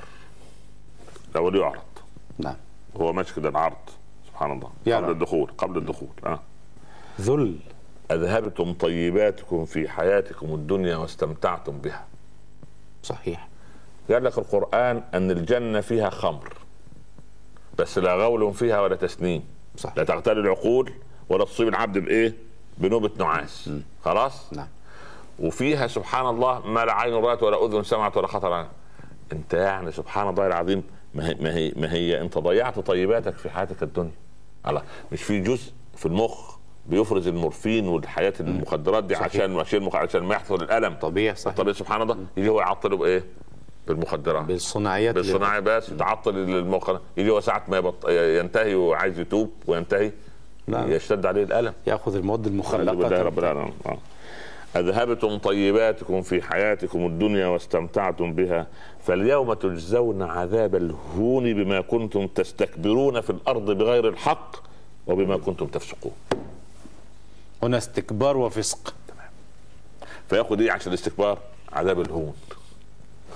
لو 1.36 1.50
يعرض. 1.50 1.82
نعم. 2.40 2.56
هو 2.98 3.14
ماشي 3.14 3.36
كده 3.36 3.50
العرض. 3.50 3.90
سبحان 4.28 4.52
الله. 4.52 4.72
يعرض. 4.86 5.04
قبل 5.04 5.12
الدخول 5.12 5.52
قبل 5.58 5.78
الدخول. 5.78 6.10
آه. 6.26 6.40
ذل. 7.22 7.60
أذهبتم 8.12 8.74
طيباتكم 8.74 9.66
في 9.66 9.90
حياتكم 9.90 10.54
الدنيا 10.54 10.98
واستمتعتم 10.98 11.78
بها. 11.78 12.08
صحيح. 13.04 13.48
قال 14.12 14.24
لك 14.24 14.38
القرآن 14.38 15.04
أن 15.14 15.32
الجنة 15.32 15.82
فيها 15.82 16.10
خمر. 16.10 16.54
بس 17.80 17.98
لا 17.98 18.16
غول 18.16 18.54
فيها 18.54 18.82
ولا 18.82 18.96
تسنيم 18.96 19.44
صح. 19.78 19.94
لا 19.98 20.04
تغتال 20.04 20.38
العقول 20.38 20.92
ولا 21.30 21.46
تصيب 21.46 21.68
العبد 21.68 21.98
بإيه؟ 21.98 22.34
بنوبة 22.78 23.12
نعاس. 23.18 23.70
خلاص؟ 24.06 24.54
نعم. 24.54 24.68
وفيها 25.40 25.88
سبحان 25.88 26.26
الله 26.26 26.68
ما 26.68 26.86
لا 26.86 26.94
عين 26.94 27.14
رأت 27.14 27.44
ولا 27.44 27.66
أذن 27.66 27.84
سمعت 27.84 28.18
ولا 28.18 28.28
خطر 28.28 28.68
أنت 29.32 29.54
يعني 29.54 29.92
سبحان 29.92 30.30
الله 30.30 30.48
العظيم 30.48 30.84
ما 31.14 31.30
هي 31.30 31.36
ما 31.40 31.56
هي 31.56 31.74
ما 31.76 31.94
هي 31.94 32.22
أنت 32.22 32.38
ضيعت 32.38 32.80
طيباتك 32.80 33.38
في 33.38 33.50
حياتك 33.50 33.84
الدنيا. 33.84 34.12
الله. 34.68 34.84
مش 35.12 35.24
في 35.24 35.40
جزء 35.40 35.72
في 35.96 36.06
المخ 36.06 36.56
بيفرز 36.86 37.28
المورفين 37.28 37.88
والحياة 37.88 38.34
المخدرات 38.40 39.04
دي 39.04 39.16
صحيح. 39.16 39.26
عشان 39.26 39.60
عشان 39.60 39.90
عشان 39.94 40.24
ما 40.24 40.36
يحصل 40.36 40.64
الألم. 40.64 40.94
طبيعي 40.94 41.36
صحيح. 41.36 41.56
طبيعي 41.56 41.74
سبحان 41.74 42.02
الله. 42.02 42.18
يجي 42.38 42.50
هو 42.50 42.60
يعطله 42.60 42.98
بإيه؟ 42.98 43.24
بالمخدرات. 43.90 44.46
بالصناعيات 44.46 45.16
بالصناعي 45.16 45.62
بس 45.62 45.90
يتعطل 45.90 46.38
المخ 46.38 46.92
يجي 47.18 47.42
ساعة 47.42 47.64
ما 47.68 47.78
يبط... 47.78 48.10
ينتهي 48.10 48.76
وعايز 48.76 49.20
يتوب 49.20 49.52
وينتهي. 49.68 50.12
نعم. 50.68 50.92
يشتد 50.92 51.26
عليه 51.26 51.44
الألم. 51.44 51.74
يأخذ 51.88 52.16
المواد 52.16 52.42
بالله 52.42 52.78
المخلقة. 52.78 53.22
رب 53.22 53.40
العالمين. 53.40 53.74
آه. 53.86 53.98
أذهبتم 54.76 55.38
طيباتكم 55.38 56.22
في 56.22 56.42
حياتكم 56.42 57.06
الدنيا 57.06 57.48
واستمتعتم 57.48 58.34
بها 58.34 58.68
فاليوم 59.04 59.54
تجزون 59.54 60.22
عذاب 60.22 60.76
الهون 60.76 61.54
بما 61.54 61.82
كنتم 61.82 62.28
تستكبرون 62.28 63.22
في 63.22 63.30
الأرض 63.30 63.72
بغير 63.72 64.08
الحق 64.08 64.56
وبما 65.08 65.38
كنتم 65.38 65.66
تفسقون. 65.68 66.14
هنا 67.64 67.78
استكبار 67.78 68.38
وفسق. 68.38 68.94
فياخد 70.30 70.62
إيه 70.62 70.72
عشان 70.72 70.92
الاستكبار؟ 70.92 71.38
عذاب 71.74 72.02
الهون. 72.02 72.34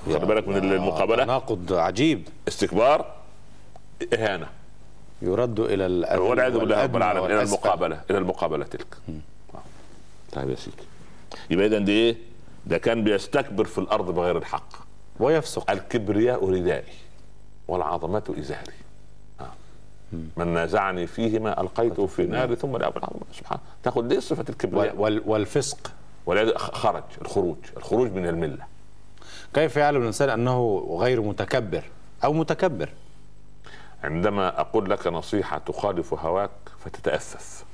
خلي 0.06 0.26
بالك 0.26 0.48
من 0.48 0.56
المقابلة؟ 0.72 1.24
تناقض 1.24 1.74
عجيب. 1.74 2.28
استكبار 2.48 3.06
إهانة. 4.14 4.48
يرد 5.22 5.60
إلى 5.60 5.86
الأذل 5.86 6.20
والعياذ 6.20 6.58
بالله 6.58 6.84
رب 6.84 6.96
العالمين. 6.96 7.32
إلى. 7.32 7.42
المقابلة 7.42 8.02
إلى 8.10 8.18
المقابلة 8.18 8.66
تلك. 8.66 8.98
آه. 9.56 9.58
طيب 10.32 10.50
يا 10.50 10.56
سيدي. 10.56 10.78
يبقى 11.50 11.66
اذا 11.66 11.80
دي 11.80 11.92
إيه؟ 11.92 12.16
ده 12.66 12.78
كان 12.78 13.04
بيستكبر 13.04 13.66
في 13.66 13.78
الأرض 13.78 14.12
بغير 14.16 14.38
الحق. 14.38 14.68
ويفسق. 15.20 15.72
الكبرياء 15.72 16.50
ردائي 16.50 16.94
والعظمة 17.68 18.36
إزاري 18.40 18.74
آه. 19.42 19.52
من 20.38 20.48
نازعني 20.48 21.08
فيهما 21.08 21.62
ألقيته 21.62 22.08
في 22.08 22.24
نار 22.26 22.56
ثم 22.56 22.78
لا 22.78 22.92
سبحان 23.38 23.60
تاخذ 23.84 24.08
دي 24.08 24.22
صفة 24.22 24.46
الكبرياء. 24.50 24.96
وال- 24.96 25.20
وال- 25.20 25.22
والفسق. 25.26 25.92
خرج 26.58 27.04
الخروج. 27.22 27.58
الخروج 27.78 28.12
من 28.12 28.28
الملة. 28.28 28.66
كيف 29.54 29.78
يعلم 29.78 30.02
الإنسان 30.02 30.30
أنه 30.30 30.88
غير 31.00 31.22
متكبر 31.22 31.84
أو 32.24 32.34
متكبر؟ 32.34 32.90
عندما 34.04 34.62
أقول 34.62 34.90
لك 34.90 35.08
نصيحة 35.08 35.58
تخالف 35.58 36.14
هواك 36.14 36.52
فتتأفف 36.86 37.66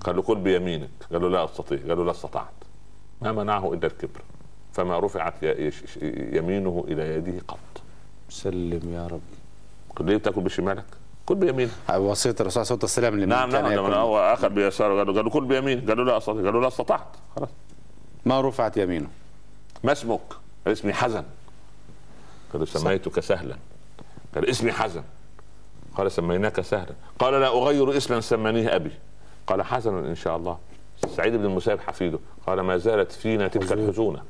قال 0.00 0.16
له 0.16 0.22
كل 0.22 0.38
بيمينك. 0.38 0.90
قال 1.12 1.22
له 1.22 1.28
لا 1.28 1.44
أستطيع. 1.44 1.78
قال 1.78 1.98
له 1.98 2.04
لا 2.04 2.10
استطعت. 2.10 2.52
ما 3.22 3.32
منعه 3.32 3.72
إلا 3.72 3.86
الكبر. 3.86 4.20
فما 4.72 4.98
رفعت 5.00 5.34
يمينه 6.32 6.84
إلى 6.88 7.14
يده 7.14 7.42
قط. 7.48 7.58
سلم 8.28 8.94
يا 8.94 9.06
رب. 9.06 9.20
قل 9.96 10.06
ليه 10.06 10.16
تأكل 10.16 10.40
بشمالك؟ 10.40 10.84
كل 11.26 11.34
بيمينك 11.34 11.70
وصية 11.96 12.34
الرسول 12.40 12.66
صلى 12.66 12.74
الله 12.76 12.88
عليه 12.96 13.08
وسلم 13.08 13.20
لمن 13.20 13.28
نعم 13.28 13.50
نعم 13.50 13.72
لما 13.72 13.96
هو 13.96 14.18
أخذ 14.18 14.48
بيساره. 14.48 14.98
قال 14.98 15.06
له 15.06 15.14
قال 15.14 15.24
له 15.24 15.30
كل 15.30 15.44
بيمين. 15.44 15.88
قال 15.88 15.96
له 15.96 16.04
لا 16.04 16.16
أستطيع. 16.16 16.42
قال 16.42 16.54
له 16.54 16.60
لا 16.60 16.68
استطعت. 16.68 17.06
خلاص. 17.36 17.48
ما 18.24 18.40
رفعت 18.40 18.76
يمينه. 18.76 19.08
ما 19.84 19.92
اسمك؟ 19.92 20.20
قال 20.64 20.72
اسمي 20.72 20.92
حزن. 20.92 21.24
قال 22.52 22.68
سميتك 22.68 23.20
سهلا. 23.20 23.56
قال 24.34 24.48
اسمي 24.50 24.72
حزن. 24.72 25.02
قال 25.96 26.12
سميناك 26.12 26.60
سهلا. 26.60 26.94
قال 27.18 27.34
لا 27.34 27.48
أغير 27.48 27.96
اسما 27.96 28.20
سمانيه 28.20 28.76
أبي. 28.76 28.90
قال 29.46 29.62
حزن 29.62 30.04
إن 30.04 30.14
شاء 30.14 30.36
الله. 30.36 30.58
سعيد 31.16 31.36
بن 31.36 31.44
المسيب 31.44 31.80
حفيده. 31.80 32.18
قال 32.46 32.60
ما 32.60 32.76
زالت 32.76 33.12
فينا 33.12 33.48
تلك 33.48 33.72
الحزونة. 33.72 34.22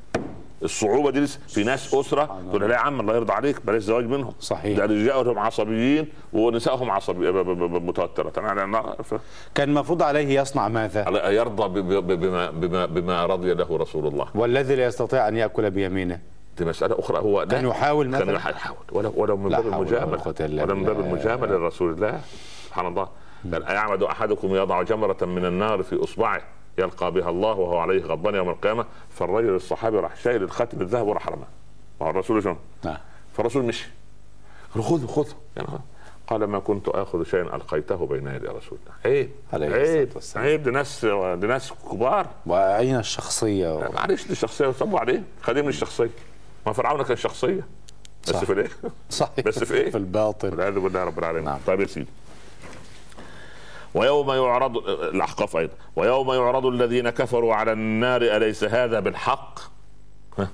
الصعوبة 0.63 1.11
دي 1.11 1.19
لسه 1.19 1.39
في 1.47 1.63
ناس 1.63 1.93
أسرة 1.93 2.39
تقول 2.49 2.61
لها 2.61 2.67
لا 2.67 2.75
يا 2.75 2.79
عم 2.79 2.99
الله 3.01 3.15
يرضى 3.15 3.33
عليك 3.33 3.65
بلاش 3.65 3.81
زواج 3.81 4.05
منهم. 4.05 4.33
صحيح. 4.39 4.77
ده 4.77 4.85
رجالهم 4.85 5.39
عصبيين 5.39 6.07
ونسائهم 6.33 6.91
عصبي 6.91 7.31
متوترة. 7.31 8.29
أنا- 8.29 9.01
ف- 9.01 9.15
كان 9.55 9.69
المفروض 9.69 10.03
عليه 10.03 10.41
يصنع 10.41 10.67
ماذا؟ 10.67 11.29
يرضى 11.29 11.81
بما 11.81 12.49
بما 12.51 12.85
بما 12.85 13.25
رضي 13.25 13.53
له 13.53 13.77
رسول 13.77 14.07
الله. 14.07 14.27
والذي 14.35 14.75
لا 14.75 14.85
يستطيع 14.85 15.27
أن 15.27 15.37
يأكل 15.37 15.71
بيمينه. 15.71 16.19
دي 16.57 16.65
مسألة 16.65 16.99
أخرى. 16.99 17.17
هو 17.19 17.45
كان. 17.45 17.65
يحاول 17.67 18.05
كان 18.05 18.11
مثلا. 18.27 18.33
يحاول. 18.33 18.77
ولو 18.91 19.13
ولو 19.17 19.37
من 19.37 19.49
باب 19.49 19.67
المجاملة. 19.67 20.33
ولا 20.63 20.73
من 20.73 20.83
باب. 20.83 20.99
المجاملة 20.99 21.57
لرسول 21.57 21.91
الله. 21.93 22.21
سبحان 22.65 22.87
الله. 22.87 23.07
أيعمد 23.69 24.03
أحدكم 24.03 24.55
يضع 24.55 24.81
جمرة 24.81 25.17
من 25.25 25.45
النار 25.45 25.83
في 25.83 26.03
إصبعه. 26.03 26.41
يلقى 26.77 27.11
بها 27.11 27.29
الله 27.29 27.53
وهو 27.53 27.77
عليه 27.77 28.03
غضبان 28.03 28.35
يوم 28.35 28.49
القيامة 28.49 28.85
فالرجل 29.09 29.55
الصحابي 29.55 29.97
راح 29.97 30.15
شايل 30.15 30.43
الخاتم 30.43 30.81
الذهب 30.81 31.07
وراح 31.07 31.29
رماه 31.29 31.47
مع 32.01 32.09
الرسول 32.09 32.43
شنو؟ 32.43 32.57
نعم. 32.85 32.97
فالرسول 33.33 33.63
مشي. 33.63 33.89
قال 34.73 34.83
خذه 34.83 35.07
خذه. 35.07 35.35
يعني 35.55 35.67
قال 36.27 36.43
ما 36.43 36.59
كنت 36.59 36.89
آخذ 36.89 37.23
شيئا 37.23 37.55
ألقيته 37.55 38.07
بين 38.07 38.27
يدي 38.27 38.47
رسول 38.47 38.79
الله. 38.83 38.93
عيب. 39.05 39.29
عليه 39.53 39.67
عيب. 39.67 40.09
والسلام. 40.15 40.45
عيب. 40.45 40.63
دي 40.63 40.71
ناس 40.71 41.05
دي 41.35 41.47
ناس 41.47 41.73
كبار. 41.91 42.27
وأين 42.45 42.95
الشخصية؟ 42.99 43.75
و... 43.75 43.91
معلش 43.91 44.27
دي 44.27 44.35
شخصيه 44.35 44.71
صبوا 44.71 44.99
عليه. 44.99 45.23
خديم 45.41 45.67
الشخصية. 45.67 46.09
ما 46.65 46.73
فرعون 46.73 47.03
كان 47.03 47.17
شخصية. 47.17 47.67
بس 48.23 48.29
صح. 48.29 48.43
في 48.43 48.53
الايه؟ 48.53 48.69
صحيح. 49.09 49.45
بس 49.45 49.63
في 49.63 49.73
إيه؟ 49.73 49.91
في 49.91 49.97
الباطن. 49.97 50.49
والعياذ 50.49 50.79
بالله 50.79 51.03
رب 51.03 51.19
العالمين. 51.19 51.43
نعم. 51.43 51.59
طيب 51.67 51.79
يا 51.79 51.85
سيدي. 51.85 52.07
ويوم 53.93 54.31
يعرض 54.31 54.77
الأحقاف 54.87 55.57
أيضا 55.57 55.73
ويوم 55.95 56.31
يعرض 56.33 56.65
الذين 56.65 57.09
كفروا 57.09 57.55
على 57.55 57.71
النار 57.71 58.21
أليس 58.21 58.63
هذا 58.63 58.99
بالحق؟ 58.99 59.59
ها؟ 60.37 60.47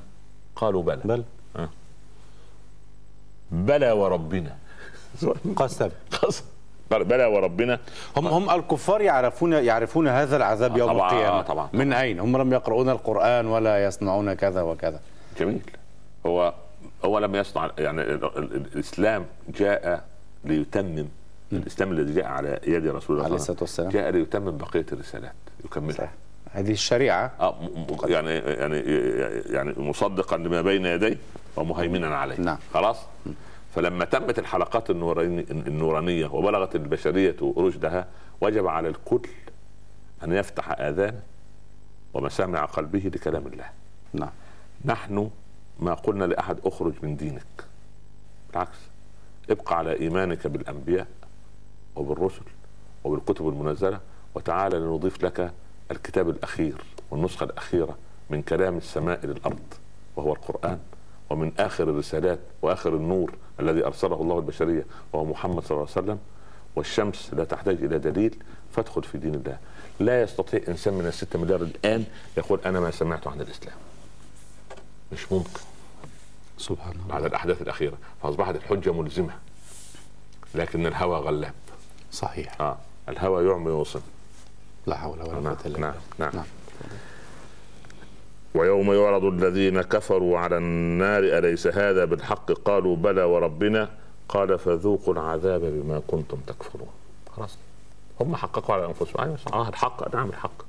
قالوا 0.56 0.84
بلى. 0.84 1.02
بل 1.06 1.24
بلى 3.52 3.91
وربنا. 3.91 4.56
قسم 5.56 5.90
قال 6.91 7.03
بلى 7.03 7.26
وربنا. 7.26 7.80
هم 8.18 8.28
هم 8.28 8.49
الكفار 8.49 9.02
يعرفون 9.02 9.53
يعرفون 9.53 10.07
هذا 10.07 10.38
العذاب 10.38 10.78
يوم 10.78 10.90
طبعاً، 10.94 11.11
القيامة. 11.11 11.40
آه، 11.40 11.41
طبعاً. 11.41 11.70
من 11.74 11.94
أين؟ 11.94 12.20
هم 12.20 12.38
لم 12.38 12.53
يقرؤون 12.53 12.90
القرآن 12.90 13.45
ولا 13.48 13.86
يصنعون 13.86 14.34
كذا 14.34 14.61
وكذا. 14.61 14.99
جميل. 15.40 15.61
هو 16.26 16.53
هو 17.06 17.20
لم 17.20 17.36
يصنع 17.36 17.72
يعني 17.78 18.02
ال- 18.02 18.38
ال- 18.38 18.56
الإسلام 18.56 19.26
جاء 19.49 20.03
ليتمم 20.45 21.07
الاسلام 21.53 21.91
الذي 21.91 22.13
جاء 22.13 22.26
على 22.26 22.59
يد 22.67 22.88
رسول 22.88 23.15
الله 23.15 23.26
عليه 23.26 23.35
الصلاة 23.35 23.57
والسلام. 23.61 23.89
جاء 23.91 24.09
ليتمم 24.09 24.57
بقية 24.57 24.85
الرسالات 24.91 25.34
يكملها. 25.65 26.11
هذه 26.51 26.71
الشريعة. 26.71 27.31
آه 27.39 27.55
يعني 28.05 28.30
يعني 28.31 28.77
يعني 29.53 29.73
مصدقا 29.77 30.38
لما 30.38 30.61
بين 30.61 30.85
يديه 30.85 31.17
ومهيمنا 31.55 32.15
عليه. 32.17 32.35
نعم. 32.39 32.57
خلاص؟ 32.73 32.97
فلما 33.76 34.05
تمت 34.05 34.39
الحلقات 34.39 34.89
النوراني- 34.89 35.51
النورانية 35.51 36.26
وبلغت 36.26 36.76
البشرية 36.76 37.35
رشدها 37.57 38.07
وجب 38.41 38.67
على 38.67 38.88
الكل 38.89 39.21
أن 40.23 40.31
يفتح 40.31 40.71
اذانه 40.81 41.21
ومسامع 42.13 42.65
قلبه 42.65 42.99
لكلام 42.99 43.47
الله. 43.47 43.69
نعم. 44.13 44.30
نحن 44.85 45.30
ما 45.80 45.93
قلنا 45.93 46.26
لأحد 46.26 46.57
اخرج 46.65 46.93
من 47.03 47.15
دينك. 47.15 47.43
بالعكس 48.49 48.77
ابقى 49.49 49.77
على 49.77 49.99
إيمانك 49.99 50.47
بالأنبياء. 50.47 51.07
وبالرسل 51.95 52.41
وبالكتب 53.03 53.49
المنزلة. 53.49 53.99
وتعالى 54.36 54.80
لنضيف 54.80 55.24
لك 55.24 55.53
الكتاب 55.91 56.30
الأخير 56.30 56.84
والنسخة 57.11 57.44
الأخيرة 57.44 57.98
من 58.30 58.41
كلام 58.41 58.78
السماء 58.78 59.26
للأرض 59.26 59.74
وهو 60.16 60.34
القرآن. 60.34 60.80
ومن 61.30 61.52
آخر 61.60 61.84
الرسالات 61.84 62.40
وآخر 62.61 62.95
النور 62.95 63.34
الذي 63.60 63.86
أرسله 63.86 64.22
الله 64.22 64.38
البشرية 64.38 64.86
وهو 65.14 65.26
محمد 65.26 65.64
صلى 65.64 65.72
الله 65.72 65.88
عليه 65.95 66.06
وسلم. 66.06 66.20
والشمس 66.76 67.34
لا 67.34 67.44
تحتاج 67.44 67.84
إلى 67.84 67.99
دليل 67.99 68.36
فادخل 68.72 69.03
في 69.03 69.18
دين 69.18 69.36
الله. 69.36 69.57
لا 69.99 70.22
يستطيع 70.22 70.61
إنسان 70.68 70.94
من 70.94 71.06
الستة 71.06 71.40
مليار 71.40 71.61
الآن 71.61 72.06
يقول 72.38 72.60
أنا 72.66 72.80
ما 72.80 72.91
سمعت 72.91 73.28
عن 73.28 73.41
الإسلام. 73.41 73.76
مش 75.11 75.32
ممكن. 75.32 75.60
سبحان 76.57 76.91
الله. 76.91 77.07
بعد 77.07 77.24
الأحداث 77.24 77.61
الأخيرة 77.61 77.98
فأصبحت 78.24 78.56
الحجة 78.56 78.94
ملزمة 78.94 79.34
لكن 80.56 80.86
الهوى 80.86 81.18
غلاب 81.18 81.53
صحيح. 82.11 82.61
آه. 82.61 82.77
الهوى 83.10 83.45
يعمي 83.45 83.72
ويصم 83.72 84.02
لا 84.88 84.95
حول 84.95 85.22
ولا 85.22 85.40
نعم 85.40 85.44
قوة 85.44 85.57
إلا 85.65 85.80
نعم 85.80 85.91
بالله. 85.91 85.94
نعم. 86.19 86.31
نعم. 86.34 86.45
ويوم 88.56 88.94
يعرض 88.94 89.23
الذين 89.23 89.81
كفروا 89.81 90.40
على 90.40 90.57
النار 90.57 91.23
أليس 91.23 91.68
هذا 91.68 92.06
بالحق؟ 92.06 92.52
قالوا 92.52 92.95
بلى 92.95 93.23
وربنا. 93.23 93.90
قال 94.30 94.60
فذوقوا 94.60 95.14
العذاب 95.14 95.61
بما 95.61 96.02
كنتم 96.07 96.38
تكفرون. 96.48 96.90
خلاص. 97.36 97.57
هم 98.22 98.36
حققوا 98.36 98.76
على 98.76 98.86
أنفسهم. 98.86 99.22
أيوه 99.23 99.38
صح. 99.38 99.53
آه 99.53 99.69
الحق. 99.69 100.15
نعم 100.15 100.30
الحق. 100.30 100.61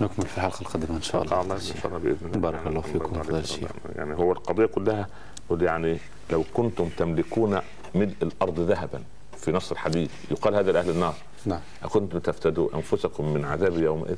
نكمل 0.00 0.26
في 0.26 0.36
الحلقة 0.36 0.60
القادمة 0.60 0.96
إن 0.96 1.02
شاء 1.02 1.22
الله. 1.22 1.40
الله 1.40 1.54
إن 1.54 1.60
شاء 1.60 1.86
الله 1.86 1.98
بإذن 1.98 2.26
الله. 2.26 2.38
بارك 2.38 2.66
الله 2.66 2.80
فيكم 2.80 3.04
الله 3.04 3.22
فضيلة 3.22 3.36
عليك. 3.38 3.50
الشيخ. 3.50 3.70
يعني 3.96 4.14
هو 4.14 4.32
القضية 4.32 4.66
كلها 4.66 5.08
يعني 5.50 5.98
لو 6.30 6.44
كنتم 6.54 6.88
تملكون 6.88 7.60
ملء 7.94 8.14
الأرض 8.22 8.60
ذهبا 8.60 9.02
في 9.38 9.52
نص 9.52 9.70
الحديث 9.72 10.10
يقال 10.30 10.54
هذا 10.54 10.72
لأهل 10.72 10.90
النار. 10.90 11.14
نعم. 11.46 11.60
أكنتم 11.82 12.18
تفتدوا 12.18 12.68
أنفسكم 12.74 13.34
من 13.34 13.44
عذاب 13.44 13.78
يومئذ 13.78 14.16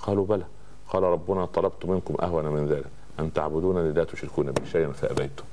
قالوا 0.00 0.26
بلى. 0.26 0.44
قال 0.88 1.02
ربنا 1.02 1.46
طلبت 1.46 1.86
منكم 1.86 2.14
أهون 2.22 2.44
من 2.44 2.66
ذلك. 2.66 2.90
أن 3.20 3.32
تعبدونني 3.32 3.92
لا 3.92 4.04
تشركون 4.04 4.52
بي 4.52 4.66
شيئا 4.72 4.92
فأبيتم. 4.92 5.44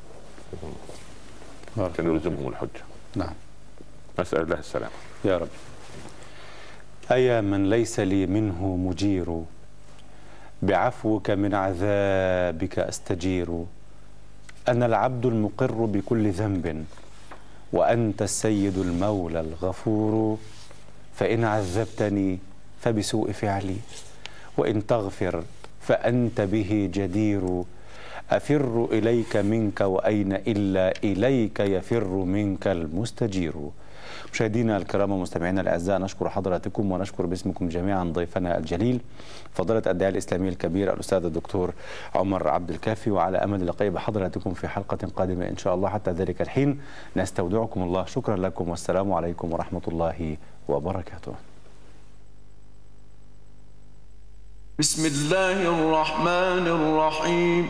بارك 1.77 1.91
كان 1.91 2.13
يلزمهم 2.15 2.47
الحجة. 2.47 2.81
نعم. 3.15 3.33
نسال 4.19 4.41
الله 4.41 4.59
السلامة. 4.59 4.91
يا 5.25 5.37
رب. 5.37 5.47
أيا 7.11 7.41
من 7.41 7.69
ليس 7.69 7.99
لي 7.99 8.25
منه 8.25 8.75
مجير 8.75 9.43
بعفوك 10.61 11.29
من 11.29 11.53
عذابك 11.55 12.79
أستجير. 12.79 13.65
أنا 14.67 14.85
العبد 14.85 15.25
المقر 15.25 15.85
بكل 15.85 16.31
ذنب. 16.31 16.85
وأنت 17.73 18.21
السيد 18.21 18.77
المولى 18.77 19.39
الغفور 19.39 20.37
فإن 21.15 21.43
عذبتني 21.43 22.39
فبسوء 22.81 23.31
فعلي 23.31 23.75
وإن 24.57 24.87
تغفر 24.87 25.43
فأنت 25.81 26.41
به 26.41 26.89
جدير. 26.93 27.63
أفر 28.31 28.87
إليك 28.91 29.35
منك 29.37 29.81
وأين 29.81 30.33
إلا 30.33 30.93
إليك 31.03 31.59
يفر 31.59 32.07
منك 32.07 32.67
المستجير. 32.67 33.53
مشاهدينا 34.33 34.77
الكرام 34.77 35.11
ومستمعينا 35.11 35.61
الأعزاء 35.61 35.99
نشكر 35.99 36.29
حضراتكم 36.29 36.91
ونشكر 36.91 37.25
باسمكم 37.25 37.69
جميعا 37.69 38.03
ضيفنا 38.03 38.57
الجليل 38.57 39.01
فضيلة 39.53 39.83
الداعيه 39.87 40.11
الإسلامي 40.11 40.49
الكبير 40.49 40.93
الأستاذ 40.93 41.25
الدكتور 41.25 41.73
عمر 42.15 42.47
عبد 42.47 42.69
الكافي 42.69 43.11
وعلى 43.11 43.37
أمل 43.37 43.61
اللقاء 43.61 43.89
بحضراتكم 43.89 44.53
في 44.53 44.67
حلقة 44.67 44.97
قادمة 45.15 45.49
إن 45.49 45.57
شاء 45.57 45.75
الله 45.75 45.89
حتى 45.89 46.11
ذلك 46.11 46.41
الحين. 46.41 46.81
نستودعكم 47.17 47.83
الله. 47.83 48.05
شكرا 48.05 48.35
لكم. 48.35 48.69
والسلام 48.69 49.13
عليكم 49.13 49.53
ورحمة 49.53 49.81
الله 49.87 50.37
وبركاته. 50.67 51.33
بسم 54.79 55.05
الله 55.05 55.57
الرحمن 55.69 56.67
الرحيم. 56.67 57.69